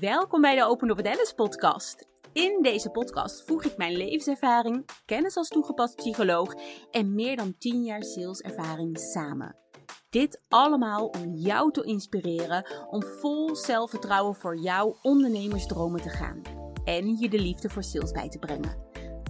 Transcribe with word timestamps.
Welkom 0.00 0.40
bij 0.40 0.56
de 0.56 0.64
Open 0.64 0.96
with 0.96 1.06
Alice 1.06 1.34
podcast. 1.34 2.08
In 2.32 2.58
deze 2.62 2.90
podcast 2.90 3.44
voeg 3.46 3.64
ik 3.64 3.76
mijn 3.76 3.96
levenservaring, 3.96 4.84
kennis 5.04 5.36
als 5.36 5.48
toegepast 5.48 5.96
psycholoog 5.96 6.54
en 6.90 7.14
meer 7.14 7.36
dan 7.36 7.58
10 7.58 7.82
jaar 7.82 8.02
saleservaring 8.02 8.98
samen. 8.98 9.56
Dit 10.10 10.42
allemaal 10.48 11.06
om 11.06 11.34
jou 11.34 11.72
te 11.72 11.82
inspireren 11.82 12.66
om 12.90 13.02
vol 13.02 13.56
zelfvertrouwen 13.56 14.34
voor 14.34 14.58
jouw 14.58 14.98
ondernemersdromen 15.02 16.02
te 16.02 16.10
gaan 16.10 16.42
en 16.84 17.16
je 17.16 17.28
de 17.28 17.38
liefde 17.38 17.68
voor 17.68 17.84
sales 17.84 18.12
bij 18.12 18.28
te 18.28 18.38
brengen. 18.38 18.76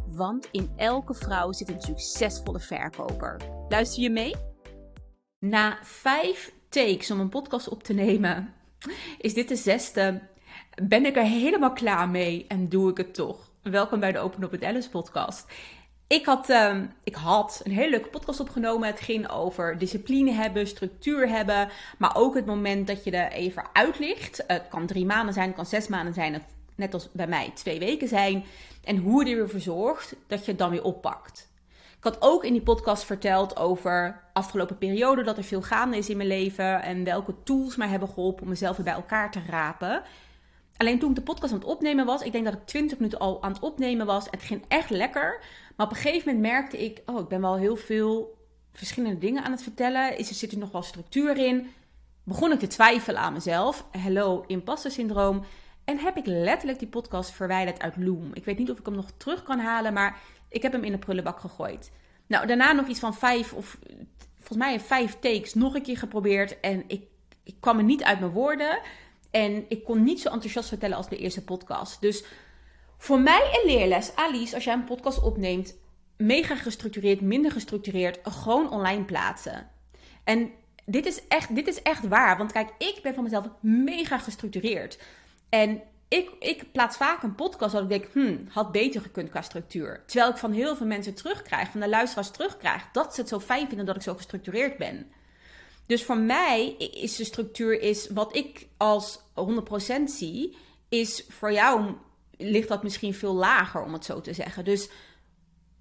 Want 0.06 0.48
in 0.50 0.72
elke 0.76 1.14
vrouw 1.14 1.52
zit 1.52 1.68
een 1.68 1.82
succesvolle 1.82 2.60
verkoper. 2.60 3.40
Luister 3.68 4.02
je 4.02 4.10
mee? 4.10 4.34
Na 5.38 5.78
vijf 5.82 6.54
takes 6.68 7.10
om 7.10 7.20
een 7.20 7.28
podcast 7.28 7.68
op 7.68 7.82
te 7.82 7.92
nemen, 7.92 8.54
is 9.18 9.34
dit 9.34 9.48
de 9.48 9.56
zesde. 9.56 10.28
Ben 10.82 11.06
ik 11.06 11.16
er 11.16 11.24
helemaal 11.24 11.72
klaar 11.72 12.08
mee 12.08 12.44
en 12.48 12.68
doe 12.68 12.90
ik 12.90 12.96
het 12.96 13.14
toch? 13.14 13.50
Welkom 13.62 14.00
bij 14.00 14.12
de 14.12 14.18
Open 14.18 14.42
Up 14.42 14.50
with 14.50 14.64
Alice 14.64 14.90
podcast. 14.90 15.46
Ik 16.06 16.26
had, 16.26 16.50
uh, 16.50 16.76
ik 17.04 17.14
had 17.14 17.60
een 17.64 17.72
hele 17.72 17.90
leuke 17.90 18.08
podcast 18.08 18.40
opgenomen. 18.40 18.88
Het 18.88 19.00
ging 19.00 19.30
over 19.30 19.78
discipline 19.78 20.32
hebben, 20.32 20.66
structuur 20.66 21.28
hebben. 21.28 21.68
Maar 21.98 22.16
ook 22.16 22.34
het 22.34 22.46
moment 22.46 22.86
dat 22.86 23.04
je 23.04 23.10
er 23.10 23.32
even 23.32 23.64
uit 23.72 23.98
ligt. 23.98 24.44
Het 24.46 24.68
kan 24.68 24.86
drie 24.86 25.06
maanden 25.06 25.34
zijn, 25.34 25.46
het 25.46 25.56
kan 25.56 25.66
zes 25.66 25.88
maanden 25.88 26.14
zijn. 26.14 26.42
Net 26.74 26.94
als 26.94 27.08
bij 27.12 27.26
mij 27.26 27.50
twee 27.54 27.78
weken 27.78 28.08
zijn. 28.08 28.44
En 28.84 28.96
hoe 28.96 29.26
je 29.26 29.36
er 29.36 29.48
weer 29.48 29.60
zorgt 29.60 30.14
dat 30.26 30.44
je 30.44 30.50
het 30.50 30.60
dan 30.60 30.70
weer 30.70 30.84
oppakt. 30.84 31.48
Ik 31.96 32.06
had 32.06 32.16
ook 32.20 32.44
in 32.44 32.52
die 32.52 32.62
podcast 32.62 33.04
verteld 33.04 33.56
over 33.56 34.20
afgelopen 34.32 34.78
periode 34.78 35.22
dat 35.22 35.36
er 35.36 35.44
veel 35.44 35.62
gaande 35.62 35.96
is 35.96 36.08
in 36.08 36.16
mijn 36.16 36.28
leven 36.28 36.82
en 36.82 37.04
welke 37.04 37.34
tools 37.44 37.76
mij 37.76 37.88
hebben 37.88 38.08
geholpen 38.08 38.42
om 38.42 38.48
mezelf 38.48 38.76
weer 38.76 38.84
bij 38.84 38.94
elkaar 38.94 39.30
te 39.30 39.40
rapen. 39.46 40.02
Alleen 40.80 40.98
toen 40.98 41.10
ik 41.10 41.16
de 41.16 41.22
podcast 41.22 41.52
aan 41.52 41.58
het 41.58 41.68
opnemen 41.68 42.06
was, 42.06 42.22
ik 42.22 42.32
denk 42.32 42.44
dat 42.44 42.54
ik 42.54 42.66
20 42.66 42.98
minuten 42.98 43.18
al 43.18 43.42
aan 43.42 43.52
het 43.52 43.62
opnemen 43.62 44.06
was. 44.06 44.26
Het 44.30 44.42
ging 44.42 44.64
echt 44.68 44.90
lekker. 44.90 45.42
Maar 45.76 45.86
op 45.86 45.92
een 45.92 45.98
gegeven 45.98 46.34
moment 46.34 46.52
merkte 46.52 46.84
ik, 46.84 47.02
oh, 47.06 47.20
ik 47.20 47.28
ben 47.28 47.40
wel 47.40 47.56
heel 47.56 47.76
veel 47.76 48.38
verschillende 48.72 49.18
dingen 49.18 49.44
aan 49.44 49.50
het 49.50 49.62
vertellen. 49.62 50.18
Is 50.18 50.28
er 50.28 50.34
zit 50.34 50.52
er 50.52 50.58
nog 50.58 50.70
wel 50.70 50.82
structuur 50.82 51.36
in? 51.36 51.70
Begon 52.24 52.52
ik 52.52 52.58
te 52.58 52.66
twijfelen 52.66 53.20
aan 53.20 53.32
mezelf. 53.32 53.86
Hello, 53.90 54.44
imposter 54.46 54.90
syndroom. 54.90 55.44
En 55.84 55.98
heb 55.98 56.16
ik 56.16 56.26
letterlijk 56.26 56.78
die 56.78 56.88
podcast 56.88 57.30
verwijderd 57.30 57.80
uit 57.80 57.96
Loom. 57.96 58.30
Ik 58.32 58.44
weet 58.44 58.58
niet 58.58 58.70
of 58.70 58.78
ik 58.78 58.86
hem 58.86 58.94
nog 58.94 59.10
terug 59.16 59.42
kan 59.42 59.58
halen, 59.58 59.92
maar 59.92 60.20
ik 60.48 60.62
heb 60.62 60.72
hem 60.72 60.84
in 60.84 60.92
de 60.92 60.98
prullenbak 60.98 61.40
gegooid. 61.40 61.92
Nou, 62.26 62.46
daarna 62.46 62.72
nog 62.72 62.86
iets 62.86 63.00
van 63.00 63.14
vijf 63.14 63.52
of 63.52 63.78
volgens 64.38 64.58
mij 64.58 64.80
vijf 64.80 65.18
takes 65.18 65.54
nog 65.54 65.74
een 65.74 65.82
keer 65.82 65.98
geprobeerd. 65.98 66.60
En 66.60 66.84
ik, 66.86 67.02
ik 67.44 67.54
kwam 67.60 67.78
er 67.78 67.84
niet 67.84 68.02
uit 68.02 68.20
mijn 68.20 68.32
woorden. 68.32 68.80
En 69.30 69.64
ik 69.68 69.84
kon 69.84 70.02
niet 70.02 70.20
zo 70.20 70.28
enthousiast 70.28 70.68
vertellen 70.68 70.96
als 70.96 71.08
de 71.08 71.18
eerste 71.18 71.44
podcast. 71.44 72.00
Dus 72.00 72.24
voor 72.98 73.20
mij 73.20 73.40
een 73.52 73.70
leerles, 73.70 74.14
Alice, 74.14 74.54
als 74.54 74.64
jij 74.64 74.74
een 74.74 74.84
podcast 74.84 75.22
opneemt, 75.22 75.74
mega 76.16 76.56
gestructureerd, 76.56 77.20
minder 77.20 77.52
gestructureerd, 77.52 78.18
gewoon 78.22 78.70
online 78.70 79.04
plaatsen. 79.04 79.70
En 80.24 80.50
dit 80.84 81.06
is 81.06 81.26
echt, 81.28 81.54
dit 81.54 81.68
is 81.68 81.82
echt 81.82 82.08
waar. 82.08 82.38
Want 82.38 82.52
kijk, 82.52 82.70
ik 82.78 82.98
ben 83.02 83.14
van 83.14 83.22
mezelf 83.22 83.46
mega 83.60 84.18
gestructureerd. 84.18 84.98
En 85.48 85.82
ik, 86.08 86.30
ik 86.38 86.72
plaats 86.72 86.96
vaak 86.96 87.22
een 87.22 87.34
podcast 87.34 87.72
dat 87.72 87.82
ik 87.82 87.88
denk, 87.88 88.06
hmm, 88.12 88.46
had 88.48 88.72
beter 88.72 89.00
gekund 89.00 89.30
qua 89.30 89.42
structuur. 89.42 90.02
Terwijl 90.06 90.30
ik 90.30 90.36
van 90.36 90.52
heel 90.52 90.76
veel 90.76 90.86
mensen 90.86 91.14
terugkrijg, 91.14 91.70
van 91.70 91.80
de 91.80 91.88
luisteraars 91.88 92.30
terugkrijg, 92.30 92.88
dat 92.92 93.14
ze 93.14 93.20
het 93.20 93.28
zo 93.28 93.40
fijn 93.40 93.68
vinden 93.68 93.86
dat 93.86 93.96
ik 93.96 94.02
zo 94.02 94.14
gestructureerd 94.14 94.76
ben. 94.76 95.10
Dus 95.90 96.04
voor 96.04 96.18
mij 96.18 96.66
is 96.76 97.16
de 97.16 97.24
structuur, 97.24 97.80
is 97.80 98.08
wat 98.08 98.36
ik 98.36 98.66
als 98.76 99.18
100% 99.18 99.22
zie, 100.04 100.56
is 100.88 101.24
voor 101.28 101.52
jou 101.52 101.94
ligt 102.36 102.68
dat 102.68 102.82
misschien 102.82 103.14
veel 103.14 103.34
lager, 103.34 103.82
om 103.82 103.92
het 103.92 104.04
zo 104.04 104.20
te 104.20 104.32
zeggen. 104.32 104.64
Dus 104.64 104.90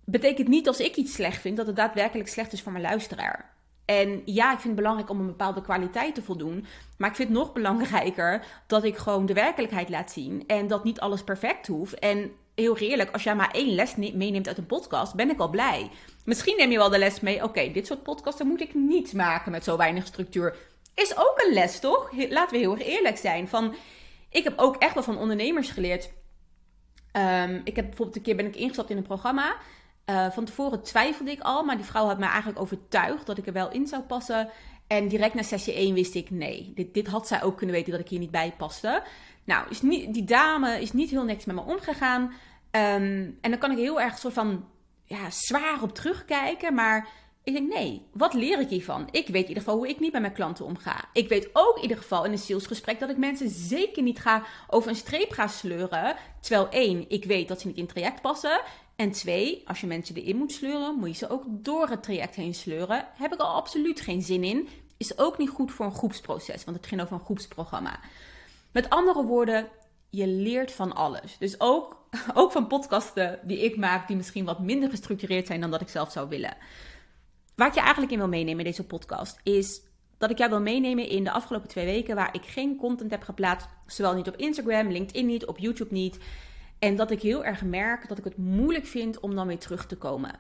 betekent 0.06 0.47
niet 0.47 0.68
als 0.68 0.80
ik 0.80 0.96
iets 0.96 1.14
slecht 1.14 1.42
vind, 1.42 1.58
dat 1.58 1.68
het 1.68 1.75
daadwerkelijk 1.75 2.30
slecht 2.30 2.53
is 2.53 2.62
voor 2.62 2.72
mijn 2.72 2.84
luisteraar. 2.84 3.56
En 3.86 4.22
ja, 4.25 4.46
ik 4.46 4.59
vind 4.59 4.64
het 4.64 4.75
belangrijk 4.75 5.09
om 5.09 5.20
een 5.20 5.25
bepaalde 5.25 5.62
kwaliteit 5.62 6.16
te 6.16 6.22
voldoen. 6.22 6.66
Maar 6.97 7.09
ik 7.09 7.16
vind 7.16 7.30
het 7.30 7.38
nog 7.38 7.53
belangrijker 7.53 8.46
dat 8.68 8.84
ik 8.84 8.97
gewoon 8.97 9.26
de 9.26 9.34
werkelijkheid 9.34 9.90
laat 9.90 10.12
zien. 10.12 10.44
En 10.47 10.68
dat 10.68 10.84
niet 10.84 11.00
alles 11.00 11.24
perfect 11.24 11.68
hoeft. 11.68 12.00
En 12.00 12.31
heel 12.59 12.78
eerlijk, 12.78 13.12
als 13.12 13.24
jij 13.24 13.36
maar 13.36 13.52
één 13.52 13.75
les 13.75 13.96
meeneemt 13.96 14.47
uit 14.47 14.58
een 14.58 14.66
podcast, 14.66 15.16
ben 15.16 15.30
ik 15.30 15.40
al 15.40 15.50
blij. 15.50 15.90
Misschien 16.25 16.58
neem 16.58 16.72
je 16.72 16.78
wel 16.78 16.90
de 16.90 16.97
les 16.97 17.20
mee. 17.20 17.44
Oké, 17.44 17.72
dit 17.72 17.88
soort 17.88 18.03
podcasten 18.03 18.47
moet 18.47 18.62
ik 18.62 18.74
niet 18.74 19.14
maken 19.14 19.52
met 19.52 19.64
zo 19.64 19.78
weinig 19.78 20.06
structuur. 20.06 20.56
Is 20.94 21.18
ook 21.18 21.42
een 21.46 21.53
les, 21.53 21.80
toch? 21.80 22.12
Laten 22.30 22.52
we 22.52 22.58
heel 22.58 22.72
erg 22.72 22.88
eerlijk 22.88 23.18
zijn. 23.18 23.47
Van, 23.47 23.75
ik 24.30 24.44
heb 24.44 24.53
ook 24.59 24.75
echt 24.75 24.94
wel 24.94 25.03
van 25.03 25.18
ondernemers 25.18 25.70
geleerd. 25.70 26.09
Um, 27.14 27.62
ik 27.64 27.75
heb 27.75 27.86
bijvoorbeeld 27.86 28.16
een 28.16 28.22
keer 28.22 28.36
ben 28.36 28.46
ik 28.46 28.56
ingestapt 28.56 28.90
in 28.90 28.97
een 28.97 29.03
programma. 29.03 29.56
Uh, 30.06 30.30
van 30.30 30.46
tevoren 30.46 30.81
twijfelde 30.81 31.31
ik 31.31 31.41
al, 31.41 31.64
maar 31.64 31.76
die 31.76 31.86
vrouw 31.86 32.06
had 32.06 32.20
mij 32.20 32.28
eigenlijk 32.28 32.59
overtuigd 32.59 33.26
dat 33.26 33.38
ik 33.38 33.47
er 33.47 33.53
wel 33.53 33.72
in 33.72 33.88
zou 33.88 34.02
passen. 34.02 34.50
En 34.88 35.08
direct 35.08 35.34
na 35.34 35.41
sessie 35.41 35.74
1 35.74 35.94
wist 35.94 36.16
ik, 36.16 36.30
nee, 36.30 36.72
dit, 36.76 36.94
dit 36.94 37.08
had 37.08 37.28
zij 37.28 37.44
ook 37.44 37.58
kunnen 37.58 37.76
weten 37.76 37.91
dat 37.91 38.02
ik 38.02 38.09
hier 38.09 38.20
niet 38.20 38.31
bij 38.31 38.53
paste. 38.58 39.03
Nou, 39.44 39.70
is 39.70 39.82
niet, 39.82 40.14
die 40.14 40.24
dame 40.24 40.82
is 40.82 40.92
niet 40.92 41.10
heel 41.10 41.24
niks 41.24 41.46
met 41.46 41.56
me 41.56 41.62
omgegaan. 41.62 42.22
Um, 42.72 43.38
en 43.42 43.50
dan 43.50 43.58
kan 43.58 43.72
ik 43.72 43.78
heel 43.78 44.02
erg 44.02 44.18
soort 44.18 44.34
van 44.34 44.66
ja, 45.06 45.30
zwaar 45.30 45.82
op 45.82 45.96
terugkijken. 45.96 46.74
Maar 46.74 47.10
ik 47.44 47.54
denk, 47.54 47.74
nee, 47.74 48.02
wat 48.14 48.34
leer 48.34 48.60
ik 48.60 48.70
hiervan? 48.70 49.08
Ik 49.12 49.28
weet 49.28 49.42
in 49.42 49.48
ieder 49.48 49.64
geval 49.64 49.78
hoe 49.78 49.88
ik 49.88 50.00
niet 50.00 50.12
met 50.12 50.22
mijn 50.22 50.34
klanten 50.34 50.66
omga. 50.66 51.10
Ik 51.14 51.30
weet 51.30 51.50
ook 51.54 51.76
in 51.76 51.82
ieder 51.82 51.98
geval 51.98 52.26
in 52.26 52.32
een 52.32 52.38
salesgesprek 52.38 53.00
dat 53.00 53.10
ik 53.10 53.18
mensen 53.18 53.50
zeker 53.50 54.04
niet 54.04 54.20
ga 54.20 54.44
over 54.68 54.90
een 54.90 54.96
streep 54.96 55.32
ga 55.32 55.48
sleuren. 55.48 56.16
Terwijl 56.40 56.70
één, 56.70 57.10
ik 57.10 57.26
weet 57.26 57.48
dat 57.48 57.62
ze 57.62 57.68
niet 57.68 57.76
in 57.76 57.84
het 57.84 57.92
traject 57.92 58.22
passen. 58.22 58.62
En 58.96 59.12
twee, 59.12 59.62
als 59.66 59.82
je 59.82 59.88
mensen 59.88 60.16
erin 60.16 60.38
moet 60.38 60.52
sleuren, 60.52 60.96
moet 60.96 61.10
je 61.10 61.16
ze 61.16 61.30
ook 61.30 61.44
door 61.48 61.90
het 61.90 62.04
traject 62.04 62.36
heen 62.36 62.54
sleuren. 62.54 63.08
Heb 63.14 63.34
ik 63.34 63.40
al 63.40 63.56
absoluut 63.56 64.02
geen 64.02 64.22
zin 64.22 64.44
in. 64.44 64.68
Is 64.98 65.18
ook 65.18 65.38
niet 65.38 65.50
goed 65.50 65.72
voor 65.72 65.86
een 65.86 65.96
groepsproces, 65.96 66.64
want 66.64 66.78
het 66.78 66.88
ging 66.88 67.02
over 67.02 67.14
een 67.14 67.26
groepsprogramma. 67.26 68.00
Met 68.72 68.90
andere 68.90 69.24
woorden, 69.24 69.68
je 70.09 70.28
leert 70.28 70.72
van 70.72 70.96
alles. 70.96 71.38
Dus 71.38 71.59
ook, 71.59 71.97
ook 72.34 72.52
van 72.52 72.68
podcasten 72.68 73.40
die 73.44 73.63
ik 73.63 73.78
maak, 73.78 74.07
die 74.07 74.16
misschien 74.16 74.46
wat 74.46 74.59
minder 74.59 74.90
gestructureerd 74.90 75.47
zijn 75.47 75.62
dan 75.62 75.72
dat 75.72 75.81
ik 75.81 75.90
zelf 75.90 76.12
zou 76.12 76.30
willen. 76.30 76.57
Waar 77.56 77.68
ik 77.68 77.74
je 77.74 77.79
eigenlijk 77.79 78.12
in 78.12 78.18
wil 78.18 78.28
meenemen 78.28 78.59
in 78.59 78.72
deze 78.72 78.85
podcast 78.85 79.40
is 79.44 79.81
dat 80.18 80.29
ik 80.29 80.38
jou 80.38 80.50
wil 80.50 80.62
meenemen 80.62 81.09
in 81.09 81.24
de 81.24 81.31
afgelopen 81.31 81.69
twee 81.69 81.85
weken 81.85 82.16
waar 82.16 82.35
ik 82.35 82.46
geen 82.46 82.78
content 82.78 83.12
heb 83.12 83.24
geplaatst. 83.24 83.68
Zowel 83.85 84.13
niet 84.13 84.28
op 84.28 84.35
Instagram, 84.35 84.91
LinkedIn 84.91 85.25
niet, 85.25 85.46
op 85.46 85.58
YouTube 85.58 85.94
niet. 85.94 86.18
En 86.79 86.96
dat 86.96 87.12
ik 87.12 87.22
heel 87.22 87.46
erg 87.46 87.63
merk 87.63 88.08
dat 88.08 88.18
ik 88.18 88.24
het 88.24 88.38
moeilijk 88.38 88.85
vind 88.85 89.19
om 89.19 89.35
dan 89.35 89.47
weer 89.47 89.59
terug 89.59 89.85
te 89.85 89.97
komen. 89.97 90.40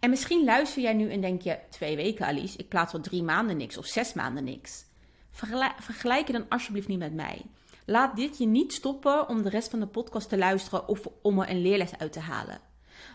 En 0.00 0.10
misschien 0.10 0.44
luister 0.44 0.82
jij 0.82 0.92
nu 0.92 1.10
en 1.10 1.20
denk 1.20 1.42
je: 1.42 1.58
twee 1.70 1.96
weken, 1.96 2.26
Alice, 2.26 2.58
ik 2.58 2.68
plaats 2.68 2.92
al 2.92 3.00
drie 3.00 3.22
maanden 3.22 3.56
niks 3.56 3.76
of 3.76 3.86
zes 3.86 4.12
maanden 4.12 4.44
niks. 4.44 4.84
Vergelijk 5.78 6.26
je 6.26 6.32
dan 6.32 6.48
alsjeblieft 6.48 6.88
niet 6.88 6.98
met 6.98 7.14
mij. 7.14 7.42
Laat 7.90 8.16
dit 8.16 8.38
je 8.38 8.46
niet 8.46 8.72
stoppen 8.72 9.28
om 9.28 9.42
de 9.42 9.48
rest 9.48 9.70
van 9.70 9.80
de 9.80 9.86
podcast 9.86 10.28
te 10.28 10.38
luisteren 10.38 10.88
of 10.88 11.08
om 11.22 11.40
er 11.40 11.50
een 11.50 11.62
leerles 11.62 11.98
uit 11.98 12.12
te 12.12 12.20
halen. 12.20 12.60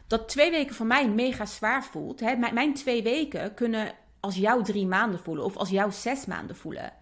Dat 0.07 0.29
twee 0.29 0.51
weken 0.51 0.75
voor 0.75 0.85
mij 0.85 1.09
mega 1.09 1.45
zwaar 1.45 1.83
voelt. 1.83 2.19
Hè? 2.19 2.35
Mijn 2.35 2.73
twee 2.73 3.03
weken 3.03 3.53
kunnen 3.53 3.91
als 4.19 4.35
jou 4.35 4.63
drie 4.63 4.85
maanden 4.85 5.19
voelen 5.19 5.45
of 5.45 5.57
als 5.57 5.69
jou 5.69 5.91
zes 5.91 6.25
maanden 6.25 6.55
voelen. 6.55 6.93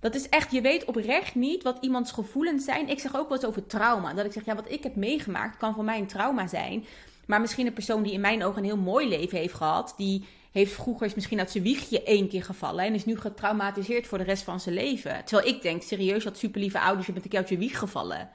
Dat 0.00 0.14
is 0.14 0.28
echt, 0.28 0.52
je 0.52 0.60
weet 0.60 0.84
oprecht 0.84 1.34
niet 1.34 1.62
wat 1.62 1.78
iemands 1.80 2.12
gevoelens 2.12 2.64
zijn. 2.64 2.88
Ik 2.88 3.00
zeg 3.00 3.16
ook 3.16 3.28
wel 3.28 3.36
eens 3.36 3.46
over 3.46 3.66
trauma. 3.66 4.14
Dat 4.14 4.24
ik 4.24 4.32
zeg, 4.32 4.44
ja, 4.44 4.54
wat 4.54 4.70
ik 4.70 4.82
heb 4.82 4.96
meegemaakt 4.96 5.56
kan 5.56 5.74
voor 5.74 5.84
mij 5.84 5.98
een 5.98 6.06
trauma 6.06 6.46
zijn. 6.46 6.84
Maar 7.26 7.40
misschien 7.40 7.66
een 7.66 7.72
persoon 7.72 8.02
die 8.02 8.12
in 8.12 8.20
mijn 8.20 8.44
ogen 8.44 8.58
een 8.58 8.64
heel 8.64 8.76
mooi 8.76 9.08
leven 9.08 9.38
heeft 9.38 9.54
gehad, 9.54 9.94
die 9.96 10.24
heeft 10.50 10.72
vroeger 10.72 11.06
is 11.06 11.14
misschien 11.14 11.38
uit 11.38 11.50
zijn 11.50 11.64
wiegje 11.64 12.02
één 12.02 12.28
keer 12.28 12.44
gevallen 12.44 12.84
en 12.84 12.94
is 12.94 13.04
nu 13.04 13.16
getraumatiseerd 13.16 14.06
voor 14.06 14.18
de 14.18 14.24
rest 14.24 14.42
van 14.42 14.60
zijn 14.60 14.74
leven. 14.74 15.24
Terwijl 15.24 15.54
ik 15.54 15.62
denk, 15.62 15.82
serieus, 15.82 16.24
dat 16.24 16.38
super 16.38 16.60
lieve 16.60 16.80
ouders, 16.80 17.06
je 17.06 17.12
bent 17.12 17.24
een 17.24 17.30
keer 17.30 17.44
je 17.48 17.58
wieg 17.58 17.78
gevallen. 17.78 18.30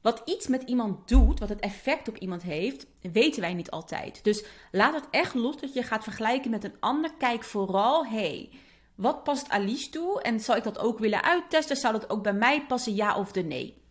Wat 0.00 0.22
iets 0.24 0.46
met 0.46 0.62
iemand 0.62 1.08
doet, 1.08 1.38
wat 1.38 1.48
het 1.48 1.60
effect 1.60 2.08
op 2.08 2.16
iemand 2.16 2.42
heeft, 2.42 2.86
weten 3.12 3.40
wij 3.40 3.54
niet 3.54 3.70
altijd. 3.70 4.24
Dus 4.24 4.44
laat 4.70 4.94
het 4.94 5.06
echt 5.10 5.34
los 5.34 5.56
dat 5.56 5.74
je 5.74 5.82
gaat 5.82 6.02
vergelijken 6.02 6.50
met 6.50 6.64
een 6.64 6.76
ander. 6.80 7.10
Kijk 7.18 7.44
vooral, 7.44 8.06
hey, 8.06 8.50
wat 8.94 9.24
past 9.24 9.48
Alice 9.48 9.90
toe? 9.90 10.22
En 10.22 10.40
zal 10.40 10.56
ik 10.56 10.64
dat 10.64 10.78
ook 10.78 10.98
willen 10.98 11.22
uittesten? 11.22 11.76
Zou 11.76 11.92
dat 11.92 12.10
ook 12.10 12.22
bij 12.22 12.32
mij 12.32 12.66
passen, 12.66 12.94
ja 12.94 13.16
of 13.16 13.32
de 13.32 13.42
nee? 13.42 13.82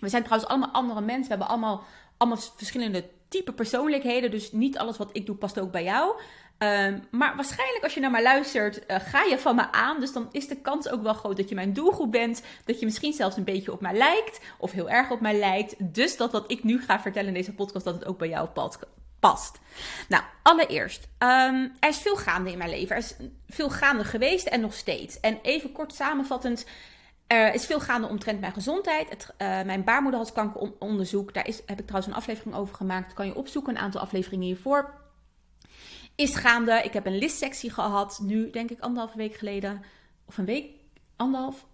We 0.00 0.08
zijn 0.08 0.22
trouwens 0.22 0.50
allemaal 0.50 0.70
andere 0.70 1.00
mensen. 1.00 1.22
We 1.22 1.28
hebben 1.28 1.48
allemaal, 1.48 1.82
allemaal 2.16 2.38
verschillende 2.56 3.08
type 3.28 3.52
persoonlijkheden. 3.52 4.30
Dus 4.30 4.52
niet 4.52 4.78
alles 4.78 4.96
wat 4.96 5.10
ik 5.12 5.26
doe 5.26 5.36
past 5.36 5.60
ook 5.60 5.70
bij 5.70 5.84
jou. 5.84 6.20
Um, 6.58 7.04
maar 7.10 7.36
waarschijnlijk 7.36 7.84
als 7.84 7.94
je 7.94 8.00
naar 8.00 8.10
mij 8.10 8.22
luistert, 8.22 8.90
uh, 8.90 8.96
ga 9.00 9.22
je 9.22 9.38
van 9.38 9.56
me 9.56 9.72
aan. 9.72 10.00
Dus 10.00 10.12
dan 10.12 10.28
is 10.32 10.48
de 10.48 10.56
kans 10.60 10.88
ook 10.88 11.02
wel 11.02 11.14
groot 11.14 11.36
dat 11.36 11.48
je 11.48 11.54
mijn 11.54 11.72
doelgroep 11.72 12.12
bent. 12.12 12.42
Dat 12.64 12.78
je 12.78 12.84
misschien 12.84 13.12
zelfs 13.12 13.36
een 13.36 13.44
beetje 13.44 13.72
op 13.72 13.80
mij 13.80 13.94
lijkt. 13.94 14.40
Of 14.58 14.72
heel 14.72 14.90
erg 14.90 15.10
op 15.10 15.20
mij 15.20 15.38
lijkt. 15.38 15.74
Dus 15.94 16.16
dat 16.16 16.32
wat 16.32 16.50
ik 16.50 16.64
nu 16.64 16.80
ga 16.80 17.00
vertellen 17.00 17.28
in 17.28 17.34
deze 17.34 17.54
podcast, 17.54 17.84
dat 17.84 17.94
het 17.94 18.06
ook 18.06 18.18
bij 18.18 18.28
jou 18.28 18.48
past. 19.20 19.58
Nou, 20.08 20.22
allereerst, 20.42 21.08
um, 21.18 21.72
er 21.80 21.88
is 21.88 21.98
veel 21.98 22.16
gaande 22.16 22.50
in 22.52 22.58
mijn 22.58 22.70
leven. 22.70 22.96
Er 22.96 23.02
is 23.02 23.16
veel 23.48 23.70
gaande 23.70 24.04
geweest 24.04 24.46
en 24.46 24.60
nog 24.60 24.74
steeds. 24.74 25.20
En 25.20 25.38
even 25.42 25.72
kort 25.72 25.94
samenvattend, 25.94 26.66
Er 27.26 27.54
is 27.54 27.66
veel 27.66 27.80
gaande 27.80 28.08
omtrent 28.08 28.40
mijn 28.40 28.52
gezondheid. 28.52 29.10
Het, 29.10 29.28
uh, 29.38 29.62
mijn 29.62 29.84
baarmoederhalskankeronderzoek, 29.84 31.34
daar 31.34 31.46
is, 31.46 31.62
heb 31.66 31.78
ik 31.78 31.86
trouwens 31.86 32.06
een 32.06 32.18
aflevering 32.18 32.54
over 32.54 32.74
gemaakt. 32.74 33.14
Kan 33.14 33.26
je 33.26 33.34
opzoeken, 33.34 33.76
een 33.76 33.82
aantal 33.82 34.00
afleveringen 34.00 34.46
hiervoor. 34.46 34.94
Is 36.18 36.34
gaande. 36.34 36.80
Ik 36.84 36.92
heb 36.92 37.06
een 37.06 37.18
listsectie 37.18 37.70
gehad, 37.70 38.20
nu 38.22 38.50
denk 38.50 38.70
ik 38.70 38.80
anderhalve 38.80 39.16
week 39.16 39.34
geleden. 39.34 39.82
Of 40.26 40.38
een 40.38 40.44
week, 40.44 40.70
anderhalf, 41.16 41.66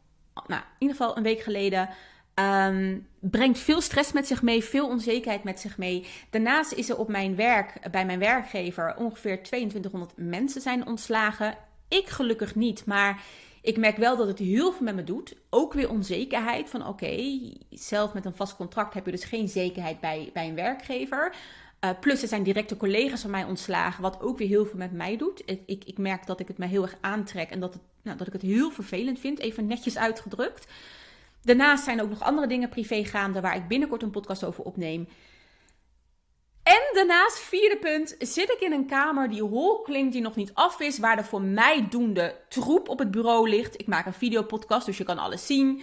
nou 0.47 0.61
in 0.61 0.67
ieder 0.79 0.97
geval 0.97 1.17
een 1.17 1.23
week 1.23 1.41
geleden. 1.41 1.89
Um, 2.35 3.09
brengt 3.21 3.59
veel 3.59 3.81
stress 3.81 4.13
met 4.13 4.27
zich 4.27 4.43
mee, 4.43 4.65
veel 4.65 4.89
onzekerheid 4.89 5.45
met 5.45 5.61
zich 5.61 5.79
mee. 5.79 6.07
Daarnaast 6.31 6.73
is 6.73 6.89
er 6.89 6.99
op 6.99 7.09
mijn 7.09 7.37
werk, 7.37 7.91
bij 7.91 8.07
mijn 8.07 8.19
werkgever, 8.19 8.97
ongeveer 8.97 9.43
2200 9.43 10.13
mensen 10.17 10.61
zijn 10.61 10.87
ontslagen. 10.87 11.57
Ik 11.89 12.09
gelukkig 12.09 12.55
niet, 12.55 12.87
maar 12.87 13.23
ik 13.63 13.77
merk 13.77 13.97
wel 13.97 14.17
dat 14.17 14.27
het 14.27 14.39
heel 14.39 14.73
veel 14.73 14.85
met 14.85 14.95
me 14.95 15.05
doet. 15.05 15.37
Ook 15.51 15.73
weer 15.73 15.91
onzekerheid 15.91 16.71
van 16.71 16.87
oké, 16.87 17.41
zelf 17.71 18.15
met 18.15 18.25
een 18.25 18.35
vast 18.35 18.57
contract 18.57 18.95
heb 18.95 19.05
je 19.05 19.11
dus 19.11 19.25
geen 19.25 19.49
zekerheid 19.49 20.01
bij, 20.01 20.31
bij 20.33 20.49
een 20.49 20.55
werkgever. 20.55 21.35
Uh, 21.85 21.91
plus 22.01 22.23
er 22.23 22.29
zijn 22.29 22.43
directe 22.43 22.77
collega's 22.77 23.21
van 23.21 23.31
mij 23.31 23.45
ontslagen, 23.45 24.03
wat 24.03 24.21
ook 24.21 24.39
weer 24.39 24.49
heel 24.49 24.67
veel 24.67 24.79
met 24.79 24.93
mij 24.93 25.17
doet. 25.17 25.43
Ik, 25.45 25.63
ik, 25.67 25.85
ik 25.85 25.99
merk 25.99 26.27
dat 26.27 26.41
ik 26.41 26.49
het 26.49 26.59
me 26.59 26.67
heel 26.67 26.83
erg 26.83 26.97
aantrek 27.01 27.51
en 27.51 27.61
dat, 27.61 27.75
het, 27.75 27.83
nou, 28.03 28.17
dat 28.17 28.27
ik 28.27 28.33
het 28.33 28.43
heel 28.43 28.71
vervelend 28.71 29.21
vind, 29.21 29.39
even 29.39 29.67
netjes 29.67 29.97
uitgedrukt. 29.97 30.67
Daarnaast 31.43 31.85
zijn 31.85 31.99
er 31.99 32.05
ook 32.05 32.11
nog 32.11 32.23
andere 32.23 32.47
dingen 32.47 32.69
privé 32.69 33.05
gaande 33.05 33.41
waar 33.41 33.57
ik 33.57 33.69
binnenkort 33.69 34.03
een 34.03 34.11
podcast 34.11 34.45
over 34.45 34.65
opneem. 34.65 35.09
En 36.63 36.83
daarnaast, 36.93 37.39
vierde 37.39 37.77
punt, 37.77 38.17
zit 38.19 38.51
ik 38.51 38.61
in 38.61 38.73
een 38.73 38.87
kamer 38.87 39.29
die 39.29 39.43
hol 39.43 39.81
klinkt, 39.81 40.13
die 40.13 40.23
nog 40.23 40.37
niet 40.37 40.55
af 40.55 40.81
is, 40.81 40.99
waar 40.99 41.19
er 41.19 41.25
voor 41.25 41.43
mij 41.43 41.87
doende 41.91 42.37
troep 42.49 42.89
op 42.89 42.99
het 42.99 43.11
bureau 43.11 43.49
ligt. 43.49 43.81
Ik 43.81 43.87
maak 43.87 44.07
een 44.07 44.13
videopodcast, 44.13 44.87
dus 44.87 44.99
je 44.99 45.05
kan 45.05 45.19
alles 45.19 45.47
zien. 45.47 45.83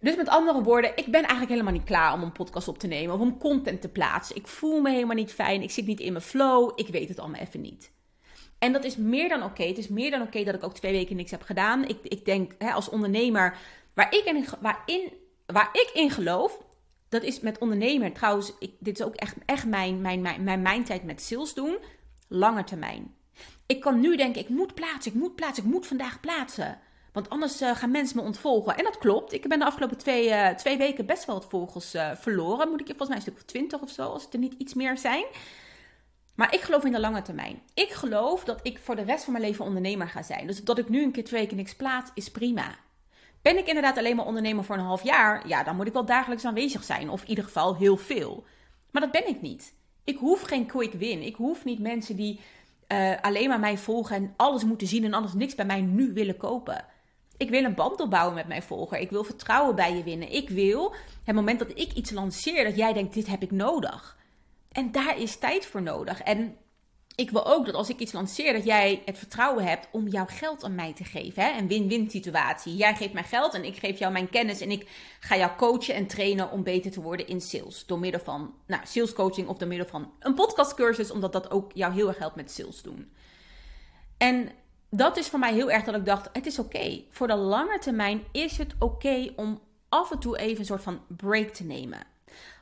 Dus 0.00 0.16
met 0.16 0.28
andere 0.28 0.62
woorden, 0.62 0.90
ik 0.96 1.04
ben 1.04 1.20
eigenlijk 1.20 1.50
helemaal 1.50 1.72
niet 1.72 1.84
klaar 1.84 2.12
om 2.12 2.22
een 2.22 2.32
podcast 2.32 2.68
op 2.68 2.78
te 2.78 2.86
nemen 2.86 3.14
of 3.14 3.20
om 3.20 3.38
content 3.38 3.80
te 3.80 3.88
plaatsen. 3.88 4.36
Ik 4.36 4.46
voel 4.46 4.80
me 4.80 4.90
helemaal 4.90 5.16
niet 5.16 5.32
fijn, 5.32 5.62
ik 5.62 5.70
zit 5.70 5.86
niet 5.86 6.00
in 6.00 6.12
mijn 6.12 6.24
flow, 6.24 6.72
ik 6.74 6.88
weet 6.88 7.08
het 7.08 7.18
allemaal 7.18 7.40
even 7.40 7.60
niet. 7.60 7.90
En 8.58 8.72
dat 8.72 8.84
is 8.84 8.96
meer 8.96 9.28
dan 9.28 9.42
oké. 9.42 9.62
Het 9.62 9.78
is 9.78 9.88
meer 9.88 10.10
dan 10.10 10.22
oké 10.22 10.44
dat 10.44 10.54
ik 10.54 10.64
ook 10.64 10.74
twee 10.74 10.92
weken 10.92 11.16
niks 11.16 11.30
heb 11.30 11.42
gedaan. 11.42 11.84
Ik, 11.84 11.98
ik 12.02 12.24
denk 12.24 12.52
hè, 12.58 12.72
als 12.72 12.88
ondernemer, 12.88 13.56
waar 13.94 14.14
ik, 14.14 14.24
in, 14.24 14.44
waarin, 14.60 15.12
waar 15.46 15.68
ik 15.72 15.90
in 15.94 16.10
geloof, 16.10 16.62
dat 17.08 17.22
is 17.22 17.40
met 17.40 17.58
ondernemer. 17.58 18.12
Trouwens, 18.12 18.52
ik, 18.58 18.72
dit 18.78 18.98
is 18.98 19.06
ook 19.06 19.14
echt, 19.14 19.36
echt 19.46 19.66
mijn, 19.66 20.00
mijn, 20.00 20.20
mijn, 20.20 20.62
mijn 20.62 20.84
met 21.04 21.22
sales 21.22 21.54
doen. 21.54 21.78
Lange 22.28 22.64
termijn. 22.64 23.14
Ik 23.66 23.80
kan 23.80 24.00
nu 24.00 24.16
denken, 24.16 24.40
ik 24.40 24.48
moet 24.48 24.74
plaatsen, 24.74 25.12
ik 25.12 25.18
moet 25.18 25.34
plaatsen, 25.34 25.64
ik 25.64 25.70
moet 25.70 25.86
vandaag 25.86 26.20
plaatsen. 26.20 26.78
Want 27.18 27.30
anders 27.30 27.62
uh, 27.62 27.76
gaan 27.76 27.90
mensen 27.90 28.16
me 28.16 28.22
ontvolgen. 28.22 28.76
En 28.76 28.84
dat 28.84 28.98
klopt. 28.98 29.32
Ik 29.32 29.48
ben 29.48 29.58
de 29.58 29.64
afgelopen 29.64 29.98
twee, 29.98 30.28
uh, 30.28 30.48
twee 30.48 30.78
weken 30.78 31.06
best 31.06 31.24
wel 31.24 31.34
wat 31.34 31.46
volgers 31.48 31.94
uh, 31.94 32.10
verloren. 32.14 32.68
Moet 32.68 32.80
ik 32.80 32.86
volgens 32.86 33.08
mij 33.08 33.16
een 33.16 33.22
stuk 33.22 33.34
of 33.34 33.42
twintig 33.42 33.80
of 33.80 33.90
zo, 33.90 34.02
als 34.02 34.24
het 34.24 34.32
er 34.32 34.38
niet 34.38 34.54
iets 34.58 34.74
meer 34.74 34.98
zijn. 34.98 35.24
Maar 36.34 36.54
ik 36.54 36.60
geloof 36.60 36.84
in 36.84 36.92
de 36.92 37.00
lange 37.00 37.22
termijn. 37.22 37.62
Ik 37.74 37.90
geloof 37.90 38.44
dat 38.44 38.60
ik 38.62 38.78
voor 38.78 38.96
de 38.96 39.02
rest 39.02 39.24
van 39.24 39.32
mijn 39.32 39.44
leven 39.44 39.64
ondernemer 39.64 40.08
ga 40.08 40.22
zijn. 40.22 40.46
Dus 40.46 40.64
dat 40.64 40.78
ik 40.78 40.88
nu 40.88 41.02
een 41.02 41.12
keer 41.12 41.24
twee 41.24 41.40
weken 41.40 41.56
niks 41.56 41.74
plaats, 41.74 42.10
is 42.14 42.30
prima. 42.30 42.76
Ben 43.42 43.58
ik 43.58 43.66
inderdaad 43.66 43.98
alleen 43.98 44.16
maar 44.16 44.26
ondernemer 44.26 44.64
voor 44.64 44.76
een 44.76 44.84
half 44.84 45.02
jaar? 45.02 45.48
Ja, 45.48 45.62
dan 45.62 45.76
moet 45.76 45.86
ik 45.86 45.92
wel 45.92 46.04
dagelijks 46.04 46.44
aanwezig 46.44 46.84
zijn. 46.84 47.10
Of 47.10 47.22
in 47.22 47.28
ieder 47.28 47.44
geval 47.44 47.76
heel 47.76 47.96
veel. 47.96 48.44
Maar 48.90 49.02
dat 49.02 49.12
ben 49.12 49.28
ik 49.28 49.40
niet. 49.40 49.74
Ik 50.04 50.16
hoef 50.16 50.40
geen 50.40 50.66
quick 50.66 50.92
win. 50.92 51.22
Ik 51.22 51.34
hoef 51.34 51.64
niet 51.64 51.78
mensen 51.78 52.16
die 52.16 52.40
alleen 53.20 53.48
maar 53.48 53.60
mij 53.60 53.78
volgen 53.78 54.16
en 54.16 54.34
alles 54.36 54.64
moeten 54.64 54.86
zien 54.86 55.04
en 55.04 55.14
anders 55.14 55.34
niks 55.34 55.54
bij 55.54 55.66
mij 55.66 55.80
nu 55.80 56.12
willen 56.12 56.36
kopen. 56.36 56.84
Ik 57.38 57.50
wil 57.50 57.64
een 57.64 57.74
band 57.74 58.00
opbouwen 58.00 58.34
met 58.34 58.46
mijn 58.46 58.62
volger. 58.62 58.98
Ik 58.98 59.10
wil 59.10 59.24
vertrouwen 59.24 59.74
bij 59.74 59.96
je 59.96 60.02
winnen. 60.02 60.32
Ik 60.32 60.48
wil 60.48 60.94
het 61.24 61.34
moment 61.34 61.58
dat 61.58 61.70
ik 61.70 61.92
iets 61.92 62.10
lanceer, 62.10 62.64
dat 62.64 62.76
jij 62.76 62.92
denkt: 62.92 63.14
dit 63.14 63.26
heb 63.26 63.42
ik 63.42 63.50
nodig. 63.50 64.16
En 64.72 64.92
daar 64.92 65.18
is 65.18 65.36
tijd 65.36 65.66
voor 65.66 65.82
nodig. 65.82 66.20
En 66.22 66.56
ik 67.14 67.30
wil 67.30 67.46
ook 67.46 67.66
dat 67.66 67.74
als 67.74 67.88
ik 67.88 67.98
iets 67.98 68.12
lanceer, 68.12 68.52
dat 68.52 68.64
jij 68.64 69.02
het 69.04 69.18
vertrouwen 69.18 69.64
hebt 69.64 69.88
om 69.92 70.08
jouw 70.08 70.26
geld 70.28 70.64
aan 70.64 70.74
mij 70.74 70.92
te 70.92 71.04
geven. 71.04 71.42
Hè? 71.42 71.58
Een 71.58 71.68
win-win 71.68 72.10
situatie. 72.10 72.76
Jij 72.76 72.94
geeft 72.94 73.12
mij 73.12 73.24
geld 73.24 73.54
en 73.54 73.64
ik 73.64 73.76
geef 73.76 73.98
jou 73.98 74.12
mijn 74.12 74.30
kennis. 74.30 74.60
En 74.60 74.70
ik 74.70 74.88
ga 75.20 75.36
jou 75.36 75.50
coachen 75.56 75.94
en 75.94 76.06
trainen 76.06 76.50
om 76.50 76.62
beter 76.62 76.90
te 76.90 77.00
worden 77.00 77.26
in 77.26 77.40
sales. 77.40 77.86
Door 77.86 77.98
middel 77.98 78.20
van 78.20 78.54
nou, 78.66 78.82
sales 78.86 79.12
coaching 79.12 79.48
of 79.48 79.56
door 79.56 79.68
middel 79.68 79.86
van 79.86 80.12
een 80.18 80.34
podcastcursus. 80.34 81.10
Omdat 81.10 81.32
dat 81.32 81.50
ook 81.50 81.70
jou 81.74 81.92
heel 81.92 82.08
erg 82.08 82.18
helpt 82.18 82.36
met 82.36 82.50
sales 82.50 82.82
doen. 82.82 83.12
En 84.16 84.50
dat 84.90 85.16
is 85.16 85.28
voor 85.28 85.38
mij 85.38 85.54
heel 85.54 85.70
erg 85.70 85.84
dat 85.84 85.94
ik 85.94 86.04
dacht: 86.04 86.28
het 86.32 86.46
is 86.46 86.58
oké. 86.58 87.02
Voor 87.10 87.26
de 87.26 87.34
lange 87.36 87.78
termijn 87.78 88.22
is 88.32 88.58
het 88.58 88.74
oké 88.78 89.32
om 89.36 89.60
af 89.88 90.10
en 90.10 90.18
toe 90.18 90.38
even 90.38 90.58
een 90.58 90.64
soort 90.64 90.82
van 90.82 91.00
break 91.06 91.48
te 91.48 91.64
nemen. 91.64 91.98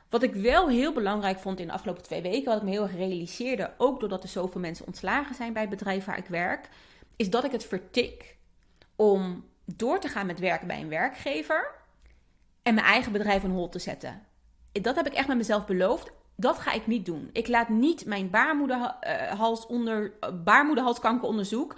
Wat 0.09 0.23
ik 0.23 0.33
wel 0.33 0.69
heel 0.69 0.93
belangrijk 0.93 1.39
vond 1.39 1.59
in 1.59 1.67
de 1.67 1.73
afgelopen 1.73 2.03
twee 2.03 2.21
weken, 2.21 2.45
wat 2.45 2.57
ik 2.57 2.63
me 2.63 2.69
heel 2.69 2.83
erg 2.83 2.95
realiseerde, 2.95 3.73
ook 3.77 3.99
doordat 3.99 4.23
er 4.23 4.29
zoveel 4.29 4.61
mensen 4.61 4.85
ontslagen 4.85 5.35
zijn 5.35 5.53
bij 5.53 5.61
het 5.61 5.71
bedrijf 5.71 6.05
waar 6.05 6.17
ik 6.17 6.27
werk, 6.27 6.69
is 7.15 7.29
dat 7.29 7.43
ik 7.43 7.51
het 7.51 7.65
vertik 7.65 8.37
om 8.95 9.45
door 9.65 9.99
te 9.99 10.07
gaan 10.07 10.25
met 10.25 10.39
werken 10.39 10.67
bij 10.67 10.81
een 10.81 10.89
werkgever 10.89 11.71
en 12.63 12.73
mijn 12.73 12.85
eigen 12.85 13.11
bedrijf 13.11 13.43
een 13.43 13.51
hol 13.51 13.69
te 13.69 13.79
zetten. 13.79 14.23
Dat 14.71 14.95
heb 14.95 15.05
ik 15.05 15.13
echt 15.13 15.27
met 15.27 15.37
mezelf 15.37 15.65
beloofd. 15.65 16.11
Dat 16.35 16.59
ga 16.59 16.71
ik 16.71 16.87
niet 16.87 17.05
doen. 17.05 17.29
Ik 17.33 17.47
laat 17.47 17.69
niet 17.69 18.05
mijn 18.05 18.29
baarmoederhals 18.29 19.65
onder, 19.65 20.13
baarmoederhalskankeronderzoek 20.43 21.75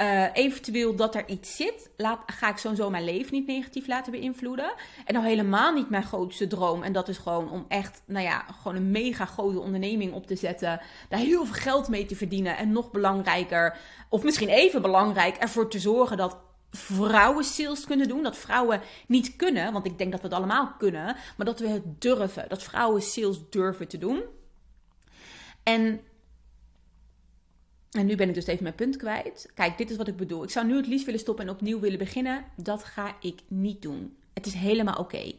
uh, 0.00 0.26
eventueel 0.32 0.96
dat 0.96 1.14
er 1.14 1.28
iets 1.28 1.56
zit, 1.56 1.90
laat, 1.96 2.20
ga 2.26 2.48
ik 2.48 2.56
sowieso 2.56 2.90
mijn 2.90 3.04
leven 3.04 3.32
niet 3.32 3.46
negatief 3.46 3.86
laten 3.86 4.12
beïnvloeden. 4.12 4.74
En 5.04 5.14
nou 5.14 5.26
helemaal 5.26 5.72
niet 5.72 5.90
mijn 5.90 6.02
grootste 6.02 6.46
droom. 6.46 6.82
En 6.82 6.92
dat 6.92 7.08
is 7.08 7.18
gewoon 7.18 7.50
om 7.50 7.64
echt, 7.68 8.02
nou 8.06 8.24
ja, 8.24 8.44
gewoon 8.60 8.76
een 8.76 8.90
mega 8.90 9.24
grote 9.24 9.60
onderneming 9.60 10.12
op 10.12 10.26
te 10.26 10.36
zetten. 10.36 10.80
Daar 11.08 11.18
heel 11.18 11.44
veel 11.44 11.54
geld 11.54 11.88
mee 11.88 12.06
te 12.06 12.16
verdienen. 12.16 12.56
En 12.56 12.72
nog 12.72 12.90
belangrijker, 12.90 13.76
of 14.08 14.22
misschien 14.22 14.48
even 14.48 14.82
belangrijk, 14.82 15.36
ervoor 15.36 15.70
te 15.70 15.78
zorgen 15.78 16.16
dat 16.16 16.36
vrouwen 16.70 17.44
sales 17.44 17.84
kunnen 17.84 18.08
doen. 18.08 18.22
Dat 18.22 18.36
vrouwen 18.36 18.80
niet 19.06 19.36
kunnen, 19.36 19.72
want 19.72 19.86
ik 19.86 19.98
denk 19.98 20.12
dat 20.12 20.20
we 20.20 20.26
het 20.26 20.36
allemaal 20.36 20.72
kunnen. 20.78 21.16
Maar 21.36 21.46
dat 21.46 21.58
we 21.58 21.68
het 21.68 22.00
durven. 22.00 22.48
Dat 22.48 22.62
vrouwen 22.62 23.02
sales 23.02 23.50
durven 23.50 23.88
te 23.88 23.98
doen. 23.98 24.22
En 25.62 26.00
en 27.94 28.06
nu 28.06 28.16
ben 28.16 28.28
ik 28.28 28.34
dus 28.34 28.46
even 28.46 28.62
mijn 28.62 28.74
punt 28.74 28.96
kwijt. 28.96 29.50
Kijk, 29.54 29.78
dit 29.78 29.90
is 29.90 29.96
wat 29.96 30.08
ik 30.08 30.16
bedoel. 30.16 30.42
Ik 30.42 30.50
zou 30.50 30.66
nu 30.66 30.76
het 30.76 30.86
liefst 30.86 31.04
willen 31.04 31.20
stoppen 31.20 31.44
en 31.44 31.50
opnieuw 31.50 31.80
willen 31.80 31.98
beginnen. 31.98 32.44
Dat 32.56 32.84
ga 32.84 33.16
ik 33.20 33.40
niet 33.48 33.82
doen. 33.82 34.16
Het 34.32 34.46
is 34.46 34.54
helemaal 34.54 34.98
oké. 34.98 35.32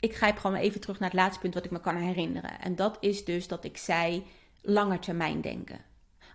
Ik 0.00 0.16
grijp 0.16 0.36
gewoon 0.36 0.56
even 0.56 0.80
terug 0.80 0.98
naar 0.98 1.10
het 1.10 1.18
laatste 1.18 1.40
punt 1.40 1.54
wat 1.54 1.64
ik 1.64 1.70
me 1.70 1.80
kan 1.80 1.96
herinneren. 1.96 2.60
En 2.60 2.76
dat 2.76 2.96
is 3.00 3.24
dus 3.24 3.48
dat 3.48 3.64
ik 3.64 3.76
zei 3.76 4.22
langer 4.62 4.98
termijn 4.98 5.40
denken. 5.40 5.80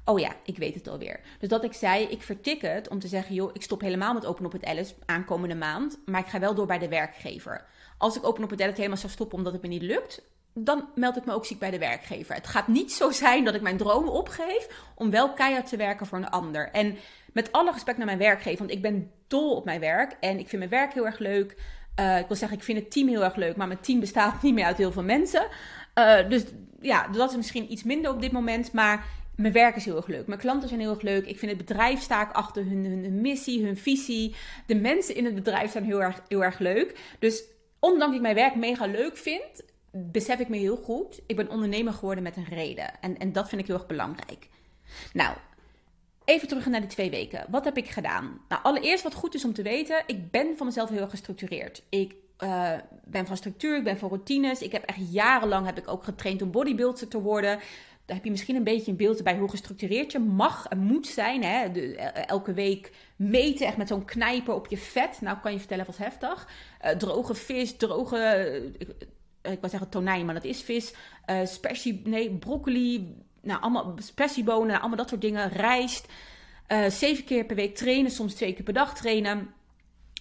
Oh 0.05 0.19
ja, 0.19 0.35
ik 0.45 0.57
weet 0.57 0.75
het 0.75 0.87
alweer. 0.87 1.19
Dus 1.39 1.49
dat 1.49 1.63
ik 1.63 1.73
zei, 1.73 2.03
ik 2.05 2.21
vertik 2.21 2.61
het 2.61 2.87
om 2.87 2.99
te 2.99 3.07
zeggen, 3.07 3.35
joh, 3.35 3.49
ik 3.53 3.61
stop 3.61 3.81
helemaal 3.81 4.13
met 4.13 4.25
Open 4.25 4.45
op 4.45 4.51
het 4.51 4.65
Alice 4.65 4.93
aankomende 5.05 5.55
maand. 5.55 5.99
Maar 6.05 6.21
ik 6.21 6.27
ga 6.27 6.39
wel 6.39 6.55
door 6.55 6.65
bij 6.65 6.79
de 6.79 6.87
werkgever. 6.87 7.65
Als 7.97 8.15
ik 8.15 8.25
Open 8.25 8.43
op 8.43 8.49
het 8.49 8.61
Alice 8.61 8.75
helemaal 8.75 8.97
zou 8.97 9.11
stoppen 9.11 9.37
omdat 9.37 9.53
het 9.53 9.61
me 9.61 9.67
niet 9.67 9.81
lukt, 9.81 10.21
dan 10.53 10.89
meld 10.95 11.17
ik 11.17 11.25
me 11.25 11.33
ook 11.33 11.45
ziek 11.45 11.59
bij 11.59 11.71
de 11.71 11.79
werkgever. 11.79 12.35
Het 12.35 12.47
gaat 12.47 12.67
niet 12.67 12.91
zo 12.91 13.11
zijn 13.11 13.43
dat 13.43 13.55
ik 13.55 13.61
mijn 13.61 13.77
dromen 13.77 14.11
opgeef 14.11 14.91
om 14.95 15.09
wel 15.09 15.33
keihard 15.33 15.69
te 15.69 15.77
werken 15.77 16.05
voor 16.05 16.17
een 16.17 16.29
ander. 16.29 16.69
En 16.71 16.97
met 17.33 17.51
alle 17.51 17.71
respect 17.71 17.97
naar 17.97 18.05
mijn 18.05 18.17
werkgever, 18.17 18.59
want 18.59 18.71
ik 18.71 18.81
ben 18.81 19.11
dol 19.27 19.55
op 19.55 19.65
mijn 19.65 19.79
werk 19.79 20.15
en 20.19 20.39
ik 20.39 20.49
vind 20.49 20.57
mijn 20.69 20.81
werk 20.81 20.93
heel 20.93 21.05
erg 21.05 21.19
leuk. 21.19 21.55
Uh, 21.99 22.19
ik 22.19 22.27
wil 22.27 22.35
zeggen, 22.35 22.57
ik 22.57 22.63
vind 22.63 22.79
het 22.79 22.91
team 22.91 23.07
heel 23.07 23.23
erg 23.23 23.35
leuk, 23.35 23.55
maar 23.55 23.67
mijn 23.67 23.79
team 23.79 23.99
bestaat 23.99 24.41
niet 24.43 24.53
meer 24.53 24.65
uit 24.65 24.77
heel 24.77 24.91
veel 24.91 25.03
mensen. 25.03 25.47
Uh, 25.95 26.29
dus 26.29 26.43
ja, 26.81 27.07
dat 27.07 27.29
is 27.29 27.35
misschien 27.35 27.71
iets 27.71 27.83
minder 27.83 28.11
op 28.11 28.21
dit 28.21 28.31
moment, 28.31 28.71
maar 28.71 29.05
mijn 29.35 29.53
werk 29.53 29.75
is 29.75 29.85
heel 29.85 29.95
erg 29.95 30.07
leuk. 30.07 30.27
Mijn 30.27 30.39
klanten 30.39 30.67
zijn 30.67 30.79
heel 30.79 30.89
erg 30.89 31.01
leuk. 31.01 31.25
Ik 31.25 31.39
vind 31.39 31.51
het 31.51 31.65
bedrijf 31.65 32.01
sta 32.01 32.21
ik 32.21 32.31
achter 32.31 32.65
hun, 32.65 32.85
hun, 32.85 33.21
missie, 33.21 33.65
hun 33.65 33.77
visie. 33.77 34.35
De 34.67 34.75
mensen 34.75 35.15
in 35.15 35.25
het 35.25 35.35
bedrijf 35.35 35.71
zijn 35.71 35.83
heel 35.83 36.01
erg, 36.01 36.21
heel 36.27 36.43
erg 36.43 36.59
leuk. 36.59 37.15
Dus 37.19 37.43
ondanks 37.79 38.05
dat 38.05 38.15
ik 38.15 38.21
mijn 38.21 38.35
werk 38.35 38.55
mega 38.55 38.85
leuk 38.85 39.17
vind, 39.17 39.63
besef 39.95 40.39
ik 40.39 40.49
me 40.49 40.57
heel 40.57 40.75
goed, 40.75 41.21
ik 41.27 41.35
ben 41.35 41.49
ondernemer 41.49 41.93
geworden 41.93 42.23
met 42.23 42.37
een 42.37 42.45
reden. 42.49 43.01
En, 43.01 43.17
en 43.17 43.31
dat 43.31 43.49
vind 43.49 43.61
ik 43.61 43.67
heel 43.67 43.75
erg 43.75 43.87
belangrijk. 43.87 44.47
Nou, 45.13 45.35
even 46.25 46.47
terug 46.47 46.65
naar 46.65 46.79
die 46.79 46.89
twee 46.89 47.09
weken. 47.09 47.45
Wat 47.49 47.65
heb 47.65 47.77
ik 47.77 47.89
gedaan? 47.89 48.41
Nou, 48.49 48.63
allereerst 48.63 49.03
wat 49.03 49.13
goed 49.13 49.35
is 49.35 49.45
om 49.45 49.53
te 49.53 49.61
weten, 49.61 50.03
ik 50.05 50.31
ben 50.31 50.57
van 50.57 50.65
mezelf 50.65 50.89
heel 50.89 51.01
erg 51.01 51.09
gestructureerd. 51.09 51.83
Ik 51.89 52.15
uh, 52.39 52.71
ben 53.05 53.25
van 53.25 53.37
structuur, 53.37 53.77
ik 53.77 53.83
ben 53.83 53.97
van 53.97 54.09
routines. 54.09 54.61
Ik 54.61 54.71
heb 54.71 54.83
echt 54.83 55.11
jarenlang 55.11 55.65
heb 55.65 55.77
ik 55.77 55.87
ook 55.87 56.03
getraind 56.03 56.41
om 56.41 56.51
bodybuilder 56.51 57.07
te 57.07 57.21
worden. 57.21 57.59
Daar 58.05 58.15
heb 58.15 58.25
je 58.25 58.31
misschien 58.31 58.55
een 58.55 58.63
beetje 58.63 58.91
een 58.91 58.97
beeld 58.97 59.23
bij 59.23 59.37
hoe 59.37 59.49
gestructureerd 59.49 60.11
je 60.11 60.19
mag 60.19 60.67
en 60.67 60.77
moet 60.77 61.07
zijn. 61.07 61.43
Hè? 61.43 61.71
De, 61.71 61.95
elke 62.25 62.53
week 62.53 62.91
meten, 63.15 63.65
echt 63.65 63.77
met 63.77 63.87
zo'n 63.87 64.05
knijper 64.05 64.53
op 64.53 64.67
je 64.67 64.77
vet. 64.77 65.21
Nou, 65.21 65.37
kan 65.37 65.51
je 65.51 65.59
vertellen, 65.59 65.85
wat 65.85 65.97
heftig. 65.97 66.47
Uh, 66.85 66.91
droge 66.91 67.33
vis, 67.33 67.77
droge 67.77 68.17
eh, 68.17 68.87
ik 69.51 69.59
wil 69.59 69.69
zeggen 69.69 69.89
tonijn, 69.89 70.25
maar 70.25 70.33
dat 70.33 70.43
is 70.43 70.61
vis. 70.61 70.93
Uh, 71.25 71.93
nee, 72.03 72.31
broccoli, 72.31 73.15
nou, 73.41 73.61
allemaal 73.61 73.93
spersiebonen, 73.97 74.79
allemaal 74.79 74.97
dat 74.97 75.09
soort 75.09 75.21
dingen. 75.21 75.49
Rijst. 75.49 76.07
Uh, 76.67 76.89
zeven 76.89 77.23
keer 77.23 77.45
per 77.45 77.55
week 77.55 77.75
trainen, 77.75 78.11
soms 78.11 78.33
twee 78.33 78.53
keer 78.53 78.63
per 78.63 78.73
dag 78.73 78.95
trainen. 78.95 79.53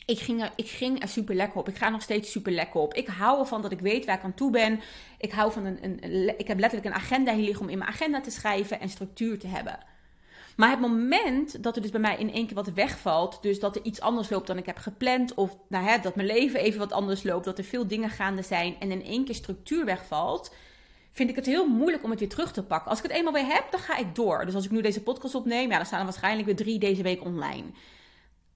ik 0.07 0.19
ging, 0.19 0.43
er, 0.43 0.53
ik 0.57 0.69
ging 0.69 1.03
er 1.03 1.09
super 1.09 1.35
lekker 1.35 1.61
op. 1.61 1.69
Ik 1.69 1.77
ga 1.77 1.89
nog 1.89 2.03
steeds 2.03 2.31
super 2.31 2.53
lekker 2.53 2.81
op. 2.81 2.95
Ik 2.95 3.07
hou 3.07 3.41
ervan 3.41 3.63
dat 3.63 3.73
ik 3.73 3.81
weet 3.81 4.05
waar 4.05 4.17
ik 4.17 4.25
aan 4.25 4.35
toe 4.35 4.51
ben. 4.51 4.81
Ik 5.19 5.33
hou 5.33 5.53
van 5.53 5.65
een, 5.65 5.79
een, 5.83 6.39
ik 6.39 6.49
heb 6.49 6.59
letterlijk 6.59 6.95
een 6.95 7.01
agenda 7.03 7.35
hier 7.35 7.45
liggen 7.45 7.65
om 7.65 7.71
in 7.71 7.79
mijn 7.79 7.91
agenda 7.91 8.21
te 8.21 8.31
schrijven 8.31 8.81
en 8.81 8.89
structuur 8.89 9.39
te 9.39 9.47
hebben. 9.47 9.79
Maar 10.57 10.71
het 10.71 10.81
moment 10.81 11.63
dat 11.63 11.77
er 11.77 11.83
dus 11.83 11.91
bij 11.91 12.01
mij 12.01 12.17
in 12.17 12.33
één 12.33 12.47
keer 12.47 12.55
wat 12.55 12.73
wegvalt, 12.73 13.43
dus 13.43 13.61
dat 13.61 13.77
er 13.77 13.83
iets 13.83 14.01
anders 14.01 14.31
loopt 14.31 14.47
dan 14.47 14.59
ik 14.59 14.67
heb 14.67 14.79
gepland, 14.79 15.35
of 15.35 15.57
nou 15.69 15.85
hè, 15.85 15.99
dat 15.99 16.15
mijn 16.15 16.27
leven 16.27 16.61
even 16.61 16.79
wat 16.79 16.93
anders 16.93 17.23
loopt, 17.23 17.45
dat 17.45 17.59
er 17.59 17.65
veel 17.65 17.87
dingen 17.87 18.11
gaande 18.11 18.43
zijn 18.43 18.77
en 18.81 18.91
in 18.91 19.05
één 19.05 19.25
keer 19.25 19.35
structuur 19.35 19.85
wegvalt, 19.85 20.55
vind 21.13 21.31
ik 21.31 21.37
het 21.37 21.47
heel 21.47 21.67
moeilijk 21.67 22.05
om 22.05 22.11
het 22.11 22.19
weer 22.19 22.29
terug 22.29 22.53
te 22.53 22.63
pakken. 22.63 22.91
Als 22.91 22.99
ik 22.99 23.05
het 23.05 23.13
eenmaal 23.13 23.33
weer 23.33 23.47
heb, 23.47 23.71
dan 23.71 23.81
ga 23.81 23.97
ik 23.97 24.15
door. 24.15 24.45
Dus 24.45 24.55
als 24.55 24.65
ik 24.65 24.71
nu 24.71 24.81
deze 24.81 25.03
podcast 25.03 25.35
opneem, 25.35 25.71
ja, 25.71 25.77
dan 25.77 25.87
staan 25.87 25.99
er 25.99 26.05
waarschijnlijk 26.05 26.47
weer 26.47 26.57
drie 26.57 26.79
deze 26.79 27.03
week 27.03 27.25
online. 27.25 27.67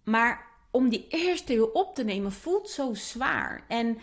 Maar 0.05 0.47
om 0.71 0.89
die 0.89 1.07
eerste 1.09 1.55
weer 1.55 1.73
op 1.73 1.95
te 1.95 2.05
nemen 2.05 2.33
voelt 2.33 2.71
zo 2.71 2.95
zwaar. 2.95 3.65
En 3.69 3.99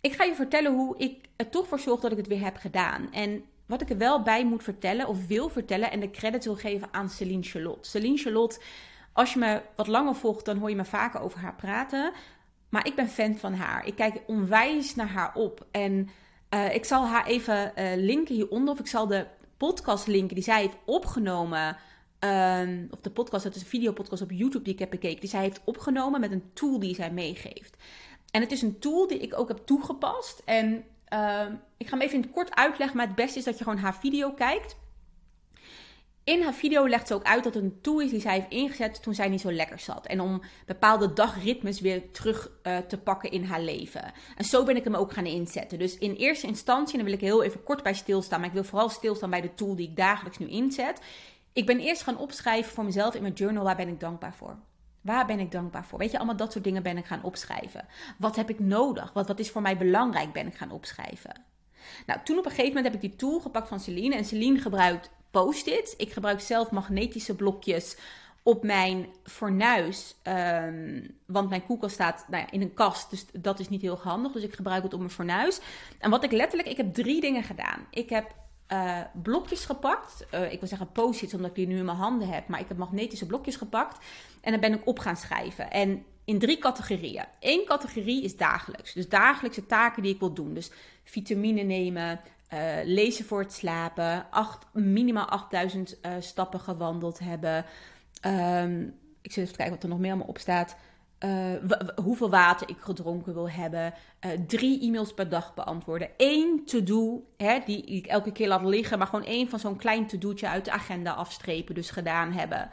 ik 0.00 0.12
ga 0.12 0.24
je 0.24 0.34
vertellen 0.34 0.72
hoe 0.72 0.98
ik 0.98 1.24
er 1.36 1.48
toch 1.48 1.66
voor 1.66 1.78
zorg 1.78 2.00
dat 2.00 2.10
ik 2.10 2.16
het 2.16 2.26
weer 2.26 2.44
heb 2.44 2.56
gedaan. 2.56 3.12
En 3.12 3.44
wat 3.66 3.80
ik 3.80 3.90
er 3.90 3.98
wel 3.98 4.22
bij 4.22 4.44
moet 4.44 4.62
vertellen 4.62 5.08
of 5.08 5.26
wil 5.26 5.48
vertellen 5.48 5.90
en 5.90 6.00
de 6.00 6.10
credit 6.10 6.44
wil 6.44 6.56
geven 6.56 6.88
aan 6.90 7.10
Celine 7.10 7.42
Charlotte. 7.42 7.88
Celine 7.88 8.16
Charlotte, 8.16 8.60
als 9.12 9.32
je 9.32 9.38
me 9.38 9.62
wat 9.76 9.86
langer 9.86 10.14
volgt, 10.14 10.44
dan 10.44 10.58
hoor 10.58 10.70
je 10.70 10.76
me 10.76 10.84
vaker 10.84 11.20
over 11.20 11.38
haar 11.38 11.54
praten. 11.54 12.12
Maar 12.68 12.86
ik 12.86 12.94
ben 12.94 13.08
fan 13.08 13.36
van 13.36 13.54
haar. 13.54 13.86
Ik 13.86 13.94
kijk 13.94 14.22
onwijs 14.26 14.94
naar 14.94 15.08
haar 15.08 15.34
op. 15.34 15.66
En 15.70 16.08
uh, 16.50 16.74
ik 16.74 16.84
zal 16.84 17.06
haar 17.06 17.26
even 17.26 17.72
uh, 17.78 17.90
linken 17.96 18.34
hieronder. 18.34 18.74
Of 18.74 18.80
ik 18.80 18.86
zal 18.86 19.06
de 19.06 19.26
podcast 19.56 20.06
linken 20.06 20.34
die 20.34 20.44
zij 20.44 20.60
heeft 20.60 20.76
opgenomen. 20.84 21.76
Um, 22.20 22.88
of 22.90 23.00
de 23.00 23.10
podcast, 23.10 23.44
dat 23.44 23.54
is 23.54 23.60
een 23.60 23.68
videopodcast 23.68 24.22
op 24.22 24.30
YouTube 24.30 24.64
die 24.64 24.72
ik 24.72 24.78
heb 24.78 24.90
bekeken. 24.90 25.20
Die 25.20 25.28
zij 25.28 25.40
heeft 25.40 25.60
opgenomen 25.64 26.20
met 26.20 26.32
een 26.32 26.50
tool 26.52 26.78
die 26.78 26.94
zij 26.94 27.10
meegeeft. 27.10 27.76
En 28.30 28.40
het 28.40 28.52
is 28.52 28.62
een 28.62 28.78
tool 28.78 29.06
die 29.06 29.18
ik 29.18 29.38
ook 29.38 29.48
heb 29.48 29.60
toegepast. 29.64 30.42
En 30.44 30.84
uh, 31.14 31.46
ik 31.76 31.86
ga 31.88 31.96
hem 31.96 32.00
even 32.00 32.14
in 32.14 32.22
het 32.22 32.30
kort 32.30 32.54
uitleggen. 32.54 32.96
Maar 32.96 33.06
het 33.06 33.14
beste 33.14 33.38
is 33.38 33.44
dat 33.44 33.58
je 33.58 33.64
gewoon 33.64 33.78
haar 33.78 33.96
video 33.96 34.32
kijkt. 34.32 34.76
In 36.24 36.42
haar 36.42 36.54
video 36.54 36.88
legt 36.88 37.06
ze 37.06 37.14
ook 37.14 37.24
uit 37.24 37.44
dat 37.44 37.54
het 37.54 37.62
een 37.62 37.80
tool 37.80 38.00
is 38.00 38.10
die 38.10 38.20
zij 38.20 38.34
heeft 38.34 38.50
ingezet 38.50 39.02
toen 39.02 39.14
zij 39.14 39.28
niet 39.28 39.40
zo 39.40 39.52
lekker 39.52 39.78
zat. 39.78 40.06
En 40.06 40.20
om 40.20 40.42
bepaalde 40.66 41.12
dagritmes 41.12 41.80
weer 41.80 42.10
terug 42.10 42.50
uh, 42.62 42.78
te 42.78 42.98
pakken 42.98 43.30
in 43.30 43.44
haar 43.44 43.60
leven. 43.60 44.12
En 44.36 44.44
zo 44.44 44.64
ben 44.64 44.76
ik 44.76 44.84
hem 44.84 44.94
ook 44.94 45.12
gaan 45.12 45.26
inzetten. 45.26 45.78
Dus 45.78 45.98
in 45.98 46.14
eerste 46.14 46.46
instantie, 46.46 46.92
en 46.92 46.98
daar 46.98 47.08
wil 47.08 47.18
ik 47.18 47.24
heel 47.24 47.42
even 47.42 47.62
kort 47.62 47.82
bij 47.82 47.94
stilstaan. 47.94 48.38
Maar 48.38 48.48
ik 48.48 48.54
wil 48.54 48.64
vooral 48.64 48.88
stilstaan 48.88 49.30
bij 49.30 49.40
de 49.40 49.54
tool 49.54 49.76
die 49.76 49.88
ik 49.88 49.96
dagelijks 49.96 50.38
nu 50.38 50.48
inzet. 50.48 51.00
Ik 51.52 51.66
ben 51.66 51.78
eerst 51.80 52.02
gaan 52.02 52.18
opschrijven 52.18 52.72
voor 52.72 52.84
mezelf 52.84 53.14
in 53.14 53.22
mijn 53.22 53.34
journal. 53.34 53.64
Waar 53.64 53.76
ben 53.76 53.88
ik 53.88 54.00
dankbaar 54.00 54.34
voor? 54.34 54.56
Waar 55.04 55.26
ben 55.26 55.40
ik 55.40 55.50
dankbaar 55.50 55.84
voor? 55.84 55.98
Weet 55.98 56.10
je, 56.10 56.16
allemaal 56.16 56.36
dat 56.36 56.52
soort 56.52 56.64
dingen 56.64 56.82
ben 56.82 56.96
ik 56.96 57.06
gaan 57.06 57.22
opschrijven. 57.22 57.86
Wat 58.18 58.36
heb 58.36 58.50
ik 58.50 58.58
nodig? 58.58 59.12
Wat, 59.12 59.26
wat 59.26 59.38
is 59.38 59.50
voor 59.50 59.62
mij 59.62 59.76
belangrijk? 59.76 60.32
Ben 60.32 60.46
ik 60.46 60.54
gaan 60.54 60.70
opschrijven. 60.70 61.34
Nou, 62.06 62.20
toen 62.24 62.38
op 62.38 62.44
een 62.44 62.50
gegeven 62.50 62.74
moment 62.74 62.92
heb 62.92 63.02
ik 63.02 63.10
die 63.10 63.18
tool 63.18 63.40
gepakt 63.40 63.68
van 63.68 63.80
Celine. 63.80 64.14
En 64.14 64.24
Celine 64.24 64.58
gebruikt 64.58 65.10
post-its. 65.30 65.96
Ik 65.96 66.12
gebruik 66.12 66.40
zelf 66.40 66.70
magnetische 66.70 67.34
blokjes 67.34 67.96
op 68.42 68.62
mijn 68.64 69.06
fornuis. 69.24 70.14
Um, 70.22 71.18
want 71.26 71.48
mijn 71.48 71.64
koelkast 71.64 71.94
staat 71.94 72.24
nou 72.28 72.42
ja, 72.42 72.50
in 72.50 72.62
een 72.62 72.74
kast. 72.74 73.10
Dus 73.10 73.26
dat 73.32 73.60
is 73.60 73.68
niet 73.68 73.82
heel 73.82 73.98
handig. 73.98 74.32
Dus 74.32 74.42
ik 74.42 74.54
gebruik 74.54 74.82
het 74.82 74.92
op 74.92 74.98
mijn 74.98 75.10
fornuis. 75.10 75.60
En 75.98 76.10
wat 76.10 76.24
ik 76.24 76.32
letterlijk, 76.32 76.68
ik 76.68 76.76
heb 76.76 76.94
drie 76.94 77.20
dingen 77.20 77.42
gedaan. 77.42 77.86
Ik 77.90 78.08
heb 78.08 78.34
uh, 78.72 79.00
blokjes 79.22 79.64
gepakt. 79.64 80.26
Uh, 80.34 80.52
ik 80.52 80.58
wil 80.58 80.68
zeggen 80.68 80.92
post-its, 80.92 81.34
omdat 81.34 81.50
ik 81.50 81.56
die 81.56 81.66
nu 81.66 81.78
in 81.78 81.84
mijn 81.84 81.96
handen 81.96 82.28
heb. 82.28 82.48
Maar 82.48 82.60
ik 82.60 82.68
heb 82.68 82.76
magnetische 82.76 83.26
blokjes 83.26 83.56
gepakt. 83.56 84.04
En 84.40 84.50
dan 84.50 84.60
ben 84.60 84.72
ik 84.72 84.86
op 84.86 84.98
gaan 84.98 85.16
schrijven. 85.16 85.70
En 85.70 86.04
in 86.24 86.38
drie 86.38 86.58
categorieën. 86.58 87.24
Eén 87.40 87.64
categorie 87.64 88.22
is 88.22 88.36
dagelijks. 88.36 88.92
Dus 88.92 89.08
dagelijkse 89.08 89.66
taken 89.66 90.02
die 90.02 90.14
ik 90.14 90.20
wil 90.20 90.32
doen. 90.32 90.54
Dus 90.54 90.70
vitamine 91.04 91.62
nemen, 91.62 92.20
uh, 92.52 92.60
lezen 92.84 93.24
voor 93.24 93.40
het 93.40 93.52
slapen, 93.52 94.26
acht, 94.30 94.66
minimaal 94.72 95.26
8000 95.26 95.98
stappen 96.18 96.60
gewandeld 96.60 97.18
hebben. 97.18 97.64
Um, 98.26 98.94
ik 99.24 99.32
zit 99.32 99.44
even 99.44 99.56
kijken 99.56 99.74
wat 99.74 99.82
er 99.82 99.88
nog 99.88 99.98
meer 99.98 100.10
allemaal 100.10 100.28
op 100.28 100.38
staat. 100.38 100.76
Uh, 101.24 101.76
hoeveel 102.04 102.30
water 102.30 102.68
ik 102.68 102.76
gedronken 102.78 103.34
wil 103.34 103.50
hebben. 103.50 103.94
Uh, 104.26 104.30
drie 104.46 104.80
e-mails 104.80 105.14
per 105.14 105.28
dag 105.28 105.54
beantwoorden. 105.54 106.08
Eén 106.16 106.62
to-do, 106.64 107.24
die 107.66 107.84
ik 107.84 108.06
elke 108.06 108.32
keer 108.32 108.48
laat 108.48 108.64
liggen. 108.64 108.98
Maar 108.98 109.06
gewoon 109.06 109.24
één 109.24 109.48
van 109.48 109.58
zo'n 109.58 109.76
klein 109.76 110.06
to-do'tje 110.06 110.48
uit 110.48 110.64
de 110.64 110.70
agenda 110.70 111.12
afstrepen. 111.12 111.74
Dus 111.74 111.90
gedaan 111.90 112.32
hebben. 112.32 112.70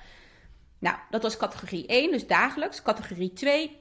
Nou, 0.80 0.96
dat 1.10 1.22
was 1.22 1.38
categorie 1.38 1.86
1, 1.86 2.12
dus 2.12 2.28
dagelijks. 2.28 2.82
Categorie 2.82 3.34
2 3.34 3.80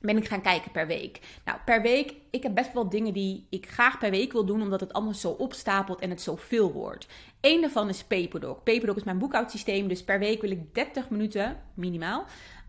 ben 0.00 0.16
ik 0.16 0.28
gaan 0.28 0.42
kijken 0.42 0.70
per 0.70 0.86
week. 0.86 1.20
Nou, 1.44 1.58
per 1.64 1.82
week, 1.82 2.14
ik 2.30 2.42
heb 2.42 2.54
best 2.54 2.72
wel 2.72 2.88
dingen 2.88 3.12
die 3.12 3.46
ik 3.50 3.68
graag 3.70 3.98
per 3.98 4.10
week 4.10 4.32
wil 4.32 4.44
doen, 4.44 4.62
omdat 4.62 4.80
het 4.80 4.92
anders 4.92 5.20
zo 5.20 5.30
opstapelt 5.30 6.00
en 6.00 6.10
het 6.10 6.20
zo 6.20 6.36
veel 6.36 6.72
wordt. 6.72 7.06
Eén 7.40 7.60
daarvan 7.60 7.88
is 7.88 8.04
Paperdog. 8.04 8.62
Paperdog 8.62 8.96
is 8.96 9.04
mijn 9.04 9.18
boekhoudsysteem, 9.18 9.88
dus 9.88 10.04
per 10.04 10.18
week 10.18 10.40
wil 10.40 10.50
ik 10.50 10.74
30 10.74 11.10
minuten, 11.10 11.60
minimaal, 11.74 12.24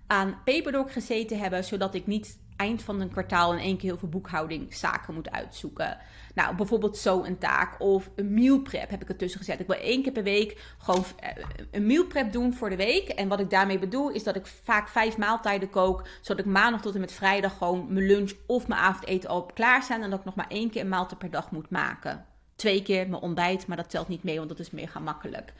aan 0.08 0.38
Paperdog 0.44 0.94
gezeten 0.94 1.40
hebben, 1.40 1.64
zodat 1.64 1.94
ik 1.94 2.08
niet 2.08 2.38
eind 2.58 2.84
van 2.84 3.02
een 3.02 3.10
kwartaal 3.10 3.54
in 3.54 3.60
één 3.60 3.78
keer 3.78 3.90
heel 3.90 3.98
veel 3.98 4.10
boekhoudingzaken 4.10 5.14
moet 5.14 5.32
uitzoeken. 5.32 5.98
Nou, 6.36 6.56
bijvoorbeeld 6.56 6.98
zo 6.98 7.24
een 7.24 7.38
taak 7.38 7.82
of 7.82 8.10
een 8.16 8.34
meal 8.34 8.60
prep 8.60 8.90
heb 8.90 9.02
ik 9.02 9.10
ertussen 9.10 9.40
gezet. 9.40 9.60
Ik 9.60 9.68
wil 9.68 9.80
één 9.80 10.04
keer 10.04 10.12
per 10.12 10.24
week 10.24 10.76
gewoon 10.78 11.04
eh, 11.20 11.44
een 11.72 11.86
meal 11.86 12.06
prep 12.06 12.32
doen 12.32 12.54
voor 12.54 12.70
de 12.70 12.76
week. 12.76 13.10
En 13.10 13.28
wat 13.28 13.40
ik 13.40 13.50
daarmee 13.50 13.80
bedoel 13.80 14.10
is 14.10 14.24
dat 14.24 14.36
ik 14.36 14.46
vaak 14.46 14.88
vijf 14.88 15.18
maaltijden 15.18 15.70
kook, 15.70 16.08
zodat 16.22 16.46
ik 16.46 16.52
maandag 16.52 16.82
tot 16.82 16.94
en 16.94 17.00
met 17.00 17.12
vrijdag 17.12 17.58
gewoon 17.58 17.94
mijn 17.94 18.06
lunch 18.06 18.34
of 18.46 18.68
mijn 18.68 18.82
avondeten 18.82 19.30
al 19.30 19.46
klaar 19.46 19.84
zijn 19.84 20.04
en 20.04 20.10
dat 20.10 20.20
ik 20.20 20.26
nog 20.26 20.36
maar 20.36 20.50
één 20.50 20.70
keer 20.70 20.82
een 20.82 20.90
maaltijd 20.90 21.20
per 21.20 21.32
dag 21.32 21.52
moet 21.52 21.70
maken. 21.70 22.26
Twee 22.56 22.84
keer 22.84 23.10
mijn 23.10 23.22
ontbijt, 23.22 23.68
maar 23.68 23.78
dat 23.78 23.90
telt 23.90 24.08
niet 24.08 24.24
mee, 24.24 24.38
want 24.38 24.50
dat 24.50 24.60
is 24.60 24.72
mega 24.72 25.00
makkelijk. 25.00 25.54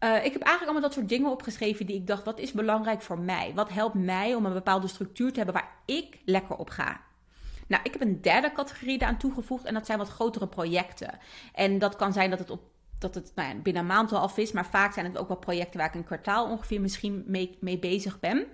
Uh, 0.00 0.24
ik 0.24 0.32
heb 0.32 0.42
eigenlijk 0.42 0.62
allemaal 0.62 0.80
dat 0.80 0.92
soort 0.92 1.08
dingen 1.08 1.30
opgeschreven 1.30 1.86
die 1.86 1.96
ik 1.96 2.06
dacht, 2.06 2.24
wat 2.24 2.38
is 2.38 2.52
belangrijk 2.52 3.02
voor 3.02 3.18
mij? 3.18 3.52
Wat 3.54 3.72
helpt 3.72 3.94
mij 3.94 4.34
om 4.34 4.46
een 4.46 4.52
bepaalde 4.52 4.88
structuur 4.88 5.30
te 5.30 5.36
hebben 5.36 5.54
waar 5.54 5.72
ik 5.84 6.18
lekker 6.24 6.56
op 6.56 6.70
ga? 6.70 7.00
Nou, 7.66 7.82
ik 7.84 7.92
heb 7.92 8.00
een 8.00 8.20
derde 8.20 8.52
categorie 8.52 8.98
daaraan 8.98 9.18
toegevoegd 9.18 9.64
en 9.64 9.74
dat 9.74 9.86
zijn 9.86 9.98
wat 9.98 10.08
grotere 10.08 10.46
projecten. 10.46 11.18
En 11.54 11.78
dat 11.78 11.96
kan 11.96 12.12
zijn 12.12 12.30
dat 12.30 12.38
het 12.38 12.50
op 12.50 12.60
dat 12.98 13.14
het 13.14 13.32
nou 13.34 13.48
ja, 13.48 13.54
binnen 13.54 13.82
een 13.82 13.88
maand 13.88 14.12
al 14.12 14.20
af 14.20 14.38
is, 14.38 14.52
maar 14.52 14.66
vaak 14.66 14.92
zijn 14.92 15.06
het 15.06 15.18
ook 15.18 15.28
wel 15.28 15.36
projecten 15.36 15.78
waar 15.78 15.88
ik 15.88 15.94
een 15.94 16.04
kwartaal 16.04 16.50
ongeveer 16.50 16.80
misschien 16.80 17.24
mee, 17.26 17.56
mee 17.60 17.78
bezig 17.78 18.20
ben. 18.20 18.46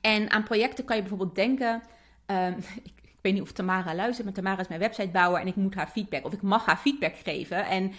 En 0.00 0.30
aan 0.30 0.42
projecten 0.42 0.84
kan 0.84 0.96
je 0.96 1.02
bijvoorbeeld 1.02 1.34
denken. 1.34 1.82
Um, 2.26 2.56
ik, 2.82 2.92
ik, 3.02 3.18
weet 3.20 3.32
niet 3.32 3.42
of 3.42 3.52
Tamara 3.52 3.94
luistert, 3.94 4.24
maar 4.24 4.34
Tamara 4.34 4.60
is 4.60 4.68
mijn 4.68 4.80
websitebouwer 4.80 5.40
en 5.40 5.46
ik 5.46 5.56
moet 5.56 5.74
haar 5.74 5.88
feedback 5.88 6.24
of 6.24 6.32
ik 6.32 6.42
mag 6.42 6.66
haar 6.66 6.76
feedback 6.76 7.16
geven. 7.16 7.66
En 7.66 7.92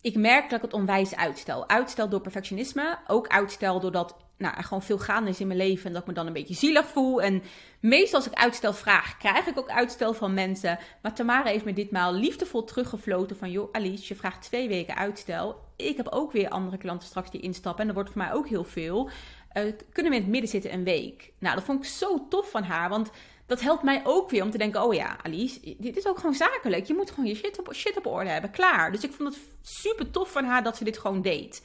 ik 0.00 0.16
merk 0.16 0.50
dat 0.50 0.58
ik 0.58 0.64
het 0.64 0.74
onwijs 0.74 1.16
uitstel. 1.16 1.68
Uitstel 1.68 2.08
door 2.08 2.20
perfectionisme. 2.20 2.98
Ook 3.06 3.28
uitstel 3.28 3.80
doordat 3.80 4.16
nou, 4.38 4.56
er 4.56 4.64
gewoon 4.64 4.82
veel 4.82 4.98
gaande 4.98 5.30
is 5.30 5.40
in 5.40 5.46
mijn 5.46 5.58
leven. 5.58 5.86
En 5.86 5.92
dat 5.92 6.00
ik 6.02 6.08
me 6.08 6.14
dan 6.14 6.26
een 6.26 6.32
beetje 6.32 6.54
zielig 6.54 6.86
voel. 6.86 7.22
En 7.22 7.42
meestal 7.80 8.18
als 8.18 8.28
ik 8.28 8.34
uitstel 8.34 8.72
vraag, 8.72 9.16
krijg 9.16 9.46
ik 9.46 9.58
ook 9.58 9.70
uitstel 9.70 10.14
van 10.14 10.34
mensen. 10.34 10.78
Maar 11.02 11.14
Tamara 11.14 11.48
heeft 11.48 11.64
me 11.64 11.72
ditmaal 11.72 12.12
liefdevol 12.12 12.64
teruggefloten 12.64 13.36
van... 13.36 13.50
joh 13.50 13.68
Alice, 13.72 14.04
je 14.08 14.14
vraagt 14.14 14.42
twee 14.42 14.68
weken 14.68 14.96
uitstel. 14.96 15.60
Ik 15.76 15.96
heb 15.96 16.08
ook 16.08 16.32
weer 16.32 16.48
andere 16.48 16.76
klanten 16.76 17.08
straks 17.08 17.30
die 17.30 17.40
instappen. 17.40 17.80
En 17.80 17.86
dat 17.86 17.94
wordt 17.94 18.10
voor 18.10 18.22
mij 18.22 18.32
ook 18.32 18.48
heel 18.48 18.64
veel. 18.64 19.10
Uh, 19.54 19.72
kunnen 19.92 20.12
we 20.12 20.18
in 20.18 20.22
het 20.22 20.32
midden 20.32 20.50
zitten 20.50 20.72
een 20.72 20.84
week? 20.84 21.32
Nou, 21.38 21.54
dat 21.54 21.64
vond 21.64 21.78
ik 21.84 21.90
zo 21.90 22.26
tof 22.28 22.50
van 22.50 22.62
haar. 22.62 22.88
Want 22.88 23.10
dat 23.48 23.60
helpt 23.60 23.82
mij 23.82 24.00
ook 24.04 24.30
weer 24.30 24.42
om 24.42 24.50
te 24.50 24.58
denken: 24.58 24.82
oh 24.82 24.94
ja, 24.94 25.16
Alice, 25.22 25.76
dit 25.78 25.96
is 25.96 26.06
ook 26.06 26.16
gewoon 26.16 26.34
zakelijk. 26.34 26.86
Je 26.86 26.94
moet 26.94 27.10
gewoon 27.10 27.26
je 27.26 27.34
shit 27.34 27.58
op, 27.58 27.74
shit 27.74 27.96
op 27.96 28.06
orde 28.06 28.30
hebben. 28.30 28.50
Klaar. 28.50 28.92
Dus 28.92 29.04
ik 29.04 29.12
vond 29.12 29.34
het 29.34 29.42
super 29.62 30.10
tof 30.10 30.32
van 30.32 30.44
haar 30.44 30.62
dat 30.62 30.76
ze 30.76 30.84
dit 30.84 30.98
gewoon 30.98 31.22
deed. 31.22 31.62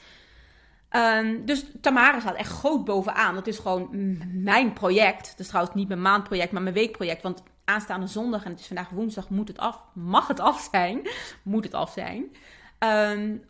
Um, 0.92 1.46
dus 1.46 1.66
Tamara 1.82 2.20
staat 2.20 2.36
echt 2.36 2.52
groot 2.52 2.86
bovenaan. 2.86 3.36
Dat 3.36 3.48
is 3.48 3.60
gewoon 3.60 3.90
mijn 4.34 4.74
project. 4.74 5.30
Dat 5.30 5.40
is 5.40 5.48
trouwens 5.48 5.76
niet 5.76 5.88
mijn 5.88 6.02
maandproject, 6.02 6.52
maar 6.52 6.62
mijn 6.62 6.76
weekproject. 6.76 7.22
Want 7.22 7.44
aanstaande 7.66 8.08
zondag, 8.08 8.44
en 8.44 8.52
het 8.52 8.60
is 8.60 8.68
vandaag 8.68 8.90
woensdag, 8.90 9.30
moet 9.30 9.48
het 9.48 9.58
af. 9.58 9.84
Mag 9.94 10.28
het 10.28 10.40
af 10.40 10.70
zijn? 10.72 11.08
Moet 11.44 11.64
het 11.64 11.74
af 11.74 11.92
zijn. 11.92 12.36
Um, 12.80 13.44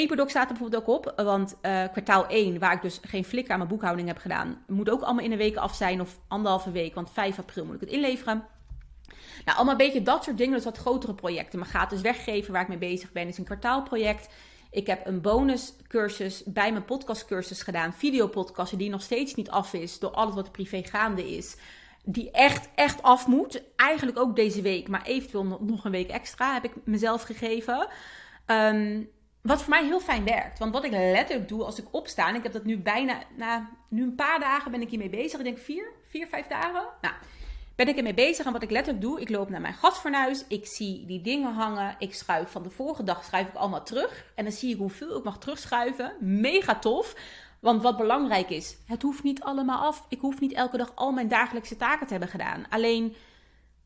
Paperdog 0.00 0.30
staat 0.30 0.50
er 0.50 0.56
bijvoorbeeld 0.58 0.82
ook 0.82 0.96
op, 0.96 1.12
want 1.16 1.56
uh, 1.62 1.82
kwartaal 1.92 2.26
1, 2.26 2.58
waar 2.58 2.72
ik 2.72 2.82
dus 2.82 3.00
geen 3.02 3.24
flikker 3.24 3.52
aan 3.52 3.58
mijn 3.58 3.70
boekhouding 3.70 4.08
heb 4.08 4.18
gedaan, 4.18 4.62
moet 4.66 4.90
ook 4.90 5.02
allemaal 5.02 5.24
in 5.24 5.32
een 5.32 5.38
week 5.38 5.56
af 5.56 5.74
zijn 5.74 6.00
of 6.00 6.18
anderhalve 6.28 6.70
week, 6.70 6.94
want 6.94 7.10
5 7.10 7.38
april 7.38 7.64
moet 7.64 7.74
ik 7.74 7.80
het 7.80 7.90
inleveren. 7.90 8.44
Nou, 9.44 9.56
allemaal 9.56 9.72
een 9.72 9.86
beetje 9.86 10.02
dat 10.02 10.24
soort 10.24 10.38
dingen, 10.38 10.54
dus 10.54 10.64
wat 10.64 10.78
grotere 10.78 11.14
projecten. 11.14 11.58
Mijn 11.58 11.70
gratis 11.70 12.00
weggeven 12.00 12.52
waar 12.52 12.62
ik 12.62 12.68
mee 12.68 12.78
bezig 12.78 13.12
ben 13.12 13.28
is 13.28 13.38
een 13.38 13.44
kwartaalproject. 13.44 14.28
Ik 14.70 14.86
heb 14.86 15.06
een 15.06 15.20
bonuscursus 15.20 16.42
bij 16.44 16.72
mijn 16.72 16.84
podcastcursus 16.84 17.62
gedaan, 17.62 17.92
videopodcasten, 17.94 18.78
die 18.78 18.90
nog 18.90 19.02
steeds 19.02 19.34
niet 19.34 19.50
af 19.50 19.72
is 19.72 19.98
door 19.98 20.10
alles 20.10 20.34
wat 20.34 20.52
privé 20.52 20.82
gaande 20.82 21.36
is. 21.36 21.56
Die 22.04 22.30
echt, 22.30 22.68
echt 22.74 23.02
af 23.02 23.26
moet. 23.26 23.62
Eigenlijk 23.76 24.18
ook 24.18 24.36
deze 24.36 24.62
week, 24.62 24.88
maar 24.88 25.02
eventueel 25.02 25.58
nog 25.60 25.84
een 25.84 25.90
week 25.90 26.10
extra 26.10 26.52
heb 26.52 26.64
ik 26.64 26.72
mezelf 26.84 27.22
gegeven. 27.22 27.88
Um, 28.46 29.08
wat 29.46 29.62
voor 29.62 29.70
mij 29.70 29.84
heel 29.84 30.00
fijn 30.00 30.24
werkt. 30.24 30.58
Want 30.58 30.72
wat 30.72 30.84
ik 30.84 30.90
letterlijk 30.90 31.48
doe 31.48 31.64
als 31.64 31.78
ik 31.78 31.86
opsta, 31.90 32.28
en 32.28 32.34
ik 32.34 32.42
heb 32.42 32.52
dat 32.52 32.64
nu 32.64 32.78
bijna, 32.78 33.18
na 33.36 33.68
nu 33.88 34.02
een 34.02 34.14
paar 34.14 34.40
dagen 34.40 34.70
ben 34.70 34.80
ik 34.80 34.90
hiermee 34.90 35.10
bezig. 35.10 35.38
Ik 35.38 35.44
denk 35.44 35.58
vier, 35.58 35.92
vier, 36.08 36.26
vijf 36.26 36.46
dagen. 36.46 36.84
Nou, 37.00 37.14
ben 37.76 37.88
ik 37.88 37.96
ermee 37.96 38.14
bezig. 38.14 38.46
En 38.46 38.52
wat 38.52 38.62
ik 38.62 38.70
letterlijk 38.70 39.04
doe, 39.04 39.20
ik 39.20 39.28
loop 39.28 39.50
naar 39.50 39.60
mijn 39.60 39.74
gasfornuis. 39.74 40.44
Ik 40.48 40.66
zie 40.66 41.06
die 41.06 41.20
dingen 41.20 41.52
hangen. 41.52 41.96
Ik 41.98 42.14
schuif 42.14 42.50
van 42.50 42.62
de 42.62 42.70
vorige 42.70 43.02
dag 43.02 43.24
schuif 43.24 43.48
ik 43.48 43.54
allemaal 43.54 43.84
terug. 43.84 44.32
En 44.34 44.44
dan 44.44 44.52
zie 44.52 44.72
ik 44.72 44.78
hoeveel 44.78 45.18
ik 45.18 45.24
mag 45.24 45.38
terugschuiven. 45.38 46.12
Mega 46.20 46.78
tof. 46.78 47.14
Want 47.60 47.82
wat 47.82 47.96
belangrijk 47.96 48.50
is, 48.50 48.76
het 48.86 49.02
hoeft 49.02 49.22
niet 49.22 49.42
allemaal 49.42 49.86
af. 49.86 50.06
Ik 50.08 50.20
hoef 50.20 50.40
niet 50.40 50.52
elke 50.52 50.76
dag 50.76 50.92
al 50.94 51.12
mijn 51.12 51.28
dagelijkse 51.28 51.76
taken 51.76 52.06
te 52.06 52.12
hebben 52.12 52.30
gedaan. 52.30 52.66
Alleen 52.68 53.14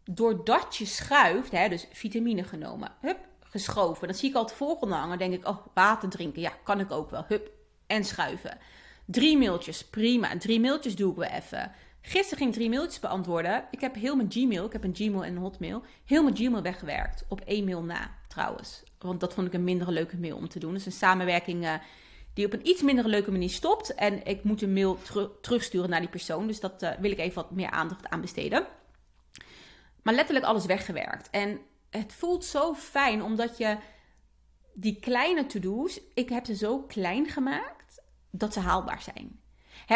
doordat 0.05 0.77
je 0.77 0.85
schuift, 0.87 1.51
hè, 1.51 1.69
dus 1.69 1.87
vitamine 1.93 2.45
genomen, 2.45 2.93
hup, 3.01 3.19
geschoven. 3.51 4.09
Dan 4.09 4.17
zie 4.17 4.29
ik 4.29 4.35
al 4.35 4.43
het 4.43 4.53
volgende 4.53 4.95
hangen. 4.95 5.19
denk 5.19 5.33
ik, 5.33 5.49
oh, 5.49 5.67
water 5.75 6.09
drinken. 6.09 6.41
Ja, 6.41 6.53
kan 6.65 6.81
ik 6.81 6.91
ook 6.91 7.11
wel. 7.11 7.25
Hup, 7.29 7.51
en 7.87 8.05
schuiven. 8.05 8.59
Drie 9.07 9.39
mailtjes, 9.39 9.85
prima. 9.85 10.39
Drie 10.39 10.61
mailtjes 10.61 10.97
doe 10.97 11.11
ik 11.11 11.17
wel 11.17 11.29
even. 11.29 11.73
Gisteren 12.03 12.39
ging 12.39 12.53
drie 12.53 12.69
mailtjes 12.69 13.01
beantwoorden. 13.01 13.65
Ik 13.71 13.81
heb 13.81 13.95
heel 13.95 14.17
mijn 14.17 14.33
Gmail, 14.33 14.65
ik 14.65 14.73
heb 14.73 14.85
een 14.85 14.95
Gmail 14.95 15.25
en 15.25 15.37
een 15.37 15.43
Hotmail, 15.43 15.83
heel 16.05 16.23
mijn 16.23 16.37
Gmail 16.37 16.63
weggewerkt. 16.63 17.25
Op 17.29 17.41
één 17.41 17.65
mail 17.65 17.83
na, 17.83 18.11
trouwens. 18.29 18.83
Want 18.99 19.21
dat 19.21 19.35
vond 19.35 19.47
ik 19.47 19.53
een 19.53 19.65
minder 19.65 19.93
leuke 19.93 20.17
mail 20.17 20.37
om 20.37 20.49
te 20.49 20.59
doen. 20.59 20.73
Dus 20.73 20.87
een 20.87 20.93
samenwerking 20.93 21.65
uh, 21.65 21.75
die 22.35 22.47
op 22.47 22.53
een 22.53 22.69
iets 22.69 22.83
minder 22.83 23.07
leuke 23.07 23.31
manier 23.31 23.51
stopt. 23.51 23.95
En 23.95 24.25
ik 24.25 24.45
moet 24.45 24.63
een 24.63 24.73
mail 24.73 24.99
terugsturen 25.41 25.91
naar 25.91 26.01
die 26.01 26.09
persoon. 26.09 26.47
Dus 26.47 26.61
dat 26.61 26.83
uh, 26.83 26.91
wil 27.01 27.11
ik 27.11 27.19
even 27.19 27.35
wat 27.35 27.51
meer 27.51 27.71
aandacht 27.71 28.09
aan 28.09 28.21
besteden. 28.21 28.67
Maar 30.03 30.15
letterlijk 30.15 30.47
alles 30.47 30.67
weggewerkt. 30.67 31.31
En 31.31 31.61
het 31.91 32.13
voelt 32.13 32.45
zo 32.45 32.75
fijn 32.75 33.23
omdat 33.23 33.59
je 33.59 33.77
die 34.75 35.01
kleine 35.01 35.47
to-do's, 35.47 36.01
ik 36.15 36.29
heb 36.29 36.47
ze 36.47 36.57
zo 36.57 36.79
klein 36.79 37.29
gemaakt 37.29 38.03
dat 38.31 38.53
ze 38.53 38.61
haalbaar 38.61 39.03
zijn. 39.03 39.41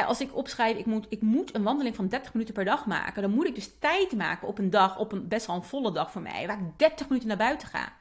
als 0.06 0.20
ik 0.20 0.36
opschrijf, 0.36 0.76
ik 0.76 0.86
moet, 0.86 1.06
ik 1.08 1.20
moet 1.20 1.54
een 1.54 1.62
wandeling 1.62 1.96
van 1.96 2.08
30 2.08 2.32
minuten 2.32 2.54
per 2.54 2.64
dag 2.64 2.86
maken, 2.86 3.22
dan 3.22 3.30
moet 3.30 3.46
ik 3.46 3.54
dus 3.54 3.70
tijd 3.78 4.12
maken 4.12 4.48
op 4.48 4.58
een 4.58 4.70
dag, 4.70 4.98
op 4.98 5.12
een 5.12 5.28
best 5.28 5.46
wel 5.46 5.56
een 5.56 5.62
volle 5.62 5.92
dag 5.92 6.10
voor 6.10 6.22
mij, 6.22 6.46
waar 6.46 6.58
ik 6.58 6.78
30 6.78 7.08
minuten 7.08 7.28
naar 7.28 7.36
buiten 7.36 7.68
ga. 7.68 7.92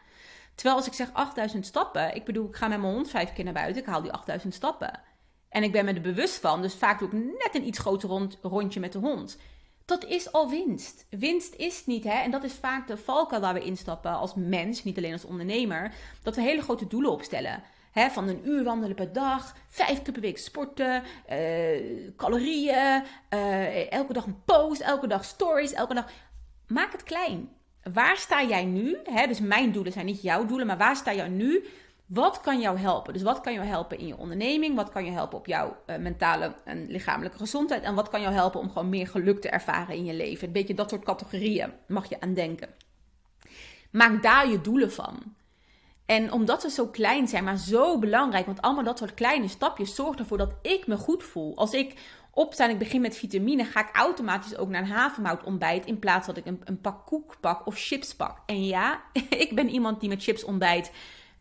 Terwijl 0.55 0.75
als 0.77 0.87
ik 0.87 0.93
zeg 0.93 1.13
8000 1.13 1.65
stappen, 1.65 2.15
ik 2.15 2.25
bedoel, 2.25 2.47
ik 2.47 2.55
ga 2.55 2.67
met 2.67 2.79
mijn 2.79 2.93
hond 2.93 3.09
vijf 3.09 3.33
keer 3.33 3.43
naar 3.43 3.53
buiten, 3.53 3.81
ik 3.81 3.87
haal 3.87 4.01
die 4.01 4.11
8000 4.11 4.53
stappen. 4.53 5.01
En 5.49 5.63
ik 5.63 5.71
ben 5.71 5.85
me 5.85 5.93
er 5.93 6.01
bewust 6.01 6.39
van, 6.39 6.61
dus 6.61 6.75
vaak 6.75 6.99
doe 6.99 7.07
ik 7.07 7.13
net 7.13 7.55
een 7.55 7.67
iets 7.67 7.79
groter 7.79 8.09
rond, 8.09 8.37
rondje 8.41 8.79
met 8.79 8.91
de 8.91 8.99
hond 8.99 9.37
dat 9.85 10.05
is 10.05 10.31
al 10.31 10.49
winst. 10.49 11.05
Winst 11.09 11.55
is 11.55 11.85
niet, 11.85 12.03
hè, 12.03 12.21
en 12.21 12.31
dat 12.31 12.43
is 12.43 12.53
vaak 12.53 12.87
de 12.87 12.97
valkuil 12.97 13.41
waar 13.41 13.53
we 13.53 13.63
instappen 13.63 14.11
als 14.11 14.33
mens, 14.35 14.83
niet 14.83 14.97
alleen 14.97 15.13
als 15.13 15.25
ondernemer, 15.25 15.93
dat 16.23 16.35
we 16.35 16.41
hele 16.41 16.61
grote 16.61 16.87
doelen 16.87 17.11
opstellen. 17.11 17.63
Hè, 17.91 18.09
van 18.09 18.27
een 18.27 18.47
uur 18.47 18.63
wandelen 18.63 18.95
per 18.95 19.13
dag, 19.13 19.55
vijf 19.69 20.01
keer 20.01 20.13
per 20.13 20.21
week 20.21 20.37
sporten, 20.37 21.03
uh, 21.31 22.13
calorieën, 22.17 23.03
uh, 23.33 23.91
elke 23.91 24.13
dag 24.13 24.25
een 24.25 24.43
post, 24.45 24.81
elke 24.81 25.07
dag 25.07 25.25
stories, 25.25 25.73
elke 25.73 25.93
dag. 25.93 26.11
Maak 26.67 26.91
het 26.91 27.03
klein. 27.03 27.49
Waar 27.93 28.17
sta 28.17 28.43
jij 28.43 28.65
nu? 28.65 28.97
Dus 29.27 29.39
mijn 29.39 29.71
doelen 29.71 29.93
zijn 29.93 30.05
niet 30.05 30.21
jouw 30.21 30.45
doelen, 30.45 30.67
maar 30.67 30.77
waar 30.77 30.95
sta 30.95 31.13
jij 31.13 31.27
nu 31.27 31.65
wat 32.05 32.41
kan 32.41 32.59
jou 32.59 32.77
helpen? 32.77 33.13
Dus 33.13 33.21
wat 33.21 33.41
kan 33.41 33.53
jou 33.53 33.65
helpen 33.65 33.97
in 33.97 34.07
je 34.07 34.17
onderneming? 34.17 34.75
Wat 34.75 34.89
kan 34.89 35.05
je 35.05 35.11
helpen 35.11 35.37
op 35.37 35.47
jouw 35.47 35.77
uh, 35.87 35.97
mentale 35.97 36.55
en 36.65 36.87
lichamelijke 36.87 37.37
gezondheid? 37.37 37.83
En 37.83 37.95
wat 37.95 38.09
kan 38.09 38.21
jou 38.21 38.33
helpen 38.33 38.59
om 38.59 38.71
gewoon 38.71 38.89
meer 38.89 39.07
geluk 39.07 39.41
te 39.41 39.49
ervaren 39.49 39.95
in 39.95 40.05
je 40.05 40.13
leven? 40.13 40.47
Een 40.47 40.53
beetje 40.53 40.73
dat 40.73 40.89
soort 40.89 41.03
categorieën 41.05 41.71
mag 41.87 42.09
je 42.09 42.21
aan 42.21 42.33
denken. 42.33 42.69
Maak 43.91 44.23
daar 44.23 44.49
je 44.49 44.61
doelen 44.61 44.91
van. 44.91 45.35
En 46.05 46.31
omdat 46.31 46.61
ze 46.61 46.69
zo 46.69 46.87
klein 46.87 47.27
zijn, 47.27 47.43
maar 47.43 47.57
zo 47.57 47.99
belangrijk, 47.99 48.45
want 48.45 48.61
allemaal 48.61 48.83
dat 48.83 48.97
soort 48.97 49.13
kleine 49.13 49.47
stapjes 49.47 49.95
zorgt 49.95 50.19
ervoor 50.19 50.37
dat 50.37 50.55
ik 50.61 50.87
me 50.87 50.97
goed 50.97 51.23
voel. 51.23 51.57
Als 51.57 51.73
ik 51.73 51.93
opsta 52.31 52.63
en 52.63 52.69
ik 52.69 52.77
begin 52.77 53.01
met 53.01 53.17
vitamine, 53.17 53.65
ga 53.65 53.79
ik 53.89 53.95
automatisch 53.95 54.57
ook 54.57 54.69
naar 54.69 54.81
een 54.81 54.87
havermout 54.87 55.43
ontbijt 55.43 55.85
in 55.85 55.99
plaats 55.99 56.27
dat 56.27 56.37
ik 56.37 56.45
een, 56.45 56.61
een 56.63 56.81
pak 56.81 57.05
koek 57.05 57.37
pak 57.39 57.65
of 57.67 57.75
chips 57.77 58.15
pak. 58.15 58.37
En 58.45 58.65
ja, 58.65 59.01
ik 59.45 59.55
ben 59.55 59.69
iemand 59.69 59.99
die 59.99 60.09
met 60.09 60.23
chips 60.23 60.43
ontbijt 60.43 60.91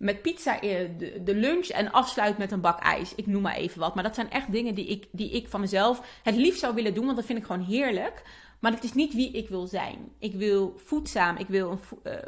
met 0.03 0.23
pizza 0.23 0.61
eh, 0.61 0.89
de, 1.25 1.35
lunch 1.35 1.67
en 1.67 1.93
afsluit 1.93 2.39
met 2.39 2.53
een 2.53 2.61
bak 2.61 2.81
ijs. 2.81 3.15
Ik 3.15 3.27
noem 3.27 3.43
maar 3.43 3.57
even 3.57 3.81
wat. 3.81 3.95
Maar 3.95 4.05
dat 4.05 4.15
zijn 4.15 4.31
echt 4.31 4.53
dingen 4.53 4.75
die 4.75 4.87
ik, 4.87 5.07
die 5.11 5.31
ik 5.31 5.49
van 5.49 5.61
mezelf 5.61 6.21
het 6.23 6.37
liefst 6.37 6.61
zou 6.61 6.75
willen 6.75 6.95
doen, 6.95 7.05
want 7.05 7.17
dat 7.17 7.27
vind 7.27 7.39
ik 7.39 7.45
gewoon 7.45 7.65
heerlijk. 7.65 8.23
Maar 8.59 8.71
dat 8.71 8.85
is 8.85 8.93
niet 8.93 9.15
wie 9.15 9.31
ik 9.31 9.49
wil 9.49 9.67
zijn. 9.67 10.13
Ik 10.19 10.35
wil 10.35 10.75
voedzaam, 10.85 11.37
ik 11.37 11.49
wil, 11.49 11.71
een, 11.71 12.13
uh, 12.13 12.19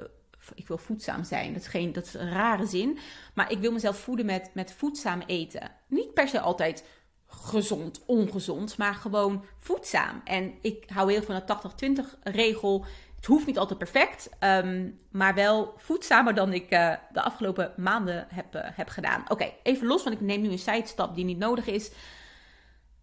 ik 0.54 0.68
wil 0.68 0.78
voedzaam 0.78 1.24
zijn. 1.24 1.52
Dat 1.52 1.62
is, 1.62 1.68
geen, 1.68 1.92
dat 1.92 2.04
is 2.04 2.14
een 2.14 2.30
rare 2.30 2.66
zin. 2.66 2.98
Maar 3.34 3.50
ik 3.50 3.58
wil 3.58 3.72
mezelf 3.72 3.98
voeden 3.98 4.26
met, 4.26 4.50
met 4.52 4.72
voedzaam 4.72 5.22
eten. 5.26 5.70
Niet 5.86 6.14
per 6.14 6.28
se 6.28 6.40
altijd 6.40 6.84
gezond, 7.26 8.02
ongezond, 8.06 8.76
maar 8.78 8.94
gewoon 8.94 9.44
voedzaam. 9.58 10.20
En 10.24 10.54
ik 10.60 10.84
hou 10.88 11.12
heel 11.12 11.22
van 11.22 11.42
de 11.46 12.02
80-20 12.02 12.18
regel. 12.22 12.84
Het 13.24 13.32
hoeft 13.32 13.46
niet 13.46 13.58
altijd 13.58 13.78
perfect, 13.78 14.28
um, 14.40 15.00
maar 15.10 15.34
wel 15.34 15.74
voedzamer 15.76 16.34
dan 16.34 16.52
ik 16.52 16.72
uh, 16.72 16.94
de 17.12 17.22
afgelopen 17.22 17.72
maanden 17.76 18.26
heb, 18.28 18.54
uh, 18.54 18.60
heb 18.64 18.88
gedaan. 18.88 19.24
Oké, 19.28 19.52
even 19.62 19.86
los, 19.86 20.04
want 20.04 20.16
ik 20.16 20.20
neem 20.20 20.40
nu 20.40 20.50
een 20.50 20.58
sidestap 20.58 21.14
die 21.14 21.24
niet 21.24 21.38
nodig 21.38 21.66
is. 21.66 21.90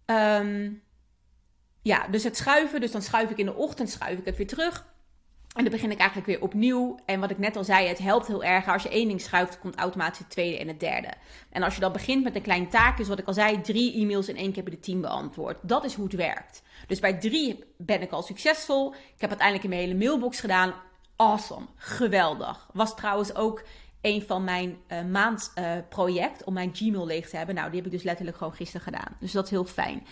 Um, 0.06 0.84
ja, 1.82 2.08
dus 2.08 2.24
het 2.24 2.38
schuiven. 2.38 2.82
Dus 2.82 2.92
dan 2.92 3.02
schuif 3.02 3.30
ik 3.30 3.38
in 3.38 3.46
de 3.46 3.56
ochtend, 3.56 3.90
schuif 3.90 4.20
ik 4.20 4.26
het 4.26 4.38
weer 4.38 4.48
terug. 4.48 4.91
En 5.54 5.64
dan 5.64 5.72
begin 5.72 5.92
ik 5.92 5.98
eigenlijk 5.98 6.28
weer 6.28 6.42
opnieuw. 6.42 7.00
En 7.06 7.20
wat 7.20 7.32
ik 7.32 7.38
net 7.38 7.56
al 7.56 7.64
zei, 7.64 7.88
het 7.88 7.98
helpt 7.98 8.28
heel 8.28 8.44
erg. 8.44 8.68
Als 8.68 8.84
je 8.84 8.90
één 8.90 9.08
ding 9.08 9.22
schuift, 9.22 9.60
komt 9.60 9.76
automatisch 9.76 10.20
het 10.20 10.30
tweede 10.30 10.58
en 10.58 10.68
het 10.68 10.80
derde. 10.80 11.14
En 11.50 11.64
als 11.64 11.76
je 11.76 11.82
dan 11.82 11.92
begint 11.92 12.24
met 12.24 12.36
een 12.36 12.42
klein 12.42 12.70
taakje, 12.70 13.04
zoals 13.04 13.20
ik 13.20 13.28
al 13.28 13.34
zei, 13.34 13.62
drie 13.62 13.94
e-mails 13.94 14.30
in 14.30 14.38
één 14.38 14.52
keer 14.52 14.64
bij 14.64 14.74
de 14.74 14.80
team 14.80 15.02
beantwoord. 15.02 15.58
Dat 15.62 15.84
is 15.86 15.94
hoe 15.94 16.06
het 16.06 16.16
werkt. 16.16 16.64
Dus 16.88 17.00
bij 17.00 17.14
drie 17.14 17.64
ben 17.78 18.02
ik 18.02 18.12
al 18.12 18.22
succesvol. 18.22 18.94
Ik 18.94 19.22
heb 19.22 19.30
uiteindelijk 19.30 19.64
in 19.64 19.70
mijn 19.70 19.82
hele 19.82 20.06
mailbox 20.06 20.40
gedaan. 20.40 20.74
Awesome, 21.16 21.66
geweldig. 21.76 22.70
Was 22.74 22.96
trouwens 22.96 23.36
ook 23.36 23.64
een 24.02 24.22
van 24.22 24.44
mijn 24.44 24.78
uh, 24.88 25.04
maandproject 25.04 26.44
om 26.44 26.54
mijn 26.54 26.76
Gmail 26.76 27.06
leeg 27.06 27.30
te 27.30 27.38
hebben. 27.38 27.56
Nou, 27.56 27.68
die 27.68 27.78
heb 27.78 27.86
ik 27.86 27.92
dus 27.92 28.04
letterlijk 28.04 28.38
gewoon 28.38 28.54
gisteren 28.54 28.82
gedaan. 28.82 29.16
Dus 29.20 29.32
dat 29.32 29.44
is 29.44 29.50
heel 29.50 29.66
fijn. 29.66 30.04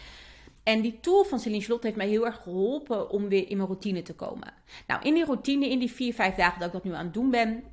En 0.63 0.81
die 0.81 0.99
tool 0.99 1.23
van 1.23 1.39
Celine 1.39 1.63
Slot 1.63 1.83
heeft 1.83 1.95
mij 1.95 2.07
heel 2.07 2.25
erg 2.25 2.41
geholpen 2.41 3.09
om 3.09 3.27
weer 3.29 3.49
in 3.49 3.57
mijn 3.57 3.69
routine 3.69 4.01
te 4.01 4.15
komen. 4.15 4.53
Nou, 4.87 5.01
in 5.03 5.13
die 5.13 5.25
routine, 5.25 5.69
in 5.69 5.79
die 5.79 5.91
vier, 5.91 6.13
vijf 6.13 6.35
dagen 6.35 6.59
dat 6.59 6.67
ik 6.67 6.73
dat 6.73 6.83
nu 6.83 6.93
aan 6.93 7.05
het 7.05 7.13
doen 7.13 7.29
ben, 7.29 7.63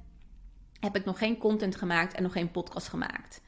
heb 0.80 0.96
ik 0.96 1.04
nog 1.04 1.18
geen 1.18 1.38
content 1.38 1.76
gemaakt 1.76 2.14
en 2.14 2.22
nog 2.22 2.32
geen 2.32 2.50
podcast 2.50 2.88
gemaakt. 2.88 3.40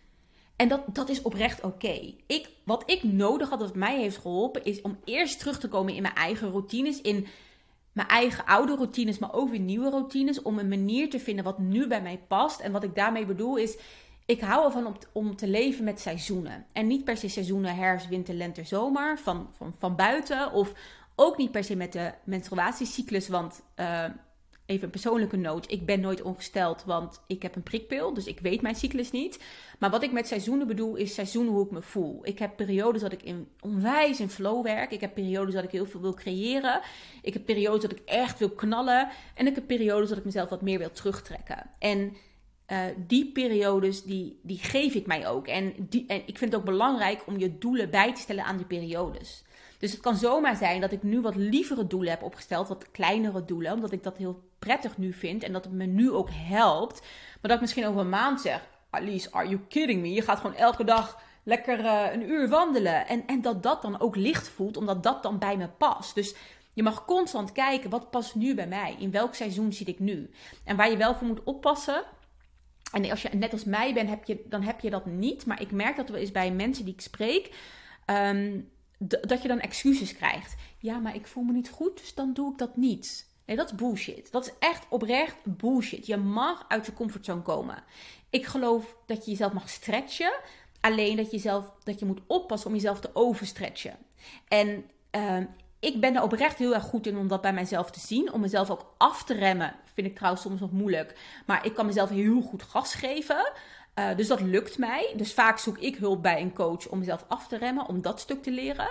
En 0.57 0.69
dat, 0.69 0.83
dat 0.93 1.09
is 1.09 1.23
oprecht 1.23 1.63
oké. 1.63 2.15
Ik, 2.27 2.49
wat 2.65 2.91
ik 2.91 3.03
nodig 3.03 3.49
had, 3.49 3.61
wat 3.61 3.75
mij 3.75 3.99
heeft 3.99 4.19
geholpen, 4.19 4.65
is 4.65 4.81
om 4.81 4.99
eerst 5.05 5.39
terug 5.39 5.59
te 5.59 5.69
komen 5.69 5.95
in 5.95 6.03
mijn 6.03 6.15
eigen 6.15 6.51
routines. 6.51 7.01
In 7.01 7.27
mijn 7.93 8.09
eigen 8.09 8.47
oude 8.47 8.75
routines, 8.75 9.19
maar 9.19 9.35
ook 9.35 9.51
weer 9.51 9.61
nieuwe 9.61 9.91
routines. 9.91 10.43
Om 10.43 10.59
een 10.59 10.69
manier 10.69 11.11
te 11.11 11.21
vinden 11.21 11.45
wat 11.45 11.59
nu 11.59 11.87
bij 11.87 12.03
mij 12.03 12.21
past. 12.29 12.61
En 12.61 12.73
wat 12.73 12.85
ik 12.85 12.95
daarmee 12.95 13.27
bedoel 13.27 13.57
is, 13.57 13.79
ik 14.29 14.41
hou 14.41 14.65
ervan 14.65 14.87
om, 14.87 14.97
om 15.13 15.37
te 15.37 15.47
leven 15.47 15.85
met 15.85 16.01
seizoenen. 16.01 16.67
En 16.73 16.87
niet 16.87 17.05
per 17.05 17.17
se 17.17 17.29
seizoenen 17.29 17.77
herfst, 17.77 18.09
winter, 18.09 18.35
lente, 18.35 18.65
zomer 18.65 19.19
van, 19.19 19.49
van, 19.57 19.75
van 19.79 19.97
buiten. 19.97 20.53
Of 20.53 20.73
ook 21.15 21.37
niet 21.37 21.51
per 21.51 21.65
se 21.65 21.77
met 21.77 21.93
de 21.93 22.13
menstruatiecyclus. 22.25 23.29
Want 23.29 23.63
uh, 23.77 24.05
even 24.67 24.85
een 24.85 24.91
persoonlijke 24.91 25.37
noot. 25.37 25.71
Ik 25.71 25.87
ben 25.87 26.01
nooit 26.01 26.23
ongesteld, 26.23 26.85
want 26.85 27.21
ik 27.27 27.43
heb 27.43 27.57
een 27.57 27.63
prikpil. 27.63 28.15
Dus 28.15 28.27
ik 28.27 28.41
weet 28.41 28.63
mijn 28.63 28.75
cyclus 28.75 29.11
niet. 29.11 29.43
Maar 29.79 29.91
wat 29.91 30.03
ik 30.03 30.13
met 30.13 30.27
seizoenen 30.27 30.67
bedoel, 30.67 30.97
is 30.97 31.15
seizoenen 31.15 31.53
hoe 31.53 31.65
ik 31.65 31.71
me 31.71 31.83
voel. 31.83 32.21
Ik 32.23 32.39
heb 32.39 32.57
periodes 32.57 33.03
dat 33.03 33.13
ik 33.13 33.23
in, 33.23 33.49
onwijs 33.61 34.21
in 34.21 34.31
flow 34.31 34.63
werk. 34.63 34.91
Ik 34.91 35.01
heb 35.01 35.15
periodes 35.15 35.55
dat 35.55 35.65
ik 35.65 35.71
heel 35.71 35.87
veel 35.87 36.01
wil 36.01 36.15
creëren. 36.15 36.81
Ik 37.23 37.33
heb 37.33 37.45
periodes 37.45 37.83
dat 37.83 37.93
ik 37.93 38.03
echt 38.05 38.39
wil 38.39 38.51
knallen. 38.51 39.09
En 39.35 39.47
ik 39.47 39.55
heb 39.55 39.67
periodes 39.67 40.09
dat 40.09 40.19
ik 40.19 40.25
mezelf 40.25 40.49
wat 40.49 40.63
meer 40.63 40.79
wil 40.79 40.93
terugtrekken. 40.93 41.71
En 41.79 42.17
uh, 42.73 42.79
die 42.97 43.33
periodes, 43.33 44.03
die, 44.03 44.39
die 44.43 44.59
geef 44.59 44.95
ik 44.95 45.07
mij 45.07 45.29
ook. 45.29 45.47
En, 45.47 45.75
die, 45.79 46.05
en 46.07 46.23
ik 46.27 46.39
vind 46.39 46.53
het 46.53 46.61
ook 46.61 46.67
belangrijk 46.67 47.23
om 47.27 47.39
je 47.39 47.59
doelen 47.59 47.91
bij 47.91 48.15
te 48.15 48.21
stellen 48.21 48.45
aan 48.45 48.57
die 48.57 48.67
periodes. 48.67 49.45
Dus 49.79 49.93
het 49.93 50.01
kan 50.01 50.17
zomaar 50.17 50.57
zijn 50.57 50.81
dat 50.81 50.93
ik 50.93 51.03
nu 51.03 51.21
wat 51.21 51.37
lievere 51.37 51.87
doelen 51.87 52.11
heb 52.11 52.23
opgesteld, 52.23 52.69
wat 52.69 52.91
kleinere 52.91 53.45
doelen, 53.45 53.73
omdat 53.73 53.93
ik 53.93 54.03
dat 54.03 54.17
heel 54.17 54.43
prettig 54.59 54.97
nu 54.97 55.13
vind 55.13 55.43
en 55.43 55.53
dat 55.53 55.65
het 55.65 55.73
me 55.73 55.85
nu 55.85 56.11
ook 56.11 56.29
helpt. 56.33 57.01
Maar 57.01 57.39
dat 57.41 57.53
ik 57.53 57.61
misschien 57.61 57.87
over 57.87 58.01
een 58.01 58.09
maand 58.09 58.41
zeg, 58.41 58.67
Alice, 58.91 59.33
are 59.33 59.49
you 59.49 59.61
kidding 59.69 60.01
me? 60.01 60.13
Je 60.13 60.23
gaat 60.23 60.41
gewoon 60.41 60.57
elke 60.57 60.85
dag 60.85 61.21
lekker 61.43 61.81
uh, 61.81 62.13
een 62.13 62.31
uur 62.31 62.49
wandelen. 62.49 63.07
En, 63.07 63.27
en 63.27 63.41
dat 63.41 63.63
dat 63.63 63.83
dan 63.83 64.01
ook 64.01 64.17
licht 64.17 64.49
voelt, 64.49 64.77
omdat 64.77 65.03
dat 65.03 65.23
dan 65.23 65.39
bij 65.39 65.57
me 65.57 65.69
past. 65.69 66.15
Dus 66.15 66.35
je 66.73 66.83
mag 66.83 67.05
constant 67.05 67.53
kijken, 67.53 67.91
wat 67.91 68.11
past 68.11 68.35
nu 68.35 68.55
bij 68.55 68.67
mij? 68.67 68.97
In 68.99 69.11
welk 69.11 69.35
seizoen 69.35 69.73
zit 69.73 69.89
ik 69.89 69.99
nu? 69.99 70.31
En 70.65 70.77
waar 70.77 70.91
je 70.91 70.97
wel 70.97 71.15
voor 71.15 71.27
moet 71.27 71.45
oppassen, 71.45 72.05
en 72.93 73.11
als 73.11 73.23
je 73.23 73.29
net 73.29 73.53
als 73.53 73.65
mij 73.65 73.95
bent, 73.95 74.09
heb 74.09 74.25
je, 74.25 74.45
dan 74.49 74.63
heb 74.63 74.81
je 74.81 74.91
dat 74.91 75.07
niet. 75.07 75.47
Maar 75.47 75.61
ik 75.61 75.71
merk 75.71 75.97
dat 75.97 76.09
wel 76.09 76.21
eens 76.21 76.31
bij 76.31 76.53
mensen 76.53 76.85
die 76.85 76.95
ik 76.95 77.01
spreek, 77.01 77.55
um, 78.07 78.71
dat 78.99 79.43
je 79.43 79.49
dan 79.49 79.61
excuses 79.61 80.17
krijgt. 80.17 80.55
Ja, 80.79 80.99
maar 80.99 81.15
ik 81.15 81.27
voel 81.27 81.45
me 81.45 81.53
niet 81.53 81.71
goed, 81.71 81.99
dus 81.99 82.15
dan 82.15 82.33
doe 82.33 82.53
ik 82.53 82.59
dat 82.59 82.77
niet. 82.77 83.27
Nee, 83.45 83.57
dat 83.57 83.71
is 83.71 83.77
bullshit. 83.77 84.33
Dat 84.33 84.47
is 84.47 84.53
echt 84.59 84.87
oprecht 84.89 85.37
bullshit. 85.45 86.07
Je 86.07 86.17
mag 86.17 86.65
uit 86.69 86.87
je 86.87 86.93
comfortzone 86.93 87.43
komen. 87.43 87.83
Ik 88.31 88.47
geloof 88.47 88.97
dat 89.07 89.25
je 89.25 89.31
jezelf 89.31 89.53
mag 89.53 89.69
stretchen. 89.69 90.33
Alleen 90.81 91.17
dat 91.17 91.25
je, 91.31 91.37
jezelf, 91.37 91.73
dat 91.83 91.99
je 91.99 92.07
moet 92.07 92.21
oppassen 92.27 92.69
om 92.69 92.75
jezelf 92.75 93.01
te 93.01 93.11
overstretchen. 93.13 93.97
En 94.49 94.85
uh, 95.17 95.45
ik 95.81 96.01
ben 96.01 96.15
er 96.15 96.23
oprecht 96.23 96.59
heel 96.59 96.75
erg 96.75 96.85
goed 96.85 97.07
in 97.07 97.17
om 97.17 97.29
dat 97.29 97.41
bij 97.41 97.53
mijzelf 97.53 97.91
te 97.91 98.01
zien. 98.01 98.33
Om 98.33 98.41
mezelf 98.41 98.71
ook 98.71 98.95
af 98.97 99.25
te 99.25 99.35
remmen. 99.35 99.75
Vind 99.95 100.07
ik 100.07 100.15
trouwens 100.15 100.43
soms 100.43 100.61
nog 100.61 100.73
moeilijk. 100.73 101.19
Maar 101.47 101.67
ik 101.67 101.75
kan 101.75 101.87
mezelf 101.87 102.09
heel 102.09 102.41
goed 102.41 102.63
gas 102.63 102.95
geven. 102.95 103.53
Uh, 103.95 104.17
dus 104.17 104.27
dat 104.29 104.41
lukt 104.41 104.79
mij. 104.79 105.13
Dus 105.17 105.35
vaak 105.35 105.59
zoek 105.59 105.79
ik 105.79 105.97
hulp 105.97 106.23
bij 106.23 106.41
een 106.41 106.53
coach 106.55 106.89
om 106.89 106.99
mezelf 106.99 107.25
af 107.29 107.49
te 107.49 107.57
remmen. 107.57 107.89
Om 107.89 108.03
dat 108.03 108.21
stuk 108.21 108.43
te 108.43 108.51
leren. 108.51 108.91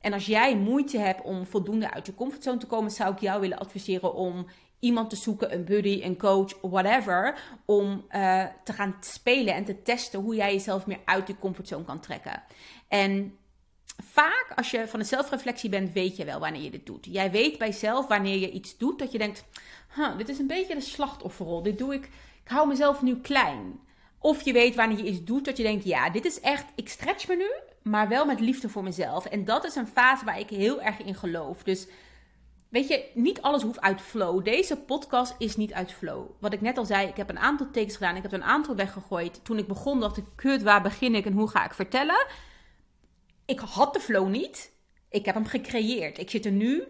En 0.00 0.12
als 0.12 0.26
jij 0.26 0.56
moeite 0.56 0.98
hebt 0.98 1.22
om 1.22 1.46
voldoende 1.46 1.90
uit 1.90 2.06
je 2.06 2.14
comfortzone 2.14 2.58
te 2.58 2.66
komen, 2.66 2.90
zou 2.90 3.12
ik 3.12 3.20
jou 3.20 3.40
willen 3.40 3.58
adviseren 3.58 4.14
om 4.14 4.46
iemand 4.78 5.10
te 5.10 5.16
zoeken, 5.16 5.52
een 5.52 5.64
buddy, 5.64 6.00
een 6.02 6.18
coach, 6.18 6.60
whatever, 6.60 7.38
om 7.64 8.04
uh, 8.10 8.44
te 8.64 8.72
gaan 8.72 8.96
spelen 9.00 9.54
en 9.54 9.64
te 9.64 9.82
testen 9.82 10.20
hoe 10.20 10.34
jij 10.34 10.52
jezelf 10.52 10.86
meer 10.86 11.00
uit 11.04 11.26
je 11.26 11.38
comfortzone 11.38 11.84
kan 11.84 12.00
trekken. 12.00 12.42
En 12.88 13.38
vaak 13.96 14.52
als 14.56 14.70
je 14.70 14.88
van 14.88 14.98
de 14.98 15.06
zelfreflectie 15.06 15.70
bent, 15.70 15.92
weet 15.92 16.16
je 16.16 16.24
wel 16.24 16.40
wanneer 16.40 16.62
je 16.62 16.70
dit 16.70 16.86
doet. 16.86 17.06
Jij 17.10 17.30
weet 17.30 17.58
bij 17.58 17.68
jezelf 17.68 18.06
wanneer 18.06 18.38
je 18.38 18.50
iets 18.50 18.76
doet 18.76 18.98
dat 18.98 19.12
je 19.12 19.18
denkt, 19.18 19.44
dit 20.16 20.28
is 20.28 20.38
een 20.38 20.46
beetje 20.46 20.74
de 20.74 20.80
slachtofferrol. 20.80 21.62
Dit 21.62 21.78
doe 21.78 21.94
ik, 21.94 22.04
ik 22.44 22.50
hou 22.50 22.68
mezelf 22.68 23.02
nu 23.02 23.16
klein. 23.20 23.80
Of 24.18 24.42
je 24.42 24.52
weet 24.52 24.74
wanneer 24.74 24.98
je 24.98 25.04
iets 25.04 25.24
doet 25.24 25.44
dat 25.44 25.56
je 25.56 25.62
denkt, 25.62 25.84
ja, 25.84 26.10
dit 26.10 26.24
is 26.24 26.40
echt, 26.40 26.64
ik 26.74 26.88
stretch 26.88 27.28
me 27.28 27.36
nu, 27.36 27.50
maar 27.82 28.08
wel 28.08 28.26
met 28.26 28.40
liefde 28.40 28.68
voor 28.68 28.82
mezelf. 28.82 29.26
En 29.26 29.44
dat 29.44 29.64
is 29.64 29.74
een 29.74 29.86
fase 29.86 30.24
waar 30.24 30.38
ik 30.38 30.48
heel 30.48 30.82
erg 30.82 30.98
in 30.98 31.14
geloof. 31.14 31.62
Dus 31.62 31.86
weet 32.68 32.88
je, 32.88 33.10
niet 33.14 33.42
alles 33.42 33.62
hoeft 33.62 33.80
uit 33.80 34.00
flow. 34.00 34.44
Deze 34.44 34.76
podcast 34.76 35.34
is 35.38 35.56
niet 35.56 35.72
uit 35.72 35.92
flow. 35.92 36.30
Wat 36.40 36.52
ik 36.52 36.60
net 36.60 36.78
al 36.78 36.84
zei, 36.84 37.08
ik 37.08 37.16
heb 37.16 37.28
een 37.28 37.38
aantal 37.38 37.70
takes 37.70 37.96
gedaan, 37.96 38.16
ik 38.16 38.22
heb 38.22 38.32
een 38.32 38.44
aantal 38.44 38.76
weggegooid. 38.76 39.44
Toen 39.44 39.58
ik 39.58 39.66
begon 39.66 40.00
dacht 40.00 40.16
ik, 40.16 40.24
kut, 40.34 40.62
waar 40.62 40.82
begin 40.82 41.14
ik 41.14 41.26
en 41.26 41.32
hoe 41.32 41.48
ga 41.48 41.64
ik 41.64 41.74
vertellen? 41.74 42.26
Ik 43.46 43.58
had 43.58 43.94
de 43.94 44.00
flow 44.00 44.28
niet. 44.28 44.72
Ik 45.08 45.24
heb 45.24 45.34
hem 45.34 45.46
gecreëerd. 45.46 46.18
Ik 46.18 46.30
zit 46.30 46.44
er 46.44 46.52
nu, 46.52 46.84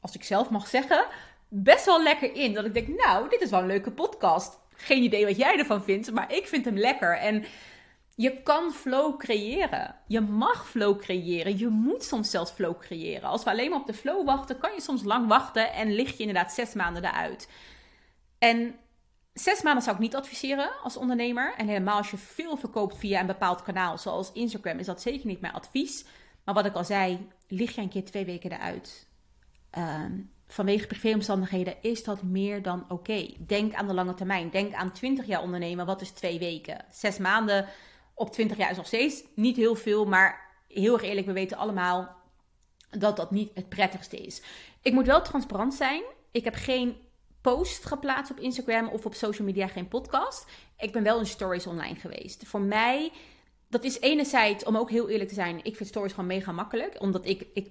als 0.00 0.14
ik 0.14 0.24
zelf 0.24 0.50
mag 0.50 0.66
zeggen, 0.66 1.06
best 1.48 1.84
wel 1.84 2.02
lekker 2.02 2.34
in. 2.34 2.54
Dat 2.54 2.64
ik 2.64 2.74
denk, 2.74 2.88
nou, 2.88 3.28
dit 3.28 3.40
is 3.40 3.50
wel 3.50 3.60
een 3.60 3.66
leuke 3.66 3.92
podcast. 3.92 4.58
Geen 4.74 5.02
idee 5.02 5.26
wat 5.26 5.36
jij 5.36 5.58
ervan 5.58 5.82
vindt, 5.82 6.12
maar 6.12 6.34
ik 6.34 6.46
vind 6.46 6.64
hem 6.64 6.78
lekker. 6.78 7.16
En 7.16 7.44
je 8.14 8.42
kan 8.42 8.72
flow 8.72 9.18
creëren. 9.18 9.96
Je 10.06 10.20
mag 10.20 10.68
flow 10.68 11.00
creëren. 11.00 11.58
Je 11.58 11.68
moet 11.68 12.04
soms 12.04 12.30
zelfs 12.30 12.50
flow 12.50 12.78
creëren. 12.78 13.28
Als 13.28 13.44
we 13.44 13.50
alleen 13.50 13.70
maar 13.70 13.80
op 13.80 13.86
de 13.86 13.94
flow 13.94 14.26
wachten, 14.26 14.58
kan 14.58 14.74
je 14.74 14.80
soms 14.80 15.02
lang 15.02 15.28
wachten 15.28 15.72
en 15.72 15.92
lig 15.92 16.12
je 16.12 16.18
inderdaad 16.18 16.52
zes 16.52 16.74
maanden 16.74 17.04
eruit. 17.04 17.48
En 18.38 18.74
zes 19.42 19.62
maanden 19.62 19.82
zou 19.82 19.96
ik 19.96 20.02
niet 20.02 20.16
adviseren 20.16 20.70
als 20.82 20.96
ondernemer. 20.96 21.54
En 21.56 21.66
helemaal 21.66 21.96
als 21.96 22.10
je 22.10 22.16
veel 22.16 22.56
verkoopt 22.56 22.98
via 22.98 23.20
een 23.20 23.26
bepaald 23.26 23.62
kanaal, 23.62 23.98
zoals 23.98 24.32
Instagram, 24.32 24.78
is 24.78 24.86
dat 24.86 25.02
zeker 25.02 25.26
niet 25.26 25.40
mijn 25.40 25.52
advies. 25.52 26.04
Maar 26.44 26.54
wat 26.54 26.66
ik 26.66 26.74
al 26.74 26.84
zei, 26.84 27.28
lig 27.48 27.74
je 27.74 27.80
een 27.80 27.88
keer 27.88 28.04
twee 28.04 28.24
weken 28.24 28.52
eruit. 28.52 29.08
Uh, 29.78 30.04
vanwege 30.46 30.86
privéomstandigheden 30.86 31.74
is 31.80 32.04
dat 32.04 32.22
meer 32.22 32.62
dan 32.62 32.84
oké. 32.88 33.30
Denk 33.46 33.74
aan 33.74 33.86
de 33.86 33.94
lange 33.94 34.14
termijn. 34.14 34.50
Denk 34.50 34.74
aan 34.74 34.92
20 34.92 35.26
jaar 35.26 35.42
ondernemen. 35.42 35.86
Wat 35.86 36.00
is 36.00 36.10
twee 36.10 36.38
weken? 36.38 36.84
Zes 36.90 37.18
maanden 37.18 37.66
op 38.14 38.32
20 38.32 38.56
jaar 38.56 38.70
is 38.70 38.76
nog 38.76 38.86
steeds 38.86 39.24
niet 39.34 39.56
heel 39.56 39.74
veel. 39.74 40.04
Maar 40.04 40.48
heel 40.68 40.94
erg 40.94 41.02
eerlijk, 41.02 41.26
we 41.26 41.32
weten 41.32 41.56
allemaal 41.56 42.16
dat 42.90 43.16
dat 43.16 43.30
niet 43.30 43.50
het 43.54 43.68
prettigste 43.68 44.16
is. 44.16 44.42
Ik 44.82 44.92
moet 44.92 45.06
wel 45.06 45.22
transparant 45.22 45.74
zijn. 45.74 46.02
Ik 46.30 46.44
heb 46.44 46.54
geen 46.54 46.96
post 47.40 47.86
geplaatst 47.86 48.30
op 48.30 48.38
Instagram 48.38 48.88
of 48.88 49.06
op 49.06 49.14
social 49.14 49.46
media, 49.46 49.66
geen 49.66 49.88
podcast. 49.88 50.46
Ik 50.78 50.92
ben 50.92 51.02
wel 51.02 51.18
in 51.18 51.26
stories 51.26 51.66
online 51.66 51.94
geweest. 51.94 52.46
Voor 52.46 52.60
mij, 52.60 53.12
dat 53.68 53.84
is 53.84 54.00
enerzijds, 54.00 54.64
om 54.64 54.76
ook 54.76 54.90
heel 54.90 55.08
eerlijk 55.08 55.28
te 55.28 55.34
zijn, 55.34 55.64
ik 55.64 55.76
vind 55.76 55.88
stories 55.88 56.12
gewoon 56.12 56.26
mega 56.26 56.52
makkelijk. 56.52 57.02
Omdat 57.02 57.26
ik, 57.26 57.46
ik, 57.54 57.66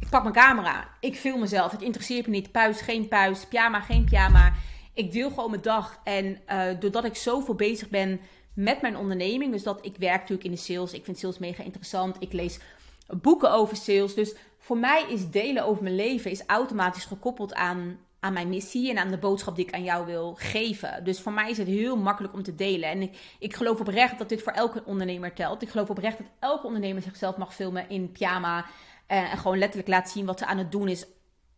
ik 0.00 0.08
pak 0.10 0.22
mijn 0.22 0.34
camera, 0.34 0.88
ik 1.00 1.16
film 1.16 1.40
mezelf, 1.40 1.70
het 1.70 1.82
interesseert 1.82 2.26
me 2.26 2.32
niet. 2.32 2.52
Puis, 2.52 2.80
geen 2.80 3.08
puis, 3.08 3.46
pyjama, 3.46 3.80
geen 3.80 4.04
pyjama. 4.04 4.52
Ik 4.94 5.12
deel 5.12 5.28
gewoon 5.28 5.50
mijn 5.50 5.62
dag. 5.62 6.00
En 6.04 6.38
uh, 6.48 6.80
doordat 6.80 7.04
ik 7.04 7.14
zoveel 7.14 7.54
bezig 7.54 7.88
ben 7.88 8.20
met 8.54 8.80
mijn 8.80 8.96
onderneming, 8.96 9.52
dus 9.52 9.62
dat 9.62 9.86
ik 9.86 9.96
werk 9.96 10.20
natuurlijk 10.20 10.44
in 10.44 10.50
de 10.50 10.56
sales. 10.56 10.92
Ik 10.92 11.04
vind 11.04 11.18
sales 11.18 11.38
mega 11.38 11.62
interessant. 11.62 12.16
Ik 12.18 12.32
lees 12.32 12.58
boeken 13.06 13.52
over 13.52 13.76
sales. 13.76 14.14
Dus 14.14 14.34
voor 14.58 14.78
mij 14.78 15.04
is 15.08 15.30
delen 15.30 15.64
over 15.64 15.82
mijn 15.82 15.94
leven 15.94 16.30
is 16.30 16.46
automatisch 16.46 17.04
gekoppeld 17.04 17.54
aan 17.54 17.98
aan 18.24 18.32
mijn 18.32 18.48
missie 18.48 18.90
en 18.90 18.98
aan 18.98 19.10
de 19.10 19.18
boodschap 19.18 19.56
die 19.56 19.66
ik 19.66 19.74
aan 19.74 19.82
jou 19.82 20.06
wil 20.06 20.34
geven. 20.38 21.04
Dus 21.04 21.20
voor 21.20 21.32
mij 21.32 21.50
is 21.50 21.58
het 21.58 21.66
heel 21.66 21.96
makkelijk 21.96 22.34
om 22.34 22.42
te 22.42 22.54
delen. 22.54 22.88
En 22.88 23.02
ik, 23.02 23.36
ik 23.38 23.54
geloof 23.54 23.80
oprecht 23.80 24.18
dat 24.18 24.28
dit 24.28 24.42
voor 24.42 24.52
elke 24.52 24.82
ondernemer 24.84 25.32
telt. 25.32 25.62
Ik 25.62 25.68
geloof 25.68 25.90
oprecht 25.90 26.18
dat 26.18 26.26
elke 26.38 26.66
ondernemer 26.66 27.02
zichzelf 27.02 27.36
mag 27.36 27.54
filmen 27.54 27.88
in 27.88 28.12
pyjama. 28.12 28.64
Eh, 29.06 29.32
en 29.32 29.38
gewoon 29.38 29.58
letterlijk 29.58 29.88
laat 29.88 30.10
zien 30.10 30.26
wat 30.26 30.38
ze 30.38 30.46
aan 30.46 30.58
het 30.58 30.72
doen 30.72 30.88
is. 30.88 31.06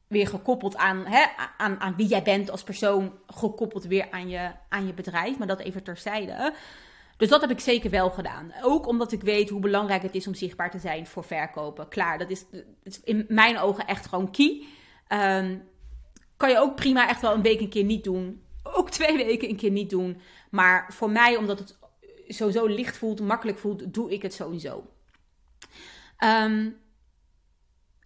Weer 0.06 0.26
gekoppeld 0.26 0.76
aan, 0.76 1.06
hè, 1.06 1.24
aan, 1.56 1.80
aan 1.80 1.96
wie 1.96 2.06
jij 2.06 2.22
bent 2.22 2.50
als 2.50 2.62
persoon. 2.62 3.12
Gekoppeld 3.26 3.84
weer 3.84 4.10
aan 4.10 4.28
je, 4.28 4.50
aan 4.68 4.86
je 4.86 4.94
bedrijf. 4.94 5.38
Maar 5.38 5.46
dat 5.46 5.60
even 5.60 5.82
terzijde. 5.82 6.54
Dus 7.16 7.28
dat 7.28 7.40
heb 7.40 7.50
ik 7.50 7.60
zeker 7.60 7.90
wel 7.90 8.10
gedaan. 8.10 8.52
Ook 8.62 8.86
omdat 8.86 9.12
ik 9.12 9.22
weet 9.22 9.50
hoe 9.50 9.60
belangrijk 9.60 10.02
het 10.02 10.14
is 10.14 10.26
om 10.26 10.34
zichtbaar 10.34 10.70
te 10.70 10.78
zijn 10.78 11.06
voor 11.06 11.24
verkopen. 11.24 11.88
Klaar, 11.88 12.18
dat 12.18 12.30
is, 12.30 12.44
in 13.04 13.24
mijn 13.28 13.58
ogen 13.58 13.86
echt 13.86 14.06
gewoon 14.06 14.30
key. 14.30 14.64
Um, 15.08 15.74
kan 16.36 16.50
je 16.50 16.58
ook 16.58 16.76
prima 16.76 17.08
echt 17.08 17.20
wel 17.20 17.34
een 17.34 17.42
week 17.42 17.60
een 17.60 17.68
keer 17.68 17.84
niet 17.84 18.04
doen. 18.04 18.42
Ook 18.62 18.90
twee 18.90 19.16
weken 19.24 19.48
een 19.48 19.56
keer 19.56 19.70
niet 19.70 19.90
doen. 19.90 20.20
Maar 20.50 20.92
voor 20.92 21.10
mij, 21.10 21.36
omdat 21.36 21.58
het 21.58 21.78
sowieso 22.28 22.66
licht 22.66 22.96
voelt, 22.96 23.20
makkelijk 23.20 23.58
voelt, 23.58 23.94
doe 23.94 24.12
ik 24.12 24.22
het 24.22 24.34
sowieso. 24.34 24.90
Um, 26.24 26.84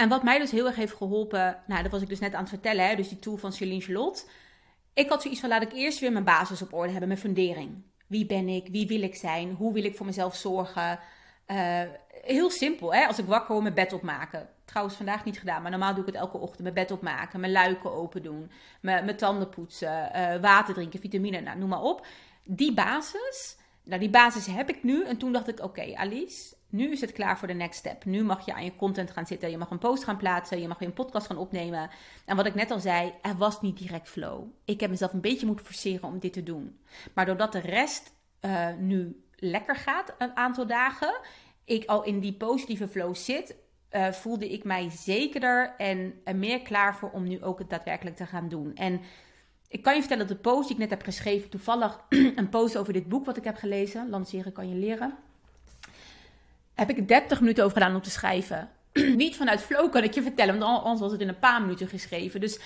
en 0.00 0.08
wat 0.08 0.22
mij 0.22 0.38
dus 0.38 0.50
heel 0.50 0.66
erg 0.66 0.76
heeft 0.76 0.94
geholpen, 0.94 1.62
nou, 1.66 1.82
dat 1.82 1.92
was 1.92 2.02
ik 2.02 2.08
dus 2.08 2.18
net 2.18 2.34
aan 2.34 2.40
het 2.40 2.48
vertellen, 2.48 2.88
hè, 2.88 2.96
dus 2.96 3.08
die 3.08 3.18
tool 3.18 3.36
van 3.36 3.52
Celine 3.52 3.80
Charlotte. 3.80 4.24
Ik 4.94 5.08
had 5.08 5.22
zoiets 5.22 5.40
van, 5.40 5.48
laat 5.48 5.62
ik 5.62 5.72
eerst 5.72 5.98
weer 5.98 6.12
mijn 6.12 6.24
basis 6.24 6.62
op 6.62 6.72
orde 6.72 6.90
hebben, 6.90 7.08
mijn 7.08 7.20
fundering. 7.20 7.82
Wie 8.06 8.26
ben 8.26 8.48
ik? 8.48 8.68
Wie 8.70 8.86
wil 8.86 9.02
ik 9.02 9.14
zijn? 9.14 9.52
Hoe 9.52 9.72
wil 9.72 9.84
ik 9.84 9.96
voor 9.96 10.06
mezelf 10.06 10.36
zorgen? 10.36 10.98
Uh, 11.46 11.82
heel 12.22 12.50
simpel, 12.50 12.94
hè? 12.94 13.06
als 13.06 13.18
ik 13.18 13.24
wakker 13.24 13.48
word, 13.48 13.62
mijn 13.62 13.74
bed 13.74 13.92
opmaken. 13.92 14.48
Trouwens, 14.70 14.96
vandaag 14.96 15.24
niet 15.24 15.38
gedaan, 15.38 15.62
maar 15.62 15.70
normaal 15.70 15.94
doe 15.94 16.00
ik 16.00 16.12
het 16.12 16.20
elke 16.20 16.38
ochtend. 16.38 16.62
Mijn 16.62 16.74
bed 16.74 16.90
opmaken, 16.90 17.40
mijn 17.40 17.52
luiken 17.52 17.92
open 17.92 18.22
doen, 18.22 18.50
mijn, 18.80 19.16
tanden 19.16 19.48
poetsen, 19.48 20.10
uh, 20.14 20.40
water 20.40 20.74
drinken, 20.74 21.00
vitamine, 21.00 21.40
nou, 21.40 21.58
noem 21.58 21.68
maar 21.68 21.82
op. 21.82 22.06
Die 22.44 22.74
basis, 22.74 23.56
nou 23.84 24.00
die 24.00 24.10
basis 24.10 24.46
heb 24.46 24.68
ik 24.68 24.82
nu. 24.82 25.04
En 25.04 25.16
toen 25.16 25.32
dacht 25.32 25.48
ik, 25.48 25.60
oké 25.62 25.94
Alice, 25.94 26.54
nu 26.68 26.90
is 26.90 27.00
het 27.00 27.12
klaar 27.12 27.38
voor 27.38 27.48
de 27.48 27.54
next 27.54 27.78
step. 27.78 28.04
Nu 28.04 28.24
mag 28.24 28.46
je 28.46 28.54
aan 28.54 28.64
je 28.64 28.76
content 28.76 29.10
gaan 29.10 29.26
zitten. 29.26 29.50
Je 29.50 29.58
mag 29.58 29.70
een 29.70 29.78
post 29.78 30.04
gaan 30.04 30.16
plaatsen. 30.16 30.60
Je 30.60 30.68
mag 30.68 30.78
weer 30.78 30.88
een 30.88 30.94
podcast 30.94 31.26
gaan 31.26 31.36
opnemen. 31.36 31.90
En 32.24 32.36
wat 32.36 32.46
ik 32.46 32.54
net 32.54 32.70
al 32.70 32.80
zei, 32.80 33.14
er 33.22 33.36
was 33.36 33.60
niet 33.60 33.78
direct 33.78 34.08
flow. 34.08 34.44
Ik 34.64 34.80
heb 34.80 34.90
mezelf 34.90 35.12
een 35.12 35.20
beetje 35.20 35.46
moeten 35.46 35.66
forceren 35.66 36.08
om 36.08 36.18
dit 36.18 36.32
te 36.32 36.42
doen. 36.42 36.80
Maar 37.14 37.26
doordat 37.26 37.52
de 37.52 37.60
rest 37.60 38.14
uh, 38.40 38.68
nu 38.78 39.24
lekker 39.36 39.76
gaat 39.76 40.14
een 40.18 40.36
aantal 40.36 40.66
dagen, 40.66 41.20
ik 41.64 41.84
al 41.84 42.04
in 42.04 42.20
die 42.20 42.32
positieve 42.32 42.88
flow 42.88 43.14
zit, 43.14 43.54
uh, 43.92 44.12
voelde 44.12 44.52
ik 44.52 44.64
mij 44.64 44.90
zekerder 44.90 45.74
en 45.76 46.20
er 46.24 46.36
meer 46.36 46.62
klaar 46.62 46.96
voor 46.96 47.10
om 47.10 47.28
nu 47.28 47.42
ook 47.42 47.58
het 47.58 47.70
daadwerkelijk 47.70 48.16
te 48.16 48.26
gaan 48.26 48.48
doen. 48.48 48.74
En 48.74 49.00
ik 49.68 49.82
kan 49.82 49.94
je 49.94 50.00
vertellen 50.00 50.26
dat 50.26 50.36
de 50.36 50.42
post 50.42 50.62
die 50.62 50.76
ik 50.76 50.82
net 50.82 50.90
heb 50.90 51.02
geschreven, 51.02 51.48
toevallig 51.48 52.00
een 52.36 52.48
post 52.48 52.76
over 52.76 52.92
dit 52.92 53.08
boek 53.08 53.24
wat 53.24 53.36
ik 53.36 53.44
heb 53.44 53.56
gelezen, 53.56 54.10
Lanceren 54.10 54.52
kan 54.52 54.68
je 54.68 54.74
leren, 54.74 55.14
heb 56.74 56.90
ik 56.90 57.08
30 57.08 57.40
minuten 57.40 57.64
over 57.64 57.76
gedaan 57.76 57.94
om 57.94 58.02
te 58.02 58.10
schrijven. 58.10 58.70
niet 59.16 59.36
vanuit 59.36 59.60
flow 59.60 59.90
kan 59.90 60.02
ik 60.02 60.14
je 60.14 60.22
vertellen, 60.22 60.58
want 60.58 60.82
anders 60.82 61.00
was 61.00 61.12
het 61.12 61.20
in 61.20 61.28
een 61.28 61.38
paar 61.38 61.60
minuten 61.60 61.88
geschreven. 61.88 62.40
Dus 62.40 62.60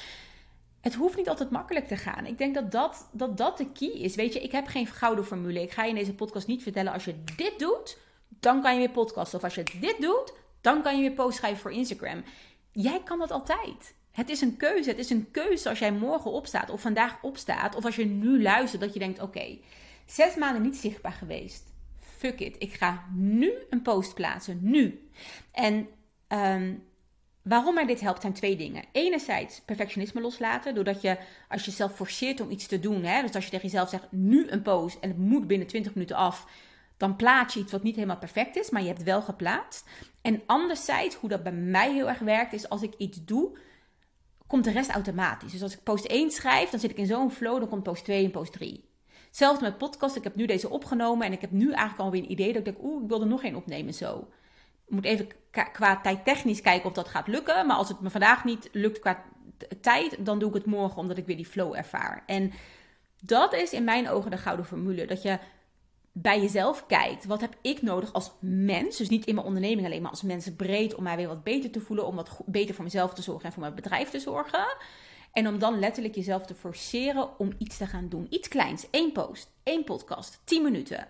het 0.81 0.95
hoeft 0.95 1.17
niet 1.17 1.29
altijd 1.29 1.51
makkelijk 1.51 1.87
te 1.87 1.97
gaan. 1.97 2.27
Ik 2.27 2.39
denk 2.39 2.55
dat 2.55 2.73
dat, 2.73 3.09
dat 3.13 3.37
dat 3.37 3.59
de 3.59 3.73
key 3.73 3.89
is. 3.89 4.15
Weet 4.15 4.33
je, 4.33 4.41
ik 4.41 4.53
heb 4.53 4.67
geen 4.67 4.87
gouden 4.87 5.25
formule. 5.25 5.63
Ik 5.63 5.71
ga 5.71 5.83
je 5.83 5.89
in 5.89 5.95
deze 5.95 6.15
podcast 6.15 6.47
niet 6.47 6.63
vertellen 6.63 6.93
als 6.93 7.05
je 7.05 7.15
dit 7.37 7.59
doet, 7.59 7.99
dan 8.29 8.63
kan 8.63 8.73
je 8.73 8.79
weer 8.79 8.91
podcasten. 8.91 9.39
Of 9.39 9.45
als 9.45 9.55
je 9.55 9.65
dit 9.81 9.97
doet, 10.01 10.33
dan 10.65 10.83
kan 10.83 10.97
je 10.97 11.01
weer 11.01 11.13
post 11.13 11.37
schrijven 11.37 11.61
voor 11.61 11.73
Instagram. 11.73 12.23
Jij 12.73 13.03
kan 13.03 13.19
dat 13.19 13.31
altijd. 13.31 13.95
Het 14.11 14.29
is 14.29 14.41
een 14.41 14.57
keuze. 14.57 14.91
Het 14.91 14.99
is 14.99 15.11
een 15.11 15.31
keuze 15.31 15.69
als 15.69 15.79
jij 15.79 15.93
morgen 15.93 16.31
opstaat 16.31 16.71
of 16.71 16.81
vandaag 16.81 17.23
opstaat. 17.23 17.75
Of 17.75 17.85
als 17.85 17.97
je 17.97 18.05
nu 18.05 18.43
luistert 18.43 18.83
dat 18.83 18.93
je 18.93 18.99
denkt: 18.99 19.21
oké, 19.21 19.59
zes 20.07 20.35
maanden 20.35 20.63
niet 20.63 20.77
zichtbaar 20.77 21.13
geweest. 21.13 21.73
Fuck 21.99 22.41
it. 22.41 22.57
Ik 22.59 22.73
ga 22.73 23.05
nu 23.15 23.53
een 23.71 23.83
post 23.83 24.15
plaatsen. 24.15 24.59
Nu. 24.63 25.09
En 25.53 25.89
um, 26.29 26.83
waarom 27.43 27.75
mij 27.75 27.87
dit 27.87 28.01
helpt 28.01 28.21
zijn 28.21 28.33
twee 28.33 28.57
dingen. 28.57 28.85
Enerzijds 28.93 29.61
perfectionisme 29.65 30.21
loslaten. 30.21 30.75
Doordat 30.75 31.01
je, 31.01 31.19
als 31.49 31.65
je 31.65 31.71
zelf 31.71 31.95
forceert 31.95 32.41
om 32.41 32.51
iets 32.51 32.67
te 32.67 32.81
doen. 32.81 33.05
Hè, 33.05 33.23
dus 33.23 33.35
als 33.35 33.45
je 33.45 33.51
tegen 33.51 33.69
jezelf 33.69 33.89
zegt: 33.89 34.13
nu 34.13 34.49
een 34.49 34.63
post 34.63 34.99
en 35.01 35.09
het 35.09 35.19
moet 35.19 35.47
binnen 35.47 35.67
20 35.67 35.95
minuten 35.95 36.17
af 36.17 36.47
dan 36.97 37.17
plaats 37.17 37.55
je 37.55 37.61
iets 37.61 37.73
wat 37.73 37.83
niet 37.83 37.95
helemaal 37.95 38.19
perfect 38.19 38.57
is, 38.57 38.71
maar 38.71 38.83
je 38.83 38.89
hebt 38.89 39.03
wel 39.03 39.23
geplaatst. 39.23 39.89
En 40.23 40.43
anderzijds, 40.47 41.15
hoe 41.15 41.29
dat 41.29 41.43
bij 41.43 41.53
mij 41.53 41.93
heel 41.93 42.09
erg 42.09 42.19
werkt, 42.19 42.53
is 42.53 42.69
als 42.69 42.83
ik 42.83 42.95
iets 42.99 43.25
doe, 43.25 43.59
komt 44.47 44.65
de 44.65 44.71
rest 44.71 44.91
automatisch. 44.91 45.53
Dus 45.53 45.63
als 45.63 45.73
ik 45.73 45.83
post 45.83 46.05
1 46.05 46.31
schrijf, 46.31 46.71
dan 46.71 46.81
zit 46.81 46.91
ik 46.91 46.97
in 46.97 47.07
zo'n 47.07 47.31
flow, 47.31 47.59
dan 47.59 47.69
komt 47.69 47.83
post 47.83 48.05
2 48.05 48.25
en 48.25 48.31
post 48.31 48.53
3. 48.53 48.89
Hetzelfde 49.27 49.65
met 49.65 49.79
podcast. 49.79 50.17
Ik 50.17 50.25
heb 50.25 50.35
nu 50.35 50.47
deze 50.47 50.71
opgenomen 50.71 51.27
en 51.27 51.33
ik 51.33 51.41
heb 51.41 51.51
nu 51.51 51.67
eigenlijk 51.67 51.99
alweer 51.99 52.23
een 52.23 52.31
idee 52.31 52.47
dat 52.53 52.57
ik 52.57 52.65
denk, 52.65 52.83
oeh, 52.83 53.03
ik 53.03 53.09
wil 53.09 53.21
er 53.21 53.27
nog 53.27 53.43
één 53.43 53.55
opnemen 53.55 53.95
zo. 53.95 54.29
Ik 54.87 54.95
moet 54.95 55.05
even 55.05 55.29
qua 55.73 56.01
tijd 56.01 56.25
technisch 56.25 56.61
kijken 56.61 56.89
of 56.89 56.95
dat 56.95 57.09
gaat 57.09 57.27
lukken. 57.27 57.67
Maar 57.67 57.77
als 57.77 57.89
het 57.89 58.01
me 58.01 58.11
vandaag 58.11 58.45
niet 58.45 58.69
lukt 58.73 58.99
qua 58.99 59.25
tijd, 59.81 60.17
dan 60.25 60.39
doe 60.39 60.49
ik 60.49 60.55
het 60.55 60.67
morgen 60.67 61.01
omdat 61.01 61.19
ik 61.19 61.27
weer 61.27 61.37
die 61.37 61.47
flow 61.47 61.75
ervaar. 61.75 62.23
En 62.27 62.53
dat 63.21 63.55
is 63.55 63.73
in 63.73 63.85
mijn 63.85 64.09
ogen 64.09 64.31
de 64.31 64.37
gouden 64.37 64.67
formule. 64.67 65.07
Dat 65.07 65.23
je 65.23 65.39
bij 66.17 66.41
jezelf 66.41 66.87
kijkt. 66.87 67.25
Wat 67.25 67.41
heb 67.41 67.57
ik 67.61 67.83
nodig 67.83 68.13
als 68.13 68.33
mens? 68.41 68.97
Dus 68.97 69.09
niet 69.09 69.27
in 69.27 69.35
mijn 69.35 69.47
onderneming 69.47 69.87
alleen, 69.87 70.03
maar 70.03 70.11
als 70.11 70.23
mens 70.23 70.55
breed. 70.57 70.95
Om 70.95 71.03
mij 71.03 71.17
weer 71.17 71.29
wat 71.29 71.43
beter 71.43 71.71
te 71.71 71.81
voelen. 71.81 72.07
Om 72.07 72.17
wat 72.17 72.41
beter 72.47 72.75
voor 72.75 72.85
mezelf 72.85 73.15
te 73.15 73.23
zorgen 73.23 73.45
en 73.45 73.53
voor 73.53 73.63
mijn 73.63 73.75
bedrijf 73.75 74.11
te 74.11 74.19
zorgen. 74.19 74.77
En 75.33 75.49
om 75.49 75.59
dan 75.59 75.79
letterlijk 75.79 76.15
jezelf 76.15 76.47
te 76.47 76.55
forceren 76.55 77.39
om 77.39 77.53
iets 77.59 77.77
te 77.77 77.87
gaan 77.87 78.09
doen. 78.09 78.27
Iets 78.31 78.49
kleins. 78.49 78.91
één 78.91 79.13
post, 79.13 79.51
één 79.63 79.85
podcast, 79.85 80.41
10 80.45 80.63
minuten. 80.63 81.09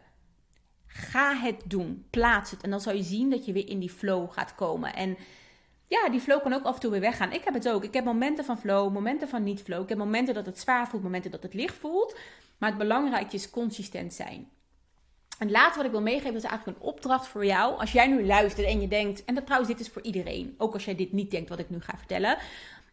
Ga 0.87 1.35
het 1.37 1.63
doen. 1.65 2.07
Plaats 2.11 2.51
het. 2.51 2.63
En 2.63 2.71
dan 2.71 2.81
zal 2.81 2.95
je 2.95 3.03
zien 3.03 3.31
dat 3.31 3.45
je 3.45 3.53
weer 3.53 3.69
in 3.69 3.79
die 3.79 3.91
flow 3.91 4.31
gaat 4.31 4.55
komen. 4.55 4.95
En 4.95 5.17
ja, 5.87 6.09
die 6.09 6.21
flow 6.21 6.43
kan 6.43 6.53
ook 6.53 6.65
af 6.65 6.75
en 6.75 6.81
toe 6.81 6.91
weer 6.91 7.01
weggaan. 7.01 7.33
Ik 7.33 7.45
heb 7.45 7.55
het 7.55 7.69
ook. 7.69 7.85
Ik 7.85 7.95
heb 7.95 8.05
momenten 8.05 8.45
van 8.45 8.59
flow, 8.59 8.93
momenten 8.93 9.29
van 9.29 9.43
niet 9.43 9.63
flow. 9.63 9.83
Ik 9.83 9.89
heb 9.89 9.99
momenten 9.99 10.35
dat 10.35 10.47
het 10.47 10.59
zwaar 10.59 10.89
voelt, 10.89 11.03
momenten 11.03 11.31
dat 11.31 11.43
het 11.43 11.55
licht 11.55 11.77
voelt. 11.77 12.19
Maar 12.59 12.69
het 12.69 12.79
belangrijkste 12.79 13.37
is 13.37 13.51
consistent 13.51 14.15
zijn. 14.15 14.49
En 15.39 15.51
laatste 15.51 15.77
wat 15.77 15.87
ik 15.87 15.93
wil 15.93 16.03
meegeven, 16.03 16.35
is 16.35 16.43
eigenlijk 16.43 16.79
een 16.79 16.87
opdracht 16.87 17.27
voor 17.27 17.47
jou. 17.47 17.79
Als 17.79 17.93
jij 17.93 18.07
nu 18.07 18.27
luistert 18.27 18.67
en 18.67 18.81
je 18.81 18.89
denkt, 18.89 19.25
en 19.25 19.35
dat 19.35 19.45
trouwens, 19.45 19.73
dit 19.73 19.81
is 19.81 19.93
voor 19.93 20.03
iedereen. 20.03 20.55
Ook 20.59 20.73
als 20.73 20.85
jij 20.85 20.95
dit 20.95 21.13
niet 21.13 21.31
denkt 21.31 21.49
wat 21.49 21.59
ik 21.59 21.71
nu 21.71 21.81
ga 21.81 21.97
vertellen. 21.97 22.39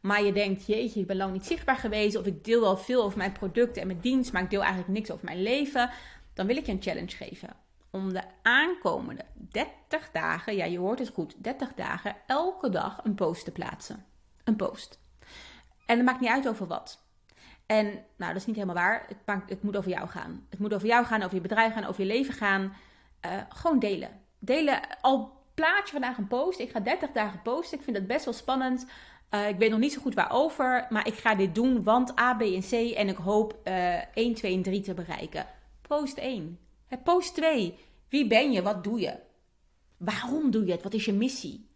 Maar 0.02 0.24
je 0.24 0.34
denkt, 0.34 0.66
jeetje, 0.66 1.00
ik 1.00 1.08
ben 1.08 1.18
lang 1.18 1.34
niet 1.34 1.46
zichtbaar 1.46 1.78
geweest. 1.78 2.16
Of 2.16 2.26
ik 2.26 2.44
deel 2.44 2.62
wel 2.62 2.78
veel 2.78 3.04
over 3.04 3.18
mijn 3.18 3.32
producten 3.32 3.82
en 3.82 3.88
mijn 3.88 4.00
dienst, 4.00 4.32
maar 4.32 4.42
ik 4.42 4.50
deel 4.50 4.62
eigenlijk 4.62 4.92
niks 4.92 5.12
over 5.12 5.26
mijn 5.26 5.42
leven. 5.42 5.90
Dan 6.34 6.48
wil 6.48 6.58
ik 6.58 6.66
je 6.66 6.72
een 6.72 6.82
challenge 6.82 7.16
geven. 7.16 7.50
Om 7.90 8.14
de 8.14 8.24
aankomende 8.42 9.26
30 9.34 10.10
dagen, 10.12 10.56
ja 10.56 10.66
je 10.66 10.78
hoort 10.78 11.00
het 11.00 11.10
goed, 11.10 11.36
30 11.38 11.74
dagen, 11.74 12.16
elke 12.28 12.70
dag 12.70 13.00
een 13.04 13.16
post 13.16 13.46
te 13.46 13.52
plaatsen. 13.52 14.06
Een 14.44 14.56
post. 14.56 15.00
En 15.86 15.98
het 15.98 16.06
maakt 16.06 16.20
niet 16.20 16.30
uit 16.30 16.48
over 16.48 16.68
wat. 16.68 17.04
En 17.72 17.86
nou, 18.18 18.34
dat 18.34 18.36
is 18.36 18.46
niet 18.46 18.56
helemaal 18.56 18.76
waar. 18.76 19.08
Het, 19.46 19.64
moet 19.64 19.78
over 19.78 19.90
jou 19.90 20.08
gaan. 20.08 20.46
Het 20.50 20.60
moet 20.60 20.74
over 20.74 20.88
jou 20.88 21.06
gaan, 21.06 21.22
over 21.22 21.36
je 21.36 21.42
bedrijf 21.42 21.74
gaan, 21.74 21.86
over 21.86 22.02
je 22.02 22.08
leven 22.08 22.34
gaan. 22.34 22.74
Uh, 23.26 23.32
gewoon 23.50 23.80
delen. 23.80 24.10
Delen. 24.40 24.80
Al 25.02 25.44
plaat 25.54 25.86
je 25.86 25.92
vandaag 25.92 26.18
een 26.18 26.28
post. 26.28 26.60
Ik 26.60 26.72
ga 26.72 26.80
30 26.80 27.12
dagen 27.12 27.42
posten. 27.42 27.78
Ik 27.78 27.84
vind 27.84 27.98
dat 27.98 28.08
best 28.08 28.26
wel 28.26 28.34
spannend. 28.34 28.86
Uh, 29.30 29.48
ik 29.48 29.58
weet 29.58 29.70
nog 29.70 29.80
niet 29.80 29.94
zo 29.94 30.02
goed 30.02 30.14
waarover. 30.14 30.88
Maar 30.90 31.08
ik 31.08 31.14
ga 31.14 31.36
dit 31.36 31.56
doen, 31.56 31.84
want 31.84 32.20
A, 32.20 32.34
B 32.36 32.42
en 32.42 32.62
C. 32.62 32.72
En 32.72 33.08
ik 33.08 33.18
hoop 33.18 33.60
uh, 33.64 34.16
1, 34.16 34.34
2 34.34 34.54
en 34.54 34.62
3 34.62 34.82
te 34.82 34.94
bereiken. 34.94 35.46
Post 35.82 36.18
1. 36.18 36.60
Post 37.04 37.36
2. 37.36 37.80
Wie 38.10 38.28
ben 38.28 38.52
je? 38.52 38.62
Wat 38.62 38.84
doe 38.84 39.00
je? 39.00 39.20
Waarom 39.98 40.52
doe 40.52 40.66
je 40.66 40.72
het? 40.72 40.84
Wat 40.84 40.94
is 40.94 41.06
je 41.06 41.14
missie? 41.14 41.70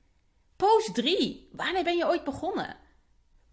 Post 0.56 0.96
3. 0.96 1.50
Wanneer 1.52 1.84
ben 1.84 1.98
je 1.98 2.08
ooit 2.08 2.24
begonnen? 2.24 2.76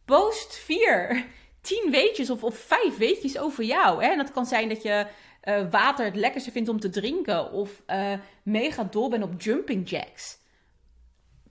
Post 0.05 0.55
4 0.55 1.27
tien 1.63 1.91
weetjes 1.91 2.31
of, 2.31 2.45
of 2.45 2.57
vijf 2.57 2.97
weetjes 2.97 3.39
over 3.39 3.65
jou. 3.65 4.03
Hè? 4.05 4.11
En 4.11 4.17
dat 4.17 4.33
kan 4.33 4.47
zijn 4.47 4.69
dat 4.69 4.83
je 4.83 5.07
uh, 5.45 5.71
water 5.71 6.05
het 6.05 6.17
lekkerste 6.17 6.51
vindt 6.51 6.69
om 6.69 6.81
te 6.81 6.91
drinken. 6.91 7.53
Of 7.53 7.83
uh, 7.87 8.13
mega 8.43 8.85
dol 8.85 9.09
bent 9.09 9.25
op 9.25 9.43
jumping 9.43 9.89
jacks. 9.89 10.39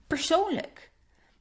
Persoonlijk. 0.06 0.90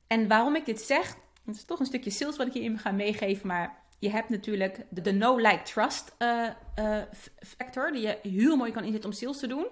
En 0.08 0.28
waarom 0.28 0.56
ik 0.56 0.66
dit 0.66 0.82
zeg, 0.82 1.16
het 1.46 1.56
is 1.56 1.66
toch 1.66 1.80
een 1.80 1.86
stukje 1.86 2.10
sales 2.10 2.38
wat 2.38 2.48
ik 2.48 2.54
je 2.54 2.62
in 2.62 2.78
ga 2.78 2.92
meegeven. 2.92 3.48
Maar 3.48 3.84
je 4.00 4.10
hebt 4.10 4.30
natuurlijk 4.30 4.86
de, 4.90 5.14
no-like-trust 5.14 6.16
uh, 6.20 6.48
factor. 7.58 7.92
Die 7.92 8.02
je 8.02 8.18
heel 8.22 8.56
mooi 8.56 8.72
kan 8.72 8.84
inzetten 8.84 9.10
om 9.10 9.16
sales 9.16 9.40
te 9.40 9.48
doen. 9.48 9.68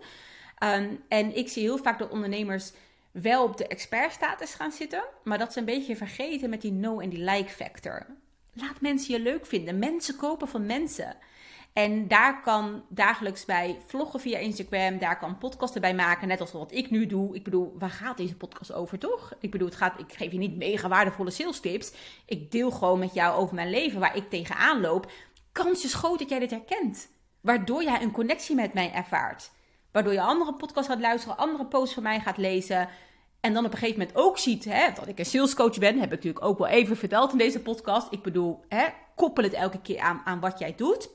Um, 0.63 1.03
en 1.07 1.35
ik 1.35 1.49
zie 1.49 1.63
heel 1.63 1.77
vaak 1.77 1.99
dat 1.99 2.11
ondernemers 2.11 2.71
wel 3.11 3.43
op 3.43 3.57
de 3.57 3.67
expertstatus 3.67 4.53
gaan 4.53 4.71
zitten. 4.71 5.03
Maar 5.23 5.37
dat 5.37 5.53
ze 5.53 5.59
een 5.59 5.65
beetje 5.65 5.95
vergeten 5.95 6.49
met 6.49 6.61
die 6.61 6.71
no- 6.71 6.99
en 6.99 7.09
die 7.09 7.23
like 7.23 7.49
factor. 7.49 8.05
Laat 8.59 8.81
mensen 8.81 9.13
je 9.13 9.19
leuk 9.19 9.45
vinden. 9.45 9.79
Mensen 9.79 10.15
kopen 10.15 10.47
van 10.47 10.65
mensen. 10.65 11.17
En 11.73 12.07
daar 12.07 12.41
kan 12.41 12.83
dagelijks 12.89 13.45
bij 13.45 13.77
vloggen 13.85 14.19
via 14.19 14.37
Instagram, 14.37 14.97
daar 14.97 15.19
kan 15.19 15.37
podcasten 15.37 15.81
bij 15.81 15.93
maken, 15.93 16.27
net 16.27 16.41
als 16.41 16.51
wat 16.51 16.71
ik 16.71 16.89
nu 16.89 17.05
doe. 17.05 17.35
Ik 17.35 17.43
bedoel, 17.43 17.75
waar 17.77 17.89
gaat 17.89 18.17
deze 18.17 18.35
podcast 18.35 18.73
over, 18.73 18.99
toch? 18.99 19.33
Ik 19.39 19.51
bedoel, 19.51 19.67
het 19.67 19.77
gaat, 19.77 19.99
ik 19.99 20.13
geef 20.13 20.31
je 20.31 20.37
niet 20.37 20.57
mega 20.57 20.87
waardevolle 20.87 21.31
sales 21.31 21.59
tips. 21.59 21.93
Ik 22.25 22.51
deel 22.51 22.71
gewoon 22.71 22.99
met 22.99 23.13
jou 23.13 23.37
over 23.37 23.55
mijn 23.55 23.69
leven, 23.69 23.99
waar 23.99 24.15
ik 24.15 24.29
tegenaan 24.29 24.81
loop. 24.81 25.11
Kans 25.51 25.83
is 25.83 25.93
groot 25.93 26.19
dat 26.19 26.29
jij 26.29 26.39
dit 26.39 26.51
herkent. 26.51 27.09
Waardoor 27.41 27.83
jij 27.83 28.01
een 28.01 28.11
connectie 28.11 28.55
met 28.55 28.73
mij 28.73 28.91
ervaart. 28.93 29.51
Waardoor 29.91 30.13
je 30.13 30.21
andere 30.21 30.53
podcasts 30.53 30.89
gaat 30.89 30.99
luisteren, 30.99 31.37
andere 31.37 31.65
posts 31.65 31.93
van 31.93 32.03
mij 32.03 32.19
gaat 32.19 32.37
lezen. 32.37 32.89
En 33.39 33.53
dan 33.53 33.65
op 33.65 33.71
een 33.71 33.77
gegeven 33.77 33.99
moment 33.99 34.17
ook 34.17 34.37
ziet 34.37 34.65
hè, 34.65 34.91
dat 34.95 35.07
ik 35.07 35.19
een 35.19 35.25
salescoach 35.25 35.77
ben. 35.77 35.95
Heb 35.95 36.11
ik 36.11 36.15
natuurlijk 36.15 36.45
ook 36.45 36.57
wel 36.57 36.67
even 36.67 36.97
verteld 36.97 37.31
in 37.31 37.37
deze 37.37 37.59
podcast. 37.59 38.07
Ik 38.11 38.21
bedoel, 38.21 38.63
hè, 38.67 38.85
koppel 39.15 39.43
het 39.43 39.53
elke 39.53 39.81
keer 39.81 39.99
aan, 39.99 40.21
aan 40.25 40.39
wat 40.39 40.59
jij 40.59 40.75
doet. 40.75 41.09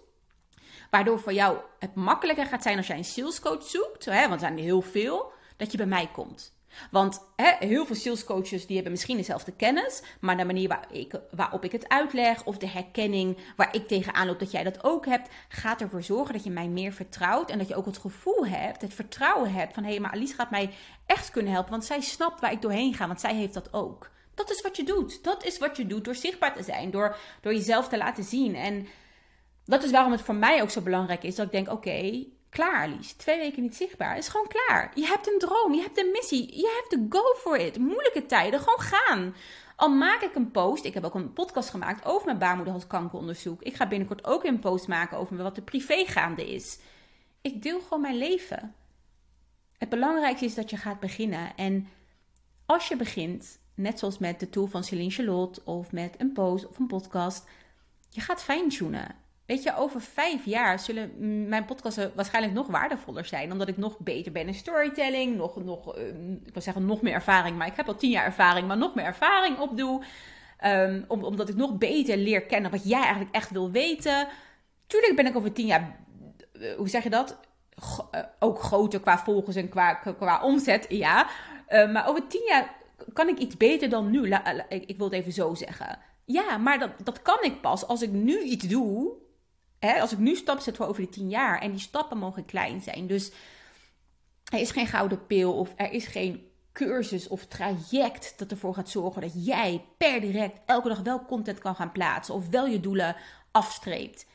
Waardoor 0.90 1.20
voor 1.20 1.32
jou 1.32 1.58
het 1.78 1.94
makkelijker 1.94 2.46
gaat 2.46 2.62
zijn 2.62 2.76
als 2.76 2.86
jij 2.86 2.96
een 2.96 3.04
salescoach 3.04 3.62
zoekt. 3.62 4.04
Hè, 4.04 4.20
want 4.20 4.32
er 4.32 4.38
zijn 4.38 4.56
er 4.56 4.64
heel 4.64 4.80
veel. 4.80 5.32
Dat 5.56 5.70
je 5.70 5.76
bij 5.76 5.86
mij 5.86 6.08
komt. 6.12 6.52
Want 6.90 7.22
heel 7.58 7.86
veel 7.86 7.96
salescoaches 7.96 8.66
die 8.66 8.74
hebben 8.74 8.92
misschien 8.92 9.16
dezelfde 9.16 9.52
kennis, 9.52 10.02
maar 10.20 10.36
de 10.36 10.44
manier 10.44 10.78
ik, 10.90 11.20
waarop 11.30 11.64
ik 11.64 11.72
het 11.72 11.88
uitleg 11.88 12.44
of 12.44 12.58
de 12.58 12.68
herkenning 12.68 13.38
waar 13.56 13.74
ik 13.74 13.88
tegenaan 13.88 14.26
loop 14.26 14.38
dat 14.38 14.50
jij 14.50 14.64
dat 14.64 14.84
ook 14.84 15.06
hebt, 15.06 15.28
gaat 15.48 15.80
ervoor 15.80 16.02
zorgen 16.02 16.34
dat 16.34 16.44
je 16.44 16.50
mij 16.50 16.68
meer 16.68 16.92
vertrouwt 16.92 17.50
en 17.50 17.58
dat 17.58 17.68
je 17.68 17.74
ook 17.74 17.86
het 17.86 17.98
gevoel 17.98 18.46
hebt, 18.46 18.80
het 18.80 18.94
vertrouwen 18.94 19.52
hebt 19.52 19.74
van 19.74 19.82
hé, 19.82 19.90
hey, 19.90 20.00
maar 20.00 20.12
Alice 20.12 20.34
gaat 20.34 20.50
mij 20.50 20.70
echt 21.06 21.30
kunnen 21.30 21.52
helpen, 21.52 21.70
want 21.70 21.84
zij 21.84 22.00
snapt 22.00 22.40
waar 22.40 22.52
ik 22.52 22.62
doorheen 22.62 22.94
ga, 22.94 23.06
want 23.06 23.20
zij 23.20 23.34
heeft 23.34 23.54
dat 23.54 23.72
ook. 23.72 24.10
Dat 24.34 24.50
is 24.50 24.60
wat 24.60 24.76
je 24.76 24.84
doet. 24.84 25.24
Dat 25.24 25.44
is 25.44 25.58
wat 25.58 25.76
je 25.76 25.86
doet 25.86 26.04
door 26.04 26.14
zichtbaar 26.14 26.54
te 26.54 26.62
zijn, 26.62 26.90
door, 26.90 27.16
door 27.40 27.54
jezelf 27.54 27.88
te 27.88 27.96
laten 27.96 28.24
zien. 28.24 28.54
En 28.54 28.86
dat 29.64 29.82
is 29.82 29.90
waarom 29.90 30.12
het 30.12 30.20
voor 30.20 30.34
mij 30.34 30.62
ook 30.62 30.70
zo 30.70 30.80
belangrijk 30.80 31.22
is 31.22 31.34
dat 31.34 31.46
ik 31.46 31.52
denk: 31.52 31.70
oké, 31.70 32.24
klaar, 32.54 32.88
Lies. 32.88 33.12
Twee 33.12 33.38
weken 33.38 33.62
niet 33.62 33.76
zichtbaar. 33.76 34.16
is 34.16 34.28
gewoon 34.28 34.48
klaar. 34.48 34.90
Je 34.94 35.06
hebt 35.06 35.32
een 35.32 35.38
droom, 35.38 35.74
je 35.74 35.82
hebt 35.82 35.98
een 35.98 36.10
missie. 36.12 36.56
Je 36.56 36.82
hebt 36.82 37.10
to 37.10 37.18
go 37.18 37.34
for 37.34 37.58
it. 37.58 37.78
Moeilijke 37.78 38.26
tijden, 38.26 38.60
gewoon 38.60 38.80
gaan. 38.80 39.34
Al 39.76 39.88
maak 39.88 40.20
ik 40.20 40.34
een 40.34 40.50
post, 40.50 40.84
ik 40.84 40.94
heb 40.94 41.04
ook 41.04 41.14
een 41.14 41.32
podcast 41.32 41.70
gemaakt 41.70 42.04
over 42.04 42.26
mijn 42.26 42.38
baarmoederhalskankeronderzoek. 42.38 43.62
Ik 43.62 43.74
ga 43.74 43.88
binnenkort 43.88 44.24
ook 44.24 44.44
een 44.44 44.58
post 44.58 44.88
maken 44.88 45.18
over 45.18 45.36
wat 45.36 45.56
er 45.56 45.62
privé 45.62 46.04
gaande 46.06 46.52
is. 46.52 46.78
Ik 47.40 47.62
deel 47.62 47.80
gewoon 47.80 48.00
mijn 48.00 48.16
leven. 48.16 48.74
Het 49.78 49.88
belangrijkste 49.88 50.44
is 50.44 50.54
dat 50.54 50.70
je 50.70 50.76
gaat 50.76 51.00
beginnen. 51.00 51.56
En 51.56 51.88
als 52.66 52.88
je 52.88 52.96
begint, 52.96 53.58
net 53.74 53.98
zoals 53.98 54.18
met 54.18 54.40
de 54.40 54.50
tool 54.50 54.66
van 54.66 54.84
Celine 54.84 55.10
Charlotte 55.10 55.60
of 55.64 55.92
met 55.92 56.14
een 56.18 56.32
post 56.32 56.68
of 56.68 56.78
een 56.78 56.86
podcast, 56.86 57.48
je 58.10 58.20
gaat 58.20 58.42
fine-tunen. 58.42 59.23
Weet 59.46 59.62
je, 59.62 59.76
over 59.76 60.00
vijf 60.00 60.44
jaar 60.44 60.78
zullen 60.78 61.12
mijn 61.48 61.64
podcasten 61.64 62.12
waarschijnlijk 62.14 62.54
nog 62.54 62.66
waardevoller 62.66 63.24
zijn. 63.24 63.52
Omdat 63.52 63.68
ik 63.68 63.76
nog 63.76 63.98
beter 63.98 64.32
ben 64.32 64.46
in 64.46 64.54
storytelling. 64.54 65.36
Nog, 65.36 65.64
nog 65.64 65.96
ehm, 65.96 66.32
ik 66.32 66.52
wil 66.52 66.62
zeggen, 66.62 66.86
nog 66.86 67.02
meer 67.02 67.12
ervaring. 67.12 67.56
Maar 67.56 67.66
ik 67.66 67.76
heb 67.76 67.88
al 67.88 67.96
tien 67.96 68.10
jaar 68.10 68.24
ervaring, 68.24 68.66
maar 68.68 68.76
nog 68.76 68.94
meer 68.94 69.04
ervaring 69.04 69.58
opdoe. 69.58 70.02
Um, 70.64 71.04
omdat 71.08 71.48
ik 71.48 71.56
nog 71.56 71.78
beter 71.78 72.16
leer 72.16 72.42
kennen 72.42 72.70
wat 72.70 72.88
jij 72.88 73.00
eigenlijk 73.00 73.34
echt 73.34 73.50
wil 73.50 73.70
weten. 73.70 74.28
Tuurlijk 74.86 75.16
ben 75.16 75.26
ik 75.26 75.36
over 75.36 75.52
tien 75.52 75.66
jaar, 75.66 75.96
eh, 76.52 76.76
hoe 76.76 76.88
zeg 76.88 77.02
je 77.02 77.10
dat? 77.10 77.38
Eh, 78.10 78.20
ook 78.38 78.62
groter 78.62 79.00
qua 79.00 79.18
volgers 79.18 79.56
en 79.56 79.68
qua, 79.68 79.94
qua 79.94 80.42
omzet, 80.42 80.86
ja. 80.88 81.26
Maar 81.68 82.08
over 82.08 82.26
tien 82.26 82.44
jaar 82.46 82.76
kan 83.12 83.28
ik 83.28 83.38
iets 83.38 83.56
beter 83.56 83.88
dan 83.88 84.10
nu. 84.10 84.32
ik, 84.68 84.84
ik 84.84 84.96
wil 84.96 85.06
het 85.06 85.14
even 85.14 85.32
zo 85.32 85.54
zeggen. 85.54 85.98
Ja, 86.24 86.56
maar 86.56 86.78
dat, 86.78 86.90
dat 87.02 87.22
kan 87.22 87.38
ik 87.42 87.60
pas 87.60 87.86
als 87.86 88.02
ik 88.02 88.10
nu 88.10 88.40
iets 88.40 88.68
doe 88.68 89.22
hè, 89.86 90.00
als 90.00 90.12
ik 90.12 90.18
nu 90.18 90.36
stap 90.36 90.60
zet 90.60 90.76
voor 90.76 90.86
over 90.86 91.02
die 91.02 91.10
tien 91.10 91.28
jaar 91.28 91.60
en 91.60 91.70
die 91.70 91.80
stappen 91.80 92.18
mogen 92.18 92.44
klein 92.44 92.80
zijn. 92.80 93.06
Dus 93.06 93.32
er 94.52 94.60
is 94.60 94.70
geen 94.70 94.86
gouden 94.86 95.26
pil 95.26 95.52
of 95.52 95.72
er 95.76 95.92
is 95.92 96.06
geen 96.06 96.48
cursus 96.72 97.28
of 97.28 97.46
traject 97.46 98.34
dat 98.36 98.50
ervoor 98.50 98.74
gaat 98.74 98.88
zorgen 98.88 99.22
dat 99.22 99.44
jij 99.46 99.84
per 99.98 100.20
direct 100.20 100.60
elke 100.66 100.88
dag 100.88 101.00
wel 101.00 101.24
content 101.24 101.58
kan 101.58 101.74
gaan 101.74 101.92
plaatsen 101.92 102.34
of 102.34 102.48
wel 102.48 102.66
je 102.66 102.80
doelen 102.80 103.16
afstreept. 103.50 104.26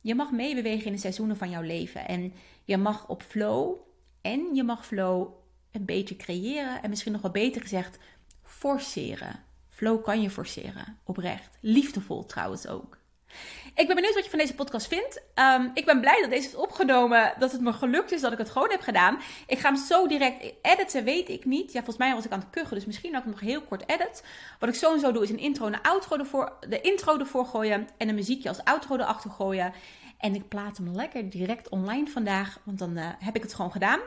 Je 0.00 0.14
mag 0.14 0.30
meebewegen 0.30 0.86
in 0.86 0.92
de 0.92 0.98
seizoenen 0.98 1.36
van 1.36 1.50
jouw 1.50 1.62
leven 1.62 2.08
en 2.08 2.32
je 2.64 2.76
mag 2.76 3.08
op 3.08 3.22
flow 3.22 3.76
en 4.20 4.54
je 4.54 4.62
mag 4.62 4.86
flow 4.86 5.28
een 5.70 5.84
beetje 5.84 6.16
creëren 6.16 6.82
en 6.82 6.90
misschien 6.90 7.12
nog 7.12 7.20
wel 7.22 7.30
beter 7.30 7.60
gezegd 7.60 7.98
forceren. 8.42 9.44
Flow 9.68 10.04
kan 10.04 10.22
je 10.22 10.30
forceren, 10.30 10.98
oprecht. 11.04 11.58
Liefdevol 11.60 12.26
trouwens 12.26 12.66
ook. 12.66 13.01
Ik 13.74 13.86
ben 13.86 13.96
benieuwd 13.96 14.14
wat 14.14 14.24
je 14.24 14.30
van 14.30 14.38
deze 14.38 14.54
podcast 14.54 14.86
vindt. 14.86 15.22
Ehm, 15.34 15.68
ik 15.74 15.84
ben 15.84 16.00
blij 16.00 16.20
dat 16.20 16.30
deze 16.30 16.48
is 16.48 16.54
opgenomen. 16.54 17.34
Dat 17.38 17.52
het 17.52 17.60
me 17.60 17.72
gelukt 17.72 18.12
is 18.12 18.20
dat 18.20 18.32
ik 18.32 18.38
het 18.38 18.50
gewoon 18.50 18.70
heb 18.70 18.80
gedaan. 18.80 19.18
Ik 19.46 19.58
ga 19.58 19.72
hem 19.72 19.82
zo 19.82 20.06
direct 20.06 20.54
editen, 20.62 21.04
weet 21.04 21.28
ik 21.28 21.44
niet. 21.44 21.72
Ja, 21.72 21.78
volgens 21.78 21.96
mij 21.96 22.14
was 22.14 22.24
ik 22.24 22.32
aan 22.32 22.38
het 22.38 22.50
kuchen, 22.50 22.74
dus 22.74 22.86
misschien 22.86 23.12
dat 23.12 23.20
ik 23.20 23.26
hem 23.26 23.34
nog 23.40 23.50
heel 23.50 23.62
kort 23.62 23.88
edit. 23.88 24.24
Wat 24.58 24.68
ik 24.68 24.74
sowieso 24.74 25.12
doe 25.12 25.22
is 25.22 25.30
een 25.30 25.38
intro 25.38 25.66
en 25.66 25.72
een 25.72 25.82
outro 25.82 26.16
ervoor, 26.16 26.52
de 26.68 26.80
intro 26.80 27.18
ervoor 27.18 27.46
gooien. 27.46 27.88
En 27.96 28.08
een 28.08 28.14
muziekje 28.14 28.48
als 28.48 28.64
outro 28.64 28.94
erachter 28.94 29.30
gooien. 29.30 29.72
En 30.18 30.34
ik 30.34 30.48
plaat 30.48 30.76
hem 30.76 30.94
lekker 30.94 31.30
direct 31.30 31.68
online 31.68 32.06
vandaag, 32.06 32.58
want 32.62 32.78
dan 32.78 32.98
uh, 32.98 33.08
heb 33.18 33.36
ik 33.36 33.42
het 33.42 33.54
gewoon 33.54 33.72
gedaan. 33.72 34.00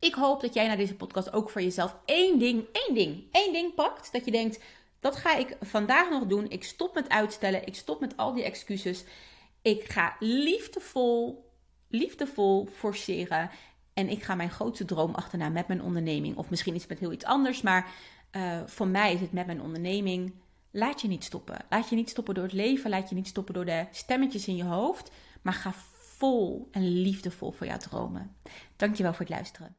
Ik 0.00 0.14
hoop 0.14 0.40
dat 0.40 0.54
jij 0.54 0.66
naar 0.66 0.76
deze 0.76 0.94
podcast 0.94 1.32
ook 1.32 1.50
voor 1.50 1.62
jezelf 1.62 1.96
één 2.04 2.38
ding, 2.38 2.64
één 2.72 2.94
ding, 2.94 3.24
één 3.32 3.52
ding 3.52 3.74
pakt. 3.74 4.12
Dat 4.12 4.24
je 4.24 4.30
denkt, 4.30 4.60
dat 5.00 5.16
ga 5.16 5.36
ik 5.36 5.56
vandaag 5.60 6.10
nog 6.10 6.26
doen. 6.26 6.50
Ik 6.50 6.64
stop 6.64 6.94
met 6.94 7.08
uitstellen. 7.08 7.66
Ik 7.66 7.74
stop 7.74 8.00
met 8.00 8.16
al 8.16 8.32
die 8.34 8.44
excuses. 8.44 9.04
Ik 9.62 9.84
ga 9.84 10.16
liefdevol, 10.18 11.44
liefdevol 11.88 12.68
forceren. 12.72 13.50
En 13.94 14.08
ik 14.08 14.22
ga 14.22 14.34
mijn 14.34 14.50
grootste 14.50 14.84
droom 14.84 15.14
achterna 15.14 15.48
met 15.48 15.68
mijn 15.68 15.82
onderneming. 15.82 16.36
Of 16.36 16.50
misschien 16.50 16.74
iets 16.74 16.86
met 16.86 16.98
heel 16.98 17.12
iets 17.12 17.24
anders. 17.24 17.62
Maar 17.62 17.90
uh, 18.32 18.60
voor 18.66 18.88
mij 18.88 19.12
is 19.12 19.20
het 19.20 19.32
met 19.32 19.46
mijn 19.46 19.62
onderneming. 19.62 20.34
Laat 20.70 21.00
je 21.00 21.08
niet 21.08 21.24
stoppen. 21.24 21.64
Laat 21.70 21.88
je 21.88 21.96
niet 21.96 22.10
stoppen 22.10 22.34
door 22.34 22.44
het 22.44 22.52
leven. 22.52 22.90
Laat 22.90 23.08
je 23.08 23.14
niet 23.14 23.28
stoppen 23.28 23.54
door 23.54 23.64
de 23.64 23.86
stemmetjes 23.90 24.48
in 24.48 24.56
je 24.56 24.64
hoofd. 24.64 25.10
Maar 25.42 25.54
ga 25.54 25.72
vol 26.18 26.68
en 26.70 26.88
liefdevol 26.88 27.50
voor 27.50 27.66
jouw 27.66 27.76
dromen. 27.76 28.36
Dankjewel 28.76 29.12
voor 29.12 29.26
het 29.26 29.34
luisteren. 29.34 29.78